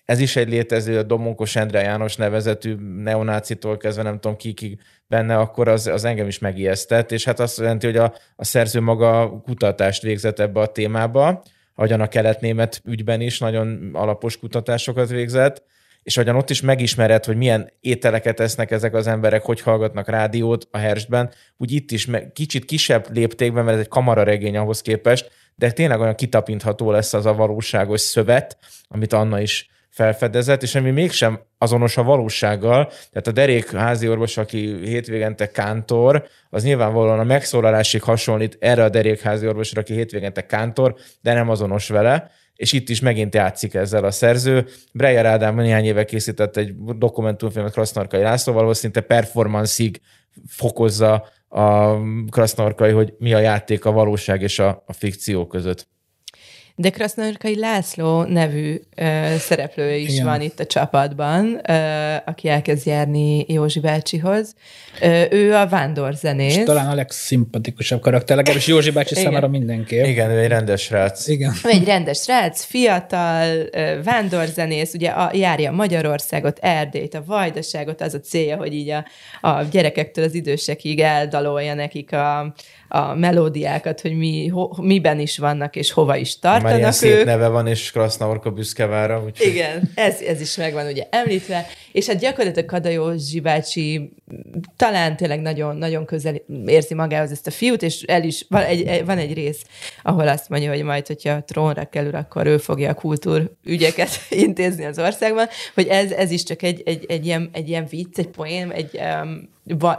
ez 0.06 0.20
is 0.20 0.36
egy 0.36 0.50
létező 0.50 0.98
a 0.98 1.04
Domonkos 1.04 1.56
Endre 1.56 1.82
János 1.82 2.16
nevezetű 2.16 2.76
neonácitól 3.04 3.78
kezdve 3.78 4.04
nem 4.04 4.20
tudom 4.20 4.38
kikig 4.38 4.80
benne, 5.08 5.38
akkor 5.38 5.68
az, 5.68 5.88
az 5.88 6.06
engem 6.06 6.28
is 6.28 6.39
megijesztett, 6.39 7.12
és 7.12 7.26
hát 7.26 7.39
azt 7.39 7.58
jelenti, 7.58 7.86
hogy 7.86 7.98
a, 7.98 8.14
a 8.36 8.46
szerző 8.46 8.82
maga 8.82 9.42
kutatást 9.44 10.02
végzett 10.02 10.39
ebbe 10.39 10.60
a 10.60 10.72
témába, 10.72 11.44
ahogyan 11.76 12.02
a 12.02 12.08
kelet-német 12.08 12.82
ügyben 12.86 13.22
is 13.22 13.39
nagyon 13.39 13.89
alapos 13.94 14.38
kutatásokat 14.38 15.10
végzett, 15.10 15.64
és 16.04 16.18
ahogyan 16.18 16.36
ott 16.36 16.49
is 16.49 16.62
megismered, 16.62 17.26
hogy 17.26 17.38
milyen 17.38 17.72
ételeket 17.80 18.39
esznek 18.39 18.72
ezek 18.72 18.93
az 18.93 19.08
emberek, 19.08 19.43
hogy 19.43 19.62
hallgatnak 19.62 20.10
rádiót 20.10 20.68
a 20.72 20.78
Herstben, 20.78 21.32
úgy 21.58 21.72
itt 21.72 21.91
is 21.91 22.08
kicsit 22.34 22.66
kisebb 22.66 23.06
léptékben, 23.14 23.64
mert 23.64 23.78
ez 23.78 23.84
egy 23.84 23.89
kamara 23.89 24.24
regény 24.24 24.58
ahhoz 24.58 24.82
képest, 24.82 25.32
de 25.56 25.72
tényleg 25.72 25.99
olyan 25.99 26.16
kitapintható 26.16 26.91
lesz 26.91 27.14
az 27.14 27.26
a 27.26 27.34
valóságos 27.34 28.02
szövet, 28.02 28.58
amit 28.88 29.14
Anna 29.14 29.41
is 29.41 29.70
felfedezett, 29.89 30.64
és 30.64 30.76
ami 30.76 30.91
mégsem 30.91 31.39
azonos 31.58 31.97
a 31.97 32.04
valósággal. 32.04 32.86
Tehát 32.86 33.28
a 33.28 33.32
derék 33.32 33.72
házi 33.72 34.10
orvos, 34.10 34.38
aki 34.38 34.80
hétvégente 34.84 35.52
kántor, 35.52 36.28
az 36.49 36.64
nyilvánvalóan 36.64 37.20
a 37.20 37.24
megszólalásig 37.24 38.02
hasonlít 38.02 38.58
erre 38.60 38.84
a 38.84 38.89
derék 38.89 39.22
házi 39.22 39.47
orvosra, 39.47 39.82
aki 39.82 39.93
hétvégente 39.93 40.45
kántor, 40.45 40.95
de 41.22 41.34
nem 41.34 41.49
azonos 41.49 41.89
vele 41.89 42.32
és 42.62 42.74
itt 42.74 42.89
is 42.89 42.99
megint 42.99 43.34
játszik 43.34 43.74
ezzel 43.74 44.03
a 44.03 44.12
szerző. 44.12 44.66
Breyer 44.93 45.26
Ádám 45.26 45.55
néhány 45.55 45.86
éve 45.86 46.05
készített 46.05 46.57
egy 46.57 46.76
dokumentumfilmet 46.97 47.72
Krasznarkai 47.72 48.22
Lászlóval, 48.22 48.62
ahol 48.62 48.74
szinte 48.74 49.01
performanszig 49.01 50.01
fokozza 50.47 51.28
a 51.47 51.95
Krasznarkai, 52.30 52.91
hogy 52.91 53.14
mi 53.18 53.34
a 53.34 53.39
játék 53.39 53.86
a 53.86 53.91
valóság 53.91 54.41
és 54.41 54.59
a, 54.59 54.84
a 54.86 54.93
fikció 54.93 55.47
között. 55.47 55.88
De 56.76 56.89
Krasznarkai 56.89 57.59
László 57.59 58.24
nevű 58.24 58.82
ö, 58.95 59.36
szereplő 59.38 59.95
is 59.95 60.11
Igen. 60.11 60.26
van 60.26 60.41
itt 60.41 60.59
a 60.59 60.65
csapatban, 60.65 61.61
ö, 61.67 62.15
aki 62.26 62.47
elkezd 62.47 62.88
járni 62.88 63.45
Józsi 63.47 63.80
bácsihoz. 63.80 64.55
Ö, 65.01 65.24
ő 65.30 65.53
a 65.53 65.67
vándorzenész. 65.67 66.57
És 66.57 66.63
talán 66.63 66.88
a 66.88 66.95
legszimpatikusabb 66.95 68.01
karakter, 68.01 68.36
legalábbis 68.36 68.67
Józsi 68.67 68.91
bácsi 68.91 69.11
Igen. 69.11 69.24
számára 69.24 69.47
mindenképp. 69.47 70.05
Igen, 70.05 70.30
ő 70.30 70.39
egy 70.39 70.47
rendes 70.47 70.82
srác. 70.82 71.28
Igen. 71.28 71.53
Egy 71.63 71.84
rendes 71.84 72.22
srác, 72.22 72.63
fiatal, 72.63 73.69
vándorzenész, 74.03 74.93
ugye 74.93 75.09
a, 75.09 75.32
járja 75.34 75.72
Magyarországot, 75.72 76.59
Erdélyt, 76.61 77.13
a 77.13 77.24
Vajdaságot, 77.26 78.01
az 78.01 78.13
a 78.13 78.19
célja, 78.19 78.57
hogy 78.57 78.74
így 78.74 78.89
a, 78.89 79.05
a 79.41 79.63
gyerekektől 79.72 80.26
az 80.26 80.34
idősekig 80.34 80.99
eldalolja 80.99 81.74
nekik 81.74 82.13
a, 82.13 82.53
a 82.94 83.16
melódiákat, 83.16 84.02
hogy 84.02 84.18
mi, 84.18 84.48
ho, 84.48 84.70
miben 84.82 85.20
is 85.20 85.38
vannak, 85.38 85.76
és 85.76 85.92
hova 85.92 86.16
is 86.16 86.39
tartanak 86.39 86.64
Már 86.64 86.76
ilyen 86.76 86.88
ők. 86.88 86.94
szép 86.94 87.26
neve 87.26 87.48
van, 87.48 87.68
és 87.68 87.92
Krasznaorka 87.92 88.52
büszkevára. 88.52 89.24
Úgy. 89.24 89.38
Igen, 89.42 89.92
ez, 89.96 90.22
ez 90.22 90.42
is 90.42 90.56
megvan 90.56 90.86
ugye 90.86 91.08
említve, 91.10 91.68
és 91.92 92.08
hát 92.08 92.20
gyakorlatilag 92.20 92.70
Kadajó 92.70 93.18
Zsibácsi 93.18 94.14
talán 94.76 95.18
tényleg 95.18 95.42
nagyon, 95.42 95.78
nagyon 95.78 96.06
közel 96.06 96.36
érzi 96.66 96.94
magához 96.94 97.32
ezt 97.32 97.48
a 97.48 97.52
fiút, 97.52 97.82
és 97.82 98.02
el 98.02 98.24
is, 98.24 98.46
van 98.50 98.64
egy, 98.64 99.06
van 99.06 99.18
egy 99.18 99.34
rész, 99.34 99.62
ahol 100.04 100.28
azt 100.28 100.50
mondja, 100.50 100.70
hogy 100.70 100.84
majd, 100.84 101.08
hogyha 101.08 101.44
trónra 101.44 101.86
kerül, 101.86 102.16
akkor 102.16 102.46
ő 102.46 102.58
fogja 102.58 102.89
a 102.89 102.94
kultúrügyeket 102.94 104.10
intézni 104.46 104.86
az 104.86 105.00
országban, 105.00 105.48
hogy 105.74 105.88
ez, 105.88 106.12
ez 106.12 106.32
is 106.32 106.44
csak 106.44 106.62
egy, 106.62 106.82
egy, 106.86 107.06
egy, 107.08 107.26
ilyen, 107.26 107.50
egy 107.54 107.70
ilyen 107.70 107.86
vicc, 107.89 108.18
egy 108.18 108.30
poém, 108.30 108.72
egy, 108.72 109.00
um, 109.24 109.50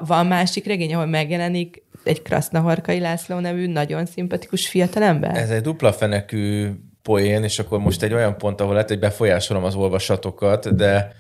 van 0.07 0.27
másik 0.27 0.67
regény, 0.67 0.95
ahol 0.95 1.07
megjelenik 1.07 1.83
egy 2.05 2.23
Krasznahorkai 2.23 3.01
László 3.01 3.39
nevű 3.39 3.67
nagyon 3.67 4.07
szimpatikus 4.07 4.69
fiatalember? 4.69 5.37
Ez 5.37 5.51
egy 5.51 5.61
dupla 5.61 5.93
fenekű 5.93 6.71
poén, 7.03 7.43
és 7.45 7.59
akkor 7.59 7.79
most 7.79 8.03
egy 8.03 8.13
olyan 8.13 8.39
pont, 8.39 8.61
ahol 8.61 8.73
lehet, 8.73 8.89
hogy 8.89 8.99
befolyásolom 8.99 9.65
az 9.65 9.75
olvasatokat, 9.75 10.77
de 10.77 11.13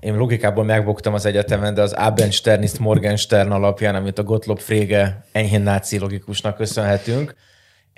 én 0.00 0.16
logikából 0.16 0.64
megbogtam 0.64 1.14
az 1.14 1.26
egyetemen, 1.26 1.74
de 1.74 1.82
az 1.82 1.92
Abendstern 1.92 2.62
ist 2.62 2.78
Morgenstern 2.78 3.50
alapján, 3.50 3.94
amit 3.94 4.18
a 4.18 4.22
Gottlob 4.22 4.58
Frege 4.58 5.24
enyhén 5.32 5.62
náci 5.62 5.98
logikusnak 5.98 6.56
köszönhetünk, 6.56 7.34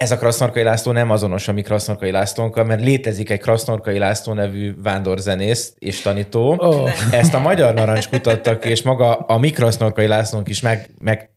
ez 0.03 0.11
a 0.11 0.19
Krasznorkai 0.19 0.63
László 0.63 0.93
nem 0.93 1.11
azonos 1.11 1.49
a 1.49 1.53
mi 1.53 1.63
Krasznorkai 1.63 2.11
Lászlónkkal, 2.11 2.65
mert 2.65 2.83
létezik 2.83 3.31
egy 3.31 3.41
Krasznorkai 3.41 3.99
László 3.99 4.33
nevű 4.33 4.75
vándorzenész 4.83 5.75
és 5.79 6.01
tanító. 6.01 6.55
Oh. 6.59 6.91
Ezt 7.11 7.35
a 7.35 7.39
Magyar 7.39 7.75
Narancs 7.75 8.09
kutattak, 8.09 8.65
és 8.65 8.83
maga 8.83 9.15
a 9.15 9.39
mi 9.39 9.51
Krasznorkai 9.51 10.07
Lászlónk 10.07 10.49
is 10.49 10.61
meg, 10.61 10.91
meg 10.99 11.31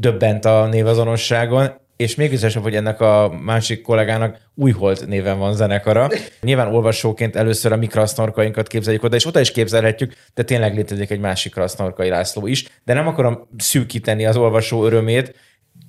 döbbent 0.00 0.44
a 0.44 0.66
névazonosságon, 0.66 1.70
és 1.96 2.14
még 2.14 2.30
biztosabb, 2.30 2.62
hogy 2.62 2.74
ennek 2.74 3.00
a 3.00 3.38
másik 3.42 3.82
kollégának 3.82 4.38
Újhold 4.54 5.08
néven 5.08 5.38
van 5.38 5.54
zenekara. 5.54 6.08
Nyilván 6.42 6.74
olvasóként 6.74 7.36
először 7.36 7.72
a 7.72 7.76
mi 7.76 7.86
krasznorkainkat 7.86 8.66
képzeljük 8.66 9.02
oda, 9.02 9.16
és 9.16 9.26
oda 9.26 9.40
is 9.40 9.50
képzelhetjük, 9.50 10.12
de 10.34 10.42
tényleg 10.42 10.74
létezik 10.74 11.10
egy 11.10 11.20
másik 11.20 11.52
krasznorkai 11.52 12.08
László 12.08 12.46
is. 12.46 12.66
De 12.84 12.92
nem 12.92 13.06
akarom 13.06 13.48
szűkíteni 13.58 14.26
az 14.26 14.36
olvasó 14.36 14.84
örömét, 14.84 15.34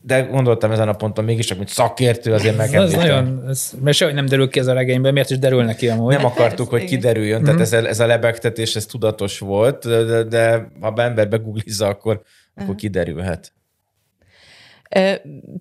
de 0.04 0.22
gondoltam 0.22 0.72
ezen 0.72 0.88
a 0.88 0.94
ponton 0.94 1.24
mégis, 1.24 1.46
csak 1.46 1.58
mint 1.58 1.70
szakértő 1.70 2.34
azért 2.34 2.58
meg. 2.58 2.74
Ez 2.74 2.94
nagyon, 2.94 3.44
ez, 3.48 3.72
mert 3.82 3.98
sehogy 3.98 4.14
nem 4.14 4.26
derül 4.26 4.50
ki 4.50 4.60
ez 4.60 4.68
a 4.68 4.74
regényben, 4.74 5.14
miért 5.14 5.30
is 5.30 5.40
derül 5.40 5.64
neki 5.64 5.90
amúgy? 5.90 6.14
Nem 6.14 6.26
akartuk, 6.26 6.70
hogy 6.70 6.84
kiderüljön, 6.84 7.36
mm-hmm. 7.36 7.46
tehát 7.46 7.60
ez 7.60 7.74
a, 7.74 7.88
ez 7.88 8.00
a 8.00 8.06
lebegtetés, 8.06 8.76
ez 8.76 8.86
tudatos 8.86 9.40
volt, 9.40 9.88
de, 9.88 10.24
de 10.24 10.68
ha 10.80 10.94
ember 10.96 11.30
beguglizza, 11.30 11.88
akkor, 11.88 12.22
akkor 12.56 12.76
kiderülhet. 12.76 13.54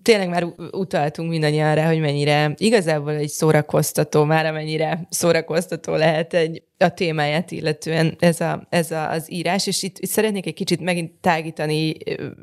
Tényleg 0.02 0.28
már 0.28 0.44
utaltunk 0.70 1.30
mindannyian 1.30 1.74
rá, 1.74 1.86
hogy 1.86 2.00
mennyire 2.00 2.54
igazából 2.56 3.12
egy 3.12 3.28
szórakoztató, 3.28 4.24
már 4.24 4.46
amennyire 4.46 5.06
szórakoztató 5.10 5.94
lehet 5.94 6.34
egy, 6.34 6.62
a 6.78 6.88
témáját 6.88 7.50
illetően 7.50 8.16
ez, 8.18 8.40
a, 8.40 8.66
ez 8.68 8.90
a, 8.90 9.10
az 9.10 9.32
írás, 9.32 9.66
és 9.66 9.82
itt, 9.82 9.98
itt 9.98 10.10
szeretnék 10.10 10.46
egy 10.46 10.54
kicsit 10.54 10.80
megint 10.80 11.12
tágítani, 11.20 11.94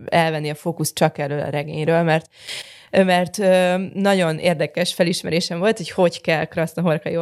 elvenni 0.06 0.50
a 0.50 0.56
fókusz 0.56 0.94
csak 0.94 1.18
erről 1.18 1.40
a 1.40 1.50
regényről, 1.50 2.04
mert 2.04 2.30
mert 2.92 3.38
nagyon 3.94 4.38
érdekes 4.38 4.94
felismerésem 4.94 5.60
volt, 5.60 5.78
hogy 5.78 5.90
hogy 5.90 6.22
kell 6.22 6.46
Krasznahorkai 6.46 7.18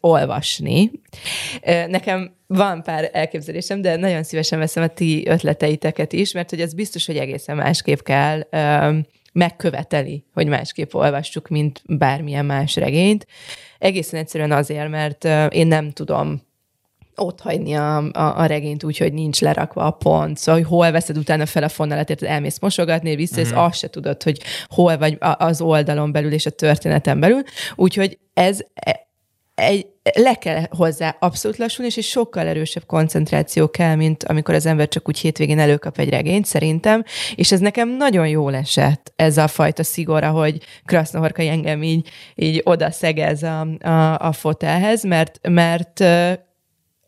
olvasni. 0.00 0.90
Nekem 1.88 2.34
van 2.46 2.82
pár 2.82 3.10
elképzelésem, 3.12 3.80
de 3.80 3.96
nagyon 3.96 4.22
szívesen 4.22 4.58
veszem 4.58 4.82
a 4.82 4.86
ti 4.86 5.22
ötleteiteket 5.26 6.12
is, 6.12 6.32
mert 6.32 6.50
hogy 6.50 6.60
ez 6.60 6.74
biztos, 6.74 7.06
hogy 7.06 7.16
egészen 7.16 7.56
másképp 7.56 8.00
kell 8.00 8.42
megköveteli, 9.32 10.24
hogy 10.34 10.46
másképp 10.46 10.94
olvassuk, 10.94 11.48
mint 11.48 11.82
bármilyen 11.86 12.44
más 12.44 12.76
regényt. 12.76 13.26
Egészen 13.78 14.20
egyszerűen 14.20 14.52
azért, 14.52 14.88
mert 14.88 15.24
én 15.52 15.66
nem 15.66 15.90
tudom 15.90 16.48
ott 17.16 17.40
hagyni 17.40 17.74
a, 17.74 17.96
a, 17.96 18.38
a 18.40 18.46
regényt 18.46 18.84
úgy, 18.84 18.98
hogy 18.98 19.12
nincs 19.12 19.40
lerakva 19.40 19.82
a 19.82 19.90
pont, 19.90 20.36
szóval, 20.36 20.60
hogy 20.60 20.70
hol 20.70 20.90
veszed 20.90 21.18
utána 21.18 21.46
fel 21.46 21.62
a 21.62 21.68
fonalatért, 21.68 22.22
elmész 22.22 22.58
mosogatni, 22.60 23.14
vissza, 23.14 23.40
uh-huh. 23.40 23.64
azt 23.64 23.78
se 23.78 23.90
tudod, 23.90 24.22
hogy 24.22 24.40
hol 24.66 24.98
vagy 24.98 25.16
az 25.20 25.60
oldalon 25.60 26.12
belül 26.12 26.32
és 26.32 26.46
a 26.46 26.50
történeten 26.50 27.20
belül. 27.20 27.42
Úgyhogy 27.74 28.18
ez 28.34 28.58
e, 28.74 29.08
egy, 29.54 29.86
le 30.14 30.34
kell 30.34 30.62
hozzá 30.70 31.16
abszolút 31.18 31.56
lassulni, 31.56 31.90
és 31.90 31.96
egy 31.96 32.04
sokkal 32.04 32.46
erősebb 32.46 32.86
koncentráció 32.86 33.70
kell, 33.70 33.94
mint 33.94 34.24
amikor 34.24 34.54
az 34.54 34.66
ember 34.66 34.88
csak 34.88 35.08
úgy 35.08 35.18
hétvégén 35.18 35.58
előkap 35.58 35.98
egy 35.98 36.08
regényt, 36.08 36.46
szerintem, 36.46 37.04
és 37.34 37.52
ez 37.52 37.60
nekem 37.60 37.88
nagyon 37.88 38.28
jól 38.28 38.54
esett, 38.54 39.12
ez 39.16 39.36
a 39.36 39.48
fajta 39.48 39.82
szigora, 39.82 40.30
hogy 40.30 40.58
Krasznahorkai 40.84 41.48
engem 41.48 41.82
így, 41.82 42.08
így 42.34 42.60
oda 42.64 42.90
szegez 42.90 43.42
a, 43.42 43.60
a, 43.60 44.18
a 44.18 44.32
fotelhez, 44.32 45.04
mert, 45.04 45.48
mert 45.48 46.04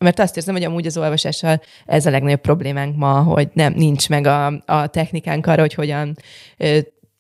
mert 0.03 0.19
azt 0.19 0.37
érzem, 0.37 0.55
hogy 0.55 0.65
amúgy 0.65 0.87
az 0.87 0.97
olvasással 0.97 1.61
ez 1.87 2.07
a 2.07 2.11
legnagyobb 2.11 2.41
problémánk 2.41 2.97
ma, 2.97 3.23
hogy 3.23 3.49
nem 3.53 3.73
nincs 3.77 4.09
meg 4.09 4.27
a, 4.27 4.63
a 4.67 4.87
technikánk 4.87 5.47
arra, 5.47 5.61
hogy 5.61 5.75
hogyan 5.75 6.17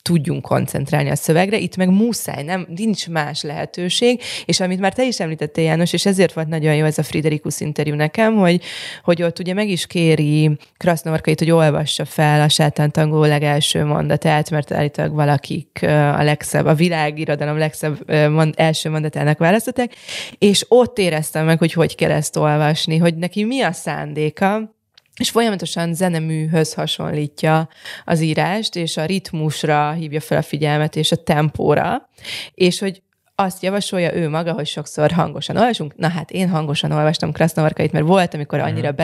tudjunk 0.03 0.43
koncentrálni 0.43 1.11
a 1.11 1.15
szövegre, 1.15 1.59
itt 1.59 1.77
meg 1.77 1.89
muszáj, 1.89 2.43
nem, 2.43 2.67
nincs 2.77 3.09
más 3.09 3.43
lehetőség, 3.43 4.21
és 4.45 4.61
amit 4.61 4.81
már 4.81 4.93
te 4.93 5.05
is 5.05 5.21
említettél, 5.21 5.65
János, 5.65 5.93
és 5.93 6.07
ezért 6.07 6.33
volt 6.33 6.49
nagyon 6.49 6.75
jó 6.75 6.85
ez 6.85 6.99
a 6.99 7.03
Friderikus 7.03 7.61
interjú 7.61 7.95
nekem, 7.95 8.37
hogy, 8.37 8.63
hogy 9.03 9.23
ott 9.23 9.39
ugye 9.39 9.55
meg 9.55 9.69
is 9.69 9.87
kéri 9.87 10.51
Krasznovarkait, 10.77 11.39
hogy 11.39 11.51
olvassa 11.51 12.05
fel 12.05 12.41
a 12.41 12.49
sátántangó 12.49 13.25
legelső 13.25 13.85
mondatát, 13.85 14.51
mert 14.51 14.73
állítólag 14.73 15.13
valakik 15.13 15.79
a 16.17 16.23
legszebb, 16.23 16.67
a 16.67 16.75
világirodalom 16.75 17.59
legszebb 17.59 18.11
mond, 18.31 18.55
első 18.57 18.91
mondatának 18.91 19.39
választották, 19.39 19.95
és 20.39 20.65
ott 20.69 20.99
éreztem 20.99 21.45
meg, 21.45 21.59
hogy 21.59 21.73
hogy 21.73 21.95
kell 21.95 22.11
ezt 22.11 22.37
olvasni, 22.37 22.97
hogy 22.97 23.15
neki 23.15 23.45
mi 23.45 23.61
a 23.61 23.73
szándéka, 23.73 24.81
és 25.23 25.31
folyamatosan 25.31 25.95
zeneműhöz 25.95 26.75
hasonlítja 26.75 27.69
az 28.05 28.21
írást, 28.21 28.77
és 28.77 28.97
a 28.97 29.05
ritmusra 29.05 29.93
hívja 29.93 30.21
fel 30.21 30.39
a 30.39 30.43
figyelmet, 30.43 30.97
és 30.97 31.13
a 31.13 31.17
tempóra, 31.17 32.09
és 32.55 32.79
hogy 32.79 33.03
azt 33.35 33.63
javasolja 33.63 34.15
ő 34.15 34.29
maga, 34.29 34.53
hogy 34.53 34.67
sokszor 34.67 35.11
hangosan 35.11 35.57
olvasunk. 35.57 35.97
Na 35.97 36.09
hát 36.09 36.31
én 36.31 36.49
hangosan 36.49 36.93
olvastam 36.93 37.33
Krasznovarkait, 37.33 37.93
mert 37.93 38.07
volt, 38.07 38.35
amikor 38.35 38.59
annyira 38.59 38.93
mm. 38.93 38.95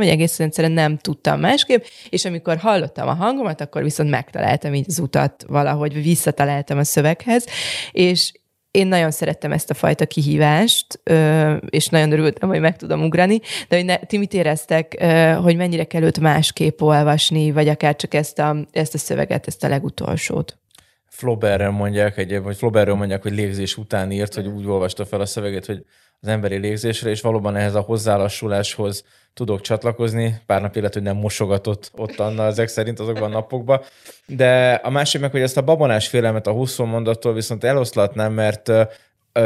hogy 0.00 0.08
egész 0.08 0.40
egyszerűen 0.40 0.72
nem 0.72 0.96
tudtam 0.96 1.40
másképp, 1.40 1.84
és 2.08 2.24
amikor 2.24 2.56
hallottam 2.56 3.08
a 3.08 3.14
hangomat, 3.14 3.60
akkor 3.60 3.82
viszont 3.82 4.10
megtaláltam 4.10 4.74
így 4.74 4.84
az 4.88 4.98
utat 4.98 5.44
valahogy, 5.48 6.02
visszataláltam 6.02 6.78
a 6.78 6.84
szöveghez, 6.84 7.46
és 7.90 8.32
én 8.70 8.86
nagyon 8.86 9.10
szerettem 9.10 9.52
ezt 9.52 9.70
a 9.70 9.74
fajta 9.74 10.06
kihívást, 10.06 11.00
és 11.68 11.88
nagyon 11.88 12.12
örültem, 12.12 12.48
hogy 12.48 12.60
meg 12.60 12.76
tudom 12.76 13.04
ugrani, 13.04 13.40
de 13.68 13.76
hogy 13.76 13.84
ne, 13.84 13.96
ti 13.96 14.18
mit 14.18 14.34
éreztek, 14.34 15.04
hogy 15.42 15.56
mennyire 15.56 15.84
kell 15.84 16.02
őt 16.02 16.20
másképp 16.20 16.80
olvasni, 16.80 17.50
vagy 17.50 17.68
akár 17.68 17.96
csak 17.96 18.14
ezt 18.14 18.38
a, 18.38 18.56
ezt 18.72 18.94
a 18.94 18.98
szöveget, 18.98 19.46
ezt 19.46 19.64
a 19.64 19.68
legutolsót? 19.68 20.58
Flaubertről 21.08 21.70
mondják, 21.70 22.18
egy, 22.18 22.42
vagy 22.42 22.56
Flaubertről 22.56 22.94
mondják, 22.94 23.22
hogy 23.22 23.32
légzés 23.32 23.76
után 23.76 24.10
írt, 24.10 24.34
hogy 24.34 24.46
úgy 24.46 24.66
olvasta 24.66 25.06
fel 25.06 25.20
a 25.20 25.26
szöveget, 25.26 25.66
hogy 25.66 25.84
az 26.20 26.28
emberi 26.28 26.56
légzésre, 26.56 27.10
és 27.10 27.20
valóban 27.20 27.56
ehhez 27.56 27.74
a 27.74 27.80
hozzálassuláshoz 27.80 29.04
tudok 29.34 29.60
csatlakozni. 29.60 30.40
Pár 30.46 30.60
nap 30.60 30.92
hogy 30.92 31.02
nem 31.02 31.16
mosogatott 31.16 31.90
ott 31.96 32.18
Anna 32.18 32.44
ezek 32.44 32.68
szerint 32.68 33.00
azokban 33.00 33.30
a 33.30 33.34
napokban. 33.34 33.80
De 34.26 34.72
a 34.72 34.90
másik 34.90 35.20
meg, 35.20 35.30
hogy 35.30 35.40
ezt 35.40 35.56
a 35.56 35.62
babonás 35.62 36.08
félelmet 36.08 36.46
a 36.46 36.52
20 36.52 36.78
mondattól 36.78 37.32
viszont 37.32 37.64
eloszlatnám, 37.64 38.32
mert 38.32 38.70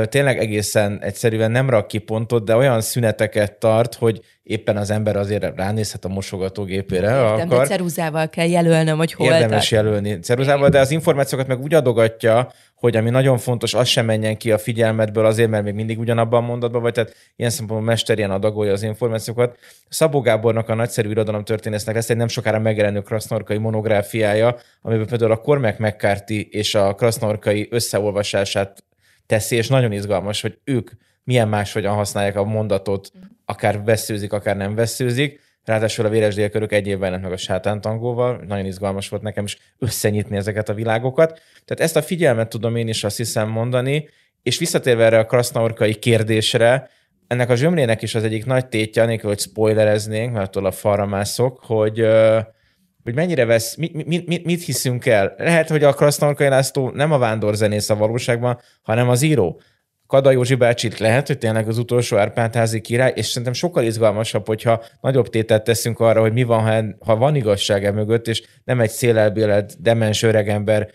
tényleg 0.04 0.38
egészen 0.38 0.98
egyszerűen 1.02 1.50
nem 1.50 1.70
rak 1.70 1.86
ki 1.86 1.98
pontot, 1.98 2.44
de 2.44 2.56
olyan 2.56 2.80
szüneteket 2.80 3.58
tart, 3.58 3.94
hogy 3.94 4.20
éppen 4.42 4.76
az 4.76 4.90
ember 4.90 5.16
azért 5.16 5.56
ránézhet 5.56 6.04
a 6.04 6.08
mosogatógépére. 6.08 7.06
Értem, 7.06 7.50
akar. 7.50 7.58
de 7.58 7.64
ceruzával 7.64 8.28
kell 8.28 8.48
jelölnöm, 8.48 8.96
hogy 8.96 9.12
hol 9.12 9.26
Érdemes 9.26 9.68
tart. 9.68 9.84
jelölni 9.84 10.18
ceruzával, 10.18 10.68
de 10.68 10.80
az 10.80 10.90
információkat 10.90 11.46
meg 11.46 11.60
úgy 11.60 11.74
adogatja, 11.74 12.52
hogy 12.74 12.96
ami 12.96 13.10
nagyon 13.10 13.38
fontos, 13.38 13.74
az 13.74 13.86
sem 13.86 14.04
menjen 14.04 14.36
ki 14.36 14.52
a 14.52 14.58
figyelmetből 14.58 15.26
azért, 15.26 15.50
mert 15.50 15.64
még 15.64 15.74
mindig 15.74 15.98
ugyanabban 15.98 16.42
a 16.42 16.46
mondatban 16.46 16.82
vagy, 16.82 16.92
tehát 16.92 17.14
ilyen 17.36 17.50
szempontból 17.50 17.88
mester 17.88 18.18
ilyen 18.18 18.30
adagolja 18.30 18.72
az 18.72 18.82
információkat. 18.82 19.58
Szabó 19.88 20.20
Gábornak 20.20 20.68
a 20.68 20.74
nagyszerű 20.74 21.10
irodalom 21.10 21.44
történésznek 21.44 21.94
lesz 21.94 22.10
egy 22.10 22.16
nem 22.16 22.28
sokára 22.28 22.58
megjelenő 22.58 23.00
krasznorkai 23.00 23.58
monográfiája, 23.58 24.56
amiben 24.82 25.06
például 25.06 25.32
a 25.32 25.36
Cormac 25.36 25.78
McCarthy 25.78 26.48
és 26.50 26.74
a 26.74 26.94
krasznorkai 26.94 27.68
összeolvasását 27.70 28.84
teszi, 29.26 29.56
és 29.56 29.68
nagyon 29.68 29.92
izgalmas, 29.92 30.40
hogy 30.40 30.58
ők 30.64 30.90
milyen 31.24 31.48
máshogyan 31.48 31.94
használják 31.94 32.36
a 32.36 32.44
mondatot, 32.44 33.10
akár 33.44 33.84
veszőzik, 33.84 34.32
akár 34.32 34.56
nem 34.56 34.74
veszőzik. 34.74 35.40
Ráadásul 35.64 36.06
a 36.06 36.08
véres 36.08 36.34
délkörök 36.34 36.72
egy 36.72 36.86
évben 36.86 37.20
meg 37.20 37.32
a 37.32 37.36
sátántangóval, 37.36 38.44
nagyon 38.46 38.66
izgalmas 38.66 39.08
volt 39.08 39.22
nekem 39.22 39.44
is 39.44 39.58
összenyitni 39.78 40.36
ezeket 40.36 40.68
a 40.68 40.74
világokat. 40.74 41.40
Tehát 41.64 41.80
ezt 41.82 41.96
a 41.96 42.02
figyelmet 42.02 42.48
tudom 42.48 42.76
én 42.76 42.88
is 42.88 43.04
azt 43.04 43.16
hiszem 43.16 43.48
mondani, 43.48 44.08
és 44.42 44.58
visszatérve 44.58 45.04
erre 45.04 45.18
a 45.18 45.26
krasznaorkai 45.26 45.94
kérdésre, 45.94 46.90
ennek 47.26 47.50
a 47.50 47.54
zsömlének 47.54 48.02
is 48.02 48.14
az 48.14 48.24
egyik 48.24 48.44
nagy 48.44 48.66
tétje, 48.66 49.02
anélkül, 49.02 49.28
hogy 49.28 49.38
spoilereznénk, 49.38 50.32
mert 50.32 50.46
attól 50.46 50.66
a 50.66 50.70
falra 50.70 51.06
mászok, 51.06 51.60
hogy, 51.64 52.06
hogy 53.02 53.14
mennyire 53.14 53.44
vesz, 53.44 53.76
mit, 53.76 54.06
mit, 54.06 54.26
mit, 54.26 54.44
mit 54.44 54.64
hiszünk 54.64 55.06
el. 55.06 55.34
Lehet, 55.38 55.68
hogy 55.68 55.84
a 55.84 55.92
Krasznorkai 55.92 56.48
László 56.48 56.90
nem 56.90 57.12
a 57.12 57.18
vándorzenész 57.18 57.90
a 57.90 57.96
valóságban, 57.96 58.60
hanem 58.82 59.08
az 59.08 59.22
író. 59.22 59.60
Kada 60.06 60.30
Józsi 60.30 60.54
bácsit 60.54 60.98
lehet, 60.98 61.26
hogy 61.26 61.38
tényleg 61.38 61.68
az 61.68 61.78
utolsó 61.78 62.16
Árpádházi 62.16 62.80
király, 62.80 63.12
és 63.14 63.26
szerintem 63.26 63.52
sokkal 63.52 63.84
izgalmasabb, 63.84 64.46
hogyha 64.46 64.82
nagyobb 65.00 65.28
tételt 65.28 65.64
teszünk 65.64 66.00
arra, 66.00 66.20
hogy 66.20 66.32
mi 66.32 66.42
van, 66.42 66.60
ha, 66.60 66.82
ha 67.06 67.16
van 67.16 67.34
igazság 67.34 67.94
mögött, 67.94 68.28
és 68.28 68.42
nem 68.64 68.80
egy 68.80 68.90
szélelbélet, 68.90 69.82
demens 69.82 70.22
öregember 70.22 70.90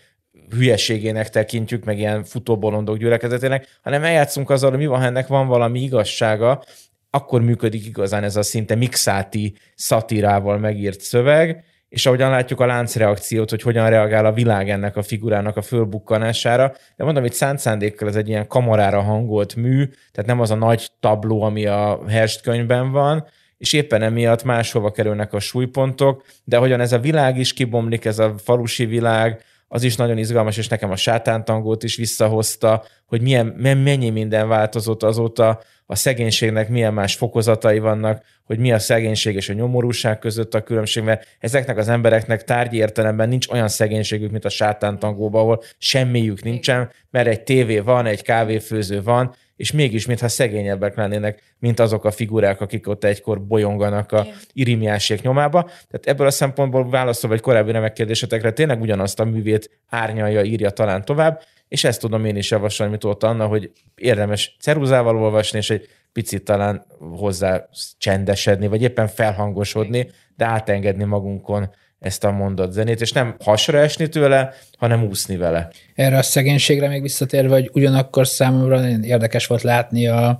hülyeségének 0.49 1.30
tekintjük, 1.30 1.84
meg 1.84 1.97
ilyen 1.97 2.24
futóbolondok 2.24 2.97
gyülekezetének, 2.97 3.68
hanem 3.82 4.03
eljátszunk 4.03 4.49
azzal, 4.49 4.70
hogy 4.70 4.80
mi 4.80 4.86
van, 4.86 4.99
ha 4.99 5.05
ennek 5.05 5.28
van 5.28 5.47
valami 5.47 5.82
igazsága, 5.82 6.64
akkor 7.10 7.41
működik 7.41 7.86
igazán 7.86 8.24
ez 8.24 8.36
a 8.36 8.43
szinte 8.43 8.76
mixáti 8.76 9.55
szatirával 9.76 10.58
megírt 10.58 11.01
szöveg, 11.01 11.64
és 11.90 12.06
ahogyan 12.06 12.30
látjuk 12.30 12.60
a 12.60 12.66
láncreakciót, 12.66 13.50
hogy 13.50 13.62
hogyan 13.62 13.90
reagál 13.90 14.26
a 14.26 14.34
világ 14.34 14.70
ennek 14.70 14.96
a 14.96 15.02
figurának 15.02 15.58
a 15.58 15.62
fölbukkanására. 15.62 16.74
De 16.96 17.04
mondom, 17.04 17.26
itt 17.26 17.34
szánt 17.34 17.60
szándékkal 17.60 18.08
ez 18.08 18.16
egy 18.16 18.28
ilyen 18.28 18.48
kamarára 18.48 19.02
hangolt 19.02 19.56
mű, 19.56 19.86
tehát 20.12 20.30
nem 20.30 20.40
az 20.40 20.52
a 20.52 20.56
nagy 20.56 20.90
tabló, 21.00 21.42
ami 21.42 21.66
a 21.66 22.00
Herst 22.08 22.42
könyvben 22.42 22.92
van, 22.92 23.26
és 23.58 23.74
éppen 23.74 24.02
emiatt 24.02 24.44
máshova 24.44 24.92
kerülnek 24.92 25.34
a 25.34 25.40
súlypontok, 25.40 26.26
de 26.44 26.58
hogyan 26.58 26.80
ez 26.80 26.94
a 26.94 27.00
világ 27.00 27.38
is 27.38 27.54
kibomlik, 27.54 28.06
ez 28.06 28.20
a 28.20 28.34
falusi 28.38 28.86
világ, 28.86 29.44
az 29.68 29.84
is 29.84 29.95
nagyon 29.95 30.18
izgalmas, 30.18 30.57
és 30.57 30.68
nekem 30.68 30.91
a 30.91 30.95
sátántangót 30.95 31.84
is 31.84 31.95
visszahozta, 31.95 32.84
hogy 33.05 33.22
milyen, 33.22 33.45
mennyi 33.78 34.09
minden 34.09 34.47
változott 34.47 35.03
azóta, 35.03 35.61
a 35.89 35.95
szegénységnek 35.95 36.70
milyen 36.70 36.93
más 36.93 37.15
fokozatai 37.15 37.80
vannak, 37.80 38.24
hogy 38.43 38.59
mi 38.59 38.72
a 38.72 38.80
szegénység 38.80 39.36
és 39.36 39.49
a 39.49 39.53
nyomorúság 39.53 40.20
között 40.20 40.53
a 40.53 40.63
különbség, 40.63 41.03
mert 41.03 41.28
ezeknek 41.39 41.78
az 41.78 41.88
embereknek 41.88 42.43
tárgyi 42.43 42.78
értelemben 42.78 43.30
nincs 43.30 43.47
olyan 43.47 43.68
szegénységük, 43.68 44.32
mint 44.32 44.45
a 44.45 44.49
sátántangóban, 44.49 45.41
ahol 45.41 45.63
semmiük 45.78 46.43
nincsen, 46.43 46.91
mert 47.09 47.28
egy 47.28 47.43
tévé 47.43 47.80
van, 47.80 48.05
egy 48.05 48.22
kávéfőző 48.22 49.01
van, 49.01 49.36
és 49.58 49.72
mégis, 49.72 50.05
mintha 50.05 50.28
szegényebbek 50.28 50.95
lennének, 50.95 51.55
mint 51.60 51.80
azok 51.80 52.05
a 52.05 52.12
figurák, 52.12 52.62
akik 52.62 52.88
ott 52.88 53.03
egykor 53.03 53.41
bolyonganak 53.41 54.12
a 54.12 54.28
irimiásék 54.53 55.22
nyomába. 55.22 55.64
Tehát 55.64 56.05
ebből 56.05 56.28
a 56.28 56.32
szempontból 56.32 56.89
válaszolva 56.89 57.36
egy 57.36 57.41
korábbi 57.41 57.72
remek 57.72 57.93
kérdésetekre 57.93 58.51
tényleg 58.51 58.82
ugyanazt 58.82 59.20
a 59.20 59.26
művét 59.26 59.70
árnyalja, 59.89 60.43
írja 60.43 60.70
talán 60.70 61.05
tovább, 61.05 61.41
és 61.68 61.84
ezt 61.84 61.99
tudom 61.99 62.26
én 62.26 62.36
is 62.36 62.51
javasolni, 62.51 62.91
mint 62.91 63.03
ott 63.03 63.24
Anna, 63.24 63.45
hogy 63.45 63.72
érdemes 63.95 64.55
ceruzával 64.60 65.18
olvasni, 65.18 65.58
és 65.58 65.70
egy 65.70 65.88
picit 66.14 66.43
talán 66.43 66.86
hozzá 66.99 67.70
csendesedni, 67.97 68.68
vagy 68.68 68.82
éppen 68.82 69.08
felhangosodni, 69.08 70.10
de 70.36 70.45
átengedni 70.45 71.03
magunkon 71.03 71.70
ezt 72.00 72.24
a 72.24 72.32
mondat 72.32 72.72
zenét, 72.72 73.02
és 73.02 73.12
nem 73.12 73.36
hasra 73.43 73.80
esni 73.80 74.10
tőle, 74.10 74.54
hanem 74.78 75.04
úszni 75.04 75.38
vele. 75.38 75.70
Erre 75.95 76.18
a 76.18 76.22
szegénységre 76.22 76.88
még 76.88 77.02
visszatérve, 77.02 77.54
hogy 77.54 77.70
ugyanakkor 77.74 78.28
számomra 78.28 78.80
nagyon 78.80 79.04
érdekes 79.04 79.48
volt 79.48 79.62
látni 79.62 80.08
a 80.08 80.39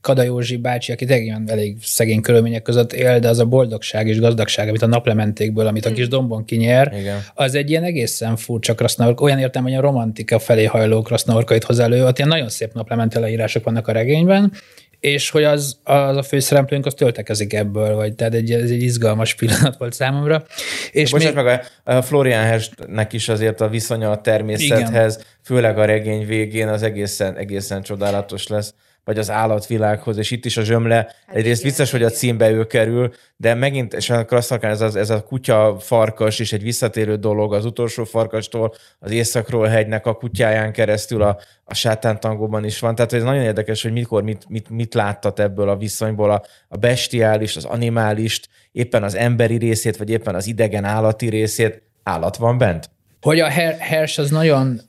Kada 0.00 0.22
Józsi 0.22 0.56
bácsi, 0.56 0.92
aki 0.92 1.04
tényleg 1.04 1.50
elég 1.50 1.76
szegény 1.82 2.20
körülmények 2.20 2.62
között 2.62 2.92
él, 2.92 3.18
de 3.18 3.28
az 3.28 3.38
a 3.38 3.44
boldogság 3.44 4.06
és 4.06 4.20
gazdagság, 4.20 4.68
amit 4.68 4.82
a 4.82 4.86
naplementékből, 4.86 5.66
amit 5.66 5.86
a 5.86 5.92
kis 5.92 6.08
dombon 6.08 6.44
kinyer, 6.44 6.92
Igen. 6.98 7.22
az 7.34 7.54
egy 7.54 7.70
ilyen 7.70 7.84
egészen 7.84 8.36
furcsa 8.36 8.74
krasznaorka, 8.74 9.24
olyan 9.24 9.38
értem, 9.38 9.62
hogy 9.62 9.74
a 9.74 9.80
romantika 9.80 10.38
felé 10.38 10.64
hajló 10.64 11.02
krasznaorkait 11.02 11.64
hoz 11.64 11.78
elő, 11.78 12.04
ott 12.04 12.16
ilyen 12.16 12.28
nagyon 12.28 12.48
szép 12.48 12.72
naplemente 12.72 13.20
leírások 13.20 13.64
vannak 13.64 13.88
a 13.88 13.92
regényben, 13.92 14.52
és 15.00 15.30
hogy 15.30 15.44
az, 15.44 15.78
az 15.84 16.16
a 16.16 16.22
főszereplőnk 16.22 16.86
az 16.86 16.94
töltekezik 16.94 17.52
ebből, 17.52 17.94
vagy 17.94 18.14
tehát 18.14 18.34
egy, 18.34 18.52
ez 18.52 18.70
egy 18.70 18.82
izgalmas 18.82 19.34
pillanat 19.34 19.76
volt 19.76 19.92
számomra. 19.92 20.44
És 20.90 21.10
Bocsánat, 21.10 21.34
még... 21.34 21.44
meg 21.44 21.64
a, 21.84 21.92
a 21.94 22.02
Florian 22.02 22.42
Herstnek 22.42 23.12
is 23.12 23.28
azért 23.28 23.60
a 23.60 23.68
viszonya 23.68 24.10
a 24.10 24.20
természethez, 24.20 25.14
Igen. 25.14 25.26
főleg 25.44 25.78
a 25.78 25.84
regény 25.84 26.26
végén 26.26 26.68
az 26.68 26.82
egészen, 26.82 27.36
egészen 27.36 27.82
csodálatos 27.82 28.46
lesz 28.46 28.74
vagy 29.08 29.18
az 29.18 29.30
állatvilághoz, 29.30 30.16
és 30.16 30.30
itt 30.30 30.44
is 30.44 30.56
a 30.56 30.62
zsömle, 30.62 30.94
hát 31.26 31.36
egyrészt 31.36 31.62
vicces, 31.62 31.90
hogy 31.90 32.02
a 32.02 32.10
címbe 32.10 32.50
ő 32.50 32.66
kerül, 32.66 33.12
de 33.36 33.54
megint, 33.54 33.94
és 33.94 34.10
a 34.10 34.24
Krasztarkán 34.24 34.70
ez, 34.70 34.94
ez 34.94 35.10
a 35.10 35.22
kutya 35.22 35.76
farkas 35.80 36.38
is 36.38 36.52
egy 36.52 36.62
visszatérő 36.62 37.16
dolog 37.16 37.54
az 37.54 37.64
utolsó 37.64 38.04
farkastól, 38.04 38.74
az 38.98 39.10
északról 39.10 39.66
hegynek 39.66 40.06
a 40.06 40.14
kutyáján 40.14 40.72
keresztül 40.72 41.22
a, 41.22 41.38
a 41.64 41.74
sátántangóban 41.74 42.64
is 42.64 42.78
van. 42.78 42.94
Tehát 42.94 43.12
ez 43.12 43.22
nagyon 43.22 43.42
érdekes, 43.42 43.82
hogy 43.82 43.92
mikor 43.92 44.22
mit, 44.22 44.44
mit, 44.48 44.70
mit 44.70 44.94
láttat 44.94 45.40
ebből 45.40 45.68
a 45.68 45.76
viszonyból 45.76 46.30
a, 46.30 46.42
a 46.68 46.76
bestiális, 46.76 47.56
az 47.56 47.64
animálist, 47.64 48.48
éppen 48.72 49.02
az 49.02 49.14
emberi 49.14 49.56
részét, 49.56 49.96
vagy 49.96 50.10
éppen 50.10 50.34
az 50.34 50.46
idegen 50.46 50.84
állati 50.84 51.28
részét. 51.28 51.82
Állat 52.02 52.36
van 52.36 52.58
bent? 52.58 52.90
Hogy 53.20 53.40
a 53.40 53.48
Hersh 53.78 54.18
az 54.18 54.30
nagyon 54.30 54.80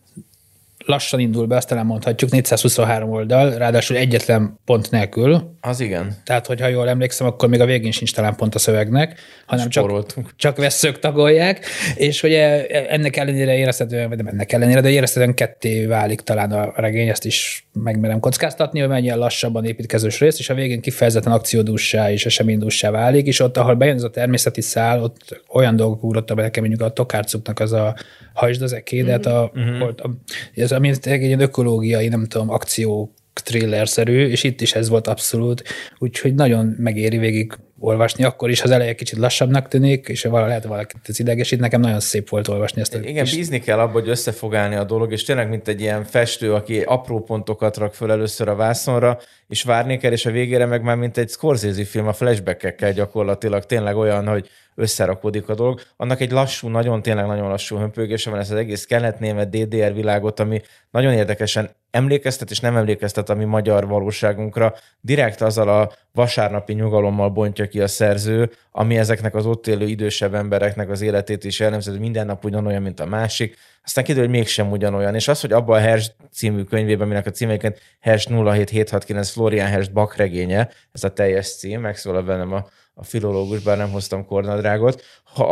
lassan 0.89 1.19
indul 1.19 1.45
be, 1.45 1.55
azt 1.55 1.71
elmondhatjuk, 1.71 2.31
423 2.31 3.09
oldal, 3.09 3.49
ráadásul 3.49 3.97
egyetlen 3.97 4.59
pont 4.65 4.91
nélkül. 4.91 5.57
Az 5.61 5.79
igen. 5.79 6.15
Tehát, 6.23 6.45
hogyha 6.45 6.67
jól 6.67 6.89
emlékszem, 6.89 7.27
akkor 7.27 7.49
még 7.49 7.61
a 7.61 7.65
végén 7.65 7.91
sincs 7.91 8.13
talán 8.13 8.35
pont 8.35 8.55
a 8.55 8.59
szövegnek, 8.59 9.19
hanem 9.45 9.69
csak, 9.69 10.05
csak 10.35 10.57
veszők 10.57 10.99
tagolják, 10.99 11.65
és 11.95 12.23
ugye 12.23 12.67
ennek 12.67 13.17
ellenére 13.17 13.55
érezhetően, 13.55 14.07
vagy 14.09 14.17
nem 14.17 14.27
ennek 14.27 14.51
ellenére, 14.51 14.81
de 14.81 14.89
érezhetően 14.89 15.33
ketté 15.33 15.85
válik 15.85 16.21
talán 16.21 16.51
a 16.51 16.71
regény, 16.75 17.07
ezt 17.07 17.25
is 17.25 17.67
megmerem 17.73 18.19
kockáztatni, 18.19 18.79
hogy 18.79 18.89
mennyien 18.89 19.17
lassabban 19.17 19.65
építkezős 19.65 20.19
rész, 20.19 20.39
és 20.39 20.49
a 20.49 20.53
végén 20.53 20.81
kifejezetten 20.81 21.31
akciódúsá 21.31 22.11
és 22.11 22.25
eseménydúsá 22.25 22.91
válik, 22.91 23.27
és 23.27 23.39
ott, 23.39 23.57
ahol 23.57 23.75
bejön 23.75 23.95
ez 23.95 24.03
a 24.03 24.09
természeti 24.09 24.61
szál, 24.61 25.03
ott 25.03 25.41
olyan 25.53 25.75
dolgok 25.75 26.03
ugrottak 26.03 26.35
be 26.35 26.41
nekem, 26.41 26.63
mondjuk 26.63 26.89
a 26.89 26.93
tokárcuknak 26.93 27.59
az 27.59 27.73
a 27.73 27.95
hajsd 28.33 28.61
az 28.61 28.73
ekédet, 28.73 29.25
a, 29.25 29.51
mm-hmm. 29.59 29.81
a, 29.81 29.85
a, 29.85 30.09
ez 30.55 30.71
ami 30.79 30.89
egy 31.01 31.21
ilyen 31.21 31.39
ökológiai, 31.39 32.07
nem 32.07 32.25
tudom, 32.25 32.49
akció 32.49 33.13
thriller-szerű, 33.43 34.27
és 34.27 34.43
itt 34.43 34.61
is 34.61 34.73
ez 34.73 34.89
volt 34.89 35.07
abszolút, 35.07 35.63
úgyhogy 35.97 36.33
nagyon 36.33 36.75
megéri 36.77 37.17
végig 37.17 37.53
olvasni, 37.79 38.23
akkor 38.23 38.49
is 38.49 38.61
az 38.61 38.71
eleje 38.71 38.95
kicsit 38.95 39.17
lassabbnak 39.17 39.67
tűnik, 39.67 40.07
és 40.07 40.23
vala, 40.23 40.47
lehet 40.47 40.63
valakit 40.63 40.99
ez 41.03 41.19
idegesít, 41.19 41.59
nekem 41.59 41.81
nagyon 41.81 41.99
szép 41.99 42.29
volt 42.29 42.47
olvasni 42.47 42.81
ezt. 42.81 42.93
Igen, 42.95 43.23
kis... 43.23 43.35
bízni 43.35 43.59
kell 43.59 43.79
abba, 43.79 43.91
hogy 43.91 44.09
összefogálni 44.09 44.75
a 44.75 44.83
dolog, 44.83 45.11
és 45.11 45.23
tényleg, 45.23 45.49
mint 45.49 45.67
egy 45.67 45.81
ilyen 45.81 46.03
festő, 46.03 46.53
aki 46.53 46.81
apró 46.81 47.23
pontokat 47.23 47.77
rak 47.77 47.93
föl 47.93 48.11
először 48.11 48.47
a 48.47 48.55
vászonra, 48.55 49.19
és 49.47 49.63
várni 49.63 49.97
kell, 49.97 50.11
és 50.11 50.25
a 50.25 50.31
végére 50.31 50.65
meg 50.65 50.81
már 50.81 50.95
mint 50.95 51.17
egy 51.17 51.29
Scorsese 51.29 51.85
film 51.85 52.07
a 52.07 52.13
flashback 52.13 52.89
gyakorlatilag 52.91 53.65
tényleg 53.65 53.97
olyan, 53.97 54.27
hogy 54.27 54.49
összerakódik 54.79 55.49
a 55.49 55.55
dolog. 55.55 55.81
Annak 55.97 56.19
egy 56.19 56.31
lassú, 56.31 56.67
nagyon 56.67 57.01
tényleg 57.01 57.25
nagyon 57.25 57.49
lassú 57.49 57.77
hömpögése 57.77 58.29
van, 58.29 58.39
ez 58.39 58.51
az 58.51 58.57
egész 58.57 58.85
kelet-német 58.85 59.49
DDR 59.49 59.93
világot, 59.93 60.39
ami 60.39 60.61
nagyon 60.91 61.13
érdekesen 61.13 61.69
emlékeztet 61.91 62.51
és 62.51 62.59
nem 62.59 62.77
emlékeztet 62.77 63.29
a 63.29 63.35
mi 63.35 63.43
magyar 63.43 63.87
valóságunkra. 63.87 64.73
Direkt 65.01 65.41
azzal 65.41 65.69
a 65.69 65.91
vasárnapi 66.11 66.73
nyugalommal 66.73 67.29
bontja 67.29 67.67
ki 67.67 67.81
a 67.81 67.87
szerző, 67.87 68.51
ami 68.71 68.97
ezeknek 68.97 69.35
az 69.35 69.45
ott 69.45 69.67
élő 69.67 69.85
idősebb 69.85 70.33
embereknek 70.33 70.89
az 70.89 71.01
életét 71.01 71.43
is 71.43 71.59
jellemző, 71.59 71.91
hogy 71.91 71.99
minden 71.99 72.25
nap 72.25 72.45
ugyanolyan, 72.45 72.81
mint 72.81 72.99
a 72.99 73.05
másik. 73.05 73.57
Aztán 73.83 74.03
kiderül, 74.03 74.27
hogy 74.27 74.37
mégsem 74.37 74.71
ugyanolyan. 74.71 75.15
És 75.15 75.27
az, 75.27 75.41
hogy 75.41 75.51
abban 75.51 75.77
a 75.77 75.81
Hers 75.81 76.11
című 76.31 76.63
könyvében, 76.63 77.05
aminek 77.05 77.25
a 77.25 77.31
címeiként 77.31 77.81
Hers 77.99 78.25
07769 78.25 79.29
Florian 79.29 79.67
Hers 79.67 79.89
Bach 79.89 80.17
regénye, 80.17 80.69
ez 80.91 81.03
a 81.03 81.13
teljes 81.13 81.55
cím, 81.55 81.81
megszólal 81.81 82.21
bennem 82.21 82.53
a 82.53 82.67
a 82.99 83.03
filológus, 83.03 83.59
bár 83.59 83.77
nem 83.77 83.91
hoztam 83.91 84.25
kornadrágot. 84.25 85.03
A, 85.35 85.43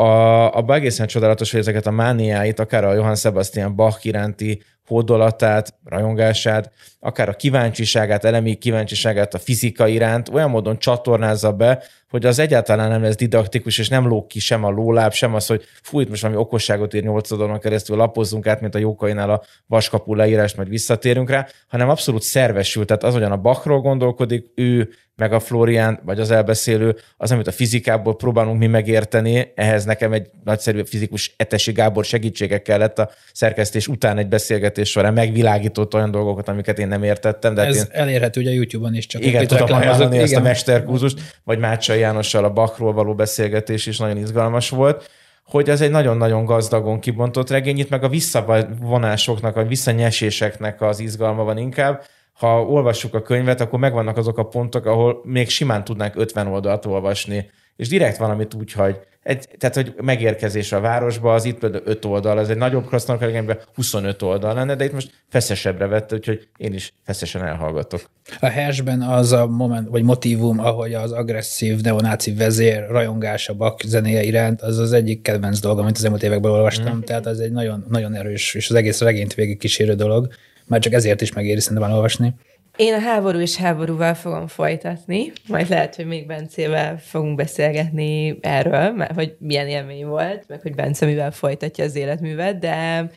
abban 0.58 0.76
egészen 0.76 1.08
csodálatos, 1.08 1.52
hogy 1.52 1.60
ezeket 1.60 1.88
a 1.88 1.91
mániáit, 1.91 2.60
akár 2.60 2.84
a 2.84 2.93
Johann 2.93 3.14
Sebastian 3.14 3.76
Bach 3.76 4.06
iránti 4.06 4.62
hódolatát, 4.88 5.74
rajongását, 5.84 6.72
akár 7.00 7.30
a 7.30 7.34
kíváncsiságát, 7.34 8.26
elemi 8.26 8.56
kíváncsiságát 8.56 9.34
a 9.34 9.39
fizika 9.39 9.88
iránt 9.88 10.30
olyan 10.30 10.50
módon 10.50 10.80
csatornázza 10.80 11.52
be, 11.52 11.84
hogy 12.10 12.26
az 12.26 12.39
egyáltalán 12.39 12.89
nem 12.89 13.01
lesz 13.01 13.16
didaktikus, 13.16 13.78
és 13.78 13.89
nem 13.89 14.08
lóg 14.08 14.28
ki 14.28 14.39
sem 14.39 14.64
a 14.64 14.70
lóláb, 14.70 15.14
sem 15.14 15.34
az, 15.34 15.45
hogy 15.47 15.64
fúj, 15.82 16.05
most 16.10 16.22
valami 16.22 16.39
okosságot 16.39 16.93
ír 16.93 17.03
nyolc 17.03 17.32
oldalon 17.32 17.60
keresztül, 17.60 17.97
lapozzunk 17.97 18.47
át, 18.47 18.62
mint 18.62 18.76
a 18.76 18.80
jókainál 18.80 19.30
a 19.30 19.43
vaskapu 19.66 20.14
leírást, 20.14 20.58
majd 20.58 20.70
visszatérünk 20.70 21.30
rá, 21.30 21.47
hanem 21.68 21.89
abszolút 21.89 22.22
szervesült. 22.22 22.88
Tehát 22.88 23.03
az, 23.03 23.14
hogyan 23.14 23.32
a 23.32 23.38
Bachról 23.38 23.82
gondolkodik, 23.82 24.45
ő 24.55 24.89
meg 25.18 25.34
a 25.34 25.39
Florian, 25.39 25.99
vagy 26.05 26.20
az 26.20 26.32
elbeszélő, 26.32 26.95
az, 27.18 27.32
amit 27.32 27.47
a 27.47 27.51
fizikából 27.51 28.16
próbálunk 28.16 28.60
mi 28.60 28.68
megérteni, 28.68 29.51
ehhez 29.55 29.86
nekem 29.86 30.14
egy 30.14 30.30
nagyszerű 30.43 30.82
fizikus 30.86 31.34
Etesi 31.38 31.72
Gábor 31.72 32.05
segítsége 32.05 32.62
kellett 32.62 32.99
a 32.99 33.10
szerkesztés 33.34 33.88
után 33.88 34.18
egy 34.18 34.28
beszélgetés 34.28 34.89
során 34.89 35.14
megvilágított 35.14 35.93
olyan 35.93 36.12
dolgokat, 36.12 36.47
amiket 36.47 36.80
én 36.80 36.88
nem 36.88 37.03
értettem. 37.03 37.53
De 37.53 37.62
Ez 37.66 37.78
hát 37.78 37.93
én... 37.93 38.01
elérhető 38.01 38.41
ugye 38.41 38.51
YouTube-on 38.51 38.95
is. 38.95 39.05
Csak 39.05 39.26
igen, 39.26 39.47
tudom 39.47 39.72
ajánlani 39.72 40.18
ezt 40.18 40.36
a 40.36 40.41
mesterkúzust, 40.41 41.20
vagy 41.43 41.60
Mácsai 41.60 41.97
Jánossal 41.98 42.43
a 42.43 42.54
Bachról 42.54 42.93
való 42.93 43.16
beszélgetés 43.16 43.86
is 43.86 43.98
nagyon 43.98 44.18
izgalmas 44.18 44.70
volt 44.70 45.10
hogy 45.48 45.70
ez 45.70 45.82
egy 45.82 45.91
nagyon-nagyon 45.91 46.45
gazdagon 46.45 47.00
kibontott 47.00 47.50
regény, 47.50 47.78
itt 47.78 47.89
meg 47.89 48.04
a 48.04 48.10
visszavonásoknak, 48.10 49.56
a 49.56 49.66
visszanyeséseknek 49.66 50.82
az 50.82 51.00
izgalma 51.00 51.43
van 51.43 51.58
inkább, 51.58 52.04
ha 52.34 52.64
olvassuk 52.64 53.14
a 53.14 53.22
könyvet, 53.22 53.62
akkor 53.62 53.80
megvannak 53.80 54.18
azok 54.18 54.38
a 54.38 54.48
pontok, 54.48 54.86
ahol 54.86 55.22
még 55.24 55.50
simán 55.50 55.84
tudnánk 55.84 56.16
50 56.16 56.48
oldalt 56.48 56.86
olvasni, 56.86 57.50
és 57.76 57.88
direkt 57.88 58.18
valamit 58.18 58.54
úgy 58.54 58.72
hagy. 58.72 59.00
Egy, 59.28 59.47
tehát, 59.57 59.75
hogy 59.75 59.93
megérkezés 60.01 60.71
a 60.71 60.80
városba, 60.80 61.34
az 61.34 61.45
itt 61.45 61.57
például 61.57 61.84
5 61.86 62.05
oldal, 62.05 62.39
ez 62.39 62.49
egy 62.49 62.57
nagyobb 62.57 62.88
krasznorkalegényben 62.88 63.59
25 63.75 64.21
oldal 64.21 64.53
lenne, 64.53 64.75
de 64.75 64.86
itt 64.86 64.93
most 64.93 65.11
feszesebbre 65.30 65.88
vette, 65.88 66.15
úgyhogy 66.15 66.47
én 66.57 66.73
is 66.73 66.93
feszesen 67.03 67.45
elhallgatok. 67.45 68.01
A 68.39 68.45
Hersben 68.45 69.01
az 69.01 69.32
a 69.32 69.47
moment, 69.47 69.88
vagy 69.89 70.03
motivum, 70.03 70.59
ahogy 70.59 70.93
az 70.93 71.11
agresszív 71.11 71.82
neonáci 71.82 72.34
vezér 72.34 72.88
rajongása 72.89 73.53
Bach 73.53 73.86
zenéje 73.86 74.23
iránt, 74.23 74.61
az 74.61 74.78
az 74.78 74.93
egyik 74.93 75.21
kedvenc 75.21 75.59
dolog, 75.59 75.80
amit 75.80 75.97
az 75.97 76.03
elmúlt 76.03 76.23
években 76.23 76.51
olvastam, 76.51 76.95
mm. 76.95 76.99
tehát 76.99 77.25
az 77.25 77.39
egy 77.39 77.51
nagyon, 77.51 77.86
nagyon 77.89 78.15
erős, 78.15 78.53
és 78.53 78.69
az 78.69 78.75
egész 78.75 79.01
regényt 79.01 79.34
végig 79.34 79.57
kísérő 79.57 79.93
dolog. 79.93 80.28
Már 80.65 80.80
csak 80.80 80.93
ezért 80.93 81.21
is 81.21 81.34
megéri 81.34 81.59
szerintem 81.59 81.91
olvasni. 81.91 82.34
Én 82.78 82.93
a 82.93 82.99
háború 82.99 83.39
és 83.39 83.55
háborúval 83.55 84.13
fogom 84.13 84.47
folytatni, 84.47 85.32
majd 85.47 85.69
lehet, 85.69 85.95
hogy 85.95 86.05
még 86.05 86.28
Bencével 86.28 86.99
fogunk 86.99 87.36
beszélgetni 87.36 88.38
erről, 88.41 88.91
mert 88.91 89.13
hogy 89.13 89.36
milyen 89.39 89.67
élmény 89.67 90.05
volt, 90.05 90.43
meg 90.47 90.61
hogy 90.61 90.75
Bence 90.75 91.05
mivel 91.05 91.32
folytatja 91.32 91.84
az 91.84 91.95
életművet, 91.95 92.59
de 92.59 93.09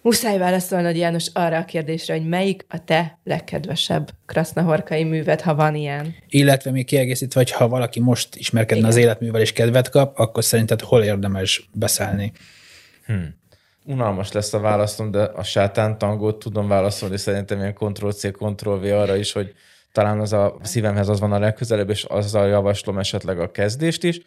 muszáj 0.00 0.38
válaszolni 0.38 0.84
Nagy 0.84 0.96
János 0.96 1.26
arra 1.32 1.56
a 1.56 1.64
kérdésre, 1.64 2.14
hogy 2.14 2.28
melyik 2.28 2.64
a 2.68 2.84
te 2.84 3.18
legkedvesebb 3.24 4.10
krasznahorkai 4.26 5.04
műved, 5.04 5.40
ha 5.40 5.54
van 5.54 5.74
ilyen. 5.74 6.14
Illetve 6.28 6.70
még 6.70 6.86
kiegészítve, 6.86 7.40
hogy 7.40 7.50
ha 7.50 7.68
valaki 7.68 8.00
most 8.00 8.36
ismerkedne 8.36 8.82
Igen. 8.82 8.90
az 8.90 8.96
életművel 8.96 9.40
és 9.40 9.52
kedvet 9.52 9.90
kap, 9.90 10.18
akkor 10.18 10.44
szerinted 10.44 10.80
hol 10.80 11.02
érdemes 11.02 11.68
beszállni? 11.72 12.32
Hmm 13.06 13.40
unalmas 13.84 14.32
lesz 14.32 14.52
a 14.52 14.60
választom, 14.60 15.10
de 15.10 15.22
a 15.22 15.42
sátán 15.42 15.98
tangót 15.98 16.38
tudom 16.38 16.68
válaszolni, 16.68 17.16
szerintem 17.16 17.58
ilyen 17.58 17.74
Ctrl-C, 17.74 18.30
Ctrl-V 18.32 18.84
arra 18.84 19.16
is, 19.16 19.32
hogy 19.32 19.52
talán 19.92 20.20
az 20.20 20.32
a 20.32 20.56
szívemhez 20.62 21.08
az 21.08 21.20
van 21.20 21.32
a 21.32 21.38
legközelebb, 21.38 21.90
és 21.90 22.04
azzal 22.04 22.48
javaslom 22.48 22.98
esetleg 22.98 23.40
a 23.40 23.50
kezdést 23.50 24.04
is, 24.04 24.20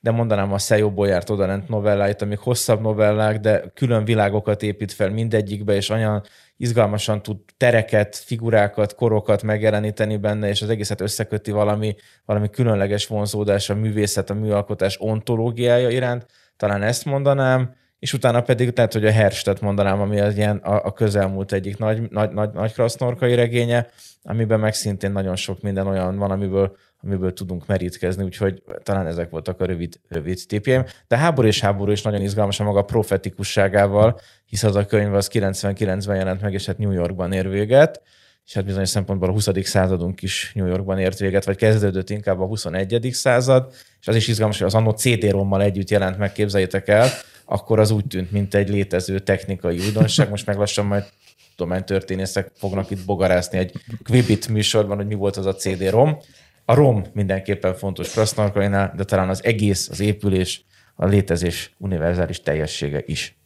de 0.00 0.10
mondanám 0.10 0.52
a 0.52 0.58
Szejó 0.58 0.90
Bolyárt 0.90 1.30
odalent 1.30 1.68
novelláit, 1.68 2.22
amik 2.22 2.38
hosszabb 2.38 2.80
novellák, 2.80 3.40
de 3.40 3.64
külön 3.74 4.04
világokat 4.04 4.62
épít 4.62 4.92
fel 4.92 5.10
mindegyikbe, 5.10 5.74
és 5.74 5.88
olyan 5.88 6.22
izgalmasan 6.56 7.22
tud 7.22 7.36
tereket, 7.56 8.16
figurákat, 8.16 8.94
korokat 8.94 9.42
megjeleníteni 9.42 10.16
benne, 10.16 10.48
és 10.48 10.62
az 10.62 10.68
egészet 10.68 11.00
összeköti 11.00 11.50
valami, 11.50 11.94
valami 12.24 12.50
különleges 12.50 13.06
vonzódás 13.06 13.70
a 13.70 13.74
művészet, 13.74 14.30
a 14.30 14.34
műalkotás 14.34 14.96
ontológiája 15.00 15.88
iránt. 15.88 16.26
Talán 16.56 16.82
ezt 16.82 17.04
mondanám, 17.04 17.74
és 18.02 18.12
utána 18.12 18.40
pedig 18.40 18.72
tehát, 18.72 18.92
hogy 18.92 19.06
a 19.06 19.10
Herstet 19.10 19.60
mondanám, 19.60 20.00
ami 20.00 20.20
az 20.20 20.36
ilyen 20.36 20.56
a, 20.56 20.84
a 20.84 20.92
közelmúlt 20.92 21.52
egyik 21.52 21.78
nagy, 21.78 22.10
nagy, 22.10 22.30
nagy, 22.30 22.52
nagy 22.52 22.72
krasznorkai 22.72 23.34
regénye, 23.34 23.88
amiben 24.22 24.60
meg 24.60 24.74
szintén 24.74 25.12
nagyon 25.12 25.36
sok 25.36 25.60
minden 25.60 25.86
olyan 25.86 26.18
van, 26.18 26.30
amiből, 26.30 26.76
amiből 27.02 27.32
tudunk 27.32 27.66
merítkezni, 27.66 28.24
úgyhogy 28.24 28.62
talán 28.82 29.06
ezek 29.06 29.30
voltak 29.30 29.60
a 29.60 29.64
rövid, 29.64 30.00
rövid 30.08 30.38
tipjeim. 30.46 30.84
De 31.08 31.16
háború 31.16 31.46
és 31.46 31.60
háború 31.60 31.90
is 31.90 32.02
nagyon 32.02 32.20
izgalmas 32.20 32.60
a 32.60 32.64
maga 32.64 32.82
profetikusságával, 32.82 34.20
hisz 34.46 34.62
az 34.62 34.76
a 34.76 34.86
könyv 34.86 35.14
az 35.14 35.30
99-ben 35.32 36.16
jelent 36.16 36.40
meg, 36.40 36.52
és 36.52 36.66
hát 36.66 36.78
New 36.78 36.92
Yorkban 36.92 37.32
ér 37.32 37.48
véget, 37.48 38.02
és 38.46 38.52
hát 38.52 38.64
bizonyos 38.64 38.88
szempontból 38.88 39.28
a 39.28 39.32
20. 39.32 39.48
századunk 39.62 40.22
is 40.22 40.52
New 40.54 40.66
Yorkban 40.66 40.98
ért 40.98 41.18
véget, 41.18 41.44
vagy 41.44 41.56
kezdődött 41.56 42.10
inkább 42.10 42.40
a 42.40 42.46
21. 42.46 43.08
század, 43.12 43.72
és 44.00 44.08
az 44.08 44.16
is 44.16 44.28
izgalmas, 44.28 44.58
hogy 44.58 44.66
az 44.66 44.74
annó 44.74 44.90
CD-rommal 44.90 45.62
együtt 45.62 45.90
jelent 45.90 46.18
meg, 46.18 46.32
képzeljétek 46.32 46.88
el, 46.88 47.08
akkor 47.44 47.78
az 47.78 47.90
úgy 47.90 48.06
tűnt, 48.06 48.32
mint 48.32 48.54
egy 48.54 48.68
létező 48.68 49.18
technikai 49.18 49.78
újdonság. 49.78 50.30
Most 50.30 50.46
meg 50.46 50.56
lassan 50.56 50.86
majd 50.86 51.04
történészek 51.84 52.50
fognak 52.54 52.90
itt 52.90 53.04
bogarászni 53.04 53.58
egy 53.58 53.72
Quibit 54.04 54.48
műsorban, 54.48 54.96
hogy 54.96 55.06
mi 55.06 55.14
volt 55.14 55.36
az 55.36 55.46
a 55.46 55.54
CD-ROM. 55.54 56.18
A 56.64 56.74
ROM 56.74 57.04
mindenképpen 57.12 57.74
fontos 57.74 58.10
Krasznarkainál, 58.10 58.92
de 58.96 59.04
talán 59.04 59.28
az 59.28 59.44
egész, 59.44 59.88
az 59.88 60.00
épülés, 60.00 60.64
a 60.94 61.06
létezés 61.06 61.74
univerzális 61.78 62.40
teljessége 62.40 63.02
is. 63.06 63.36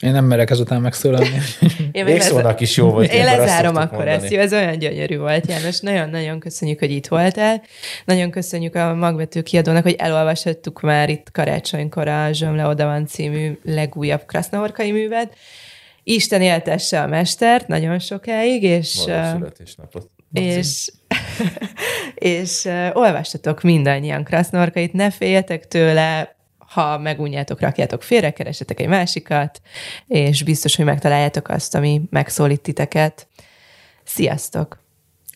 Én 0.00 0.12
nem 0.12 0.24
merek 0.24 0.50
ezután 0.50 0.80
megszólalni. 0.80 1.28
Én 1.92 2.04
Végszónak 2.04 2.60
is 2.60 2.76
jó 2.76 2.90
volt. 2.90 3.12
Én 3.12 3.24
lezárom 3.24 3.76
akkor 3.76 3.96
mondani. 3.96 4.16
ezt. 4.16 4.30
Jó, 4.30 4.40
ez 4.40 4.52
olyan 4.52 4.78
gyönyörű 4.78 5.18
volt, 5.18 5.46
János. 5.46 5.80
Nagyon-nagyon 5.80 6.38
köszönjük, 6.38 6.78
hogy 6.78 6.90
itt 6.90 7.06
voltál. 7.06 7.62
Nagyon 8.04 8.30
köszönjük 8.30 8.74
a 8.74 8.94
Magvető 8.94 9.42
kiadónak, 9.42 9.82
hogy 9.82 9.94
elolvashattuk 9.98 10.80
már 10.80 11.08
itt 11.08 11.30
karácsonykor 11.32 12.08
a 12.08 12.32
Zsömle 12.32 12.66
Oda 12.66 12.84
van 12.84 13.06
című 13.06 13.58
legújabb 13.62 14.22
krasznahorkai 14.26 14.90
művet. 14.90 15.36
Isten 16.02 16.42
éltesse 16.42 17.02
a 17.02 17.06
mestert 17.06 17.66
nagyon 17.66 17.98
sokáig, 17.98 18.62
és... 18.62 19.04
És, 20.32 20.92
és 22.14 22.64
uh, 22.64 22.88
olvastatok 22.92 23.62
mindannyian 23.62 24.24
krasznorkait, 24.24 24.92
ne 24.92 25.10
féljetek 25.10 25.68
tőle, 25.68 26.36
ha 26.70 26.98
megunjátok, 26.98 27.60
rakjátok 27.60 28.02
félre, 28.02 28.30
keresetek 28.30 28.80
egy 28.80 28.88
másikat, 28.88 29.60
és 30.06 30.42
biztos, 30.42 30.76
hogy 30.76 30.84
megtaláljátok 30.84 31.48
azt, 31.48 31.74
ami 31.74 32.02
megszólít 32.10 32.60
titeket. 32.60 33.26
Sziasztok! 34.04 34.78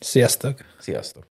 Sziasztok! 0.01 0.59
Sziasztok! 0.79 1.23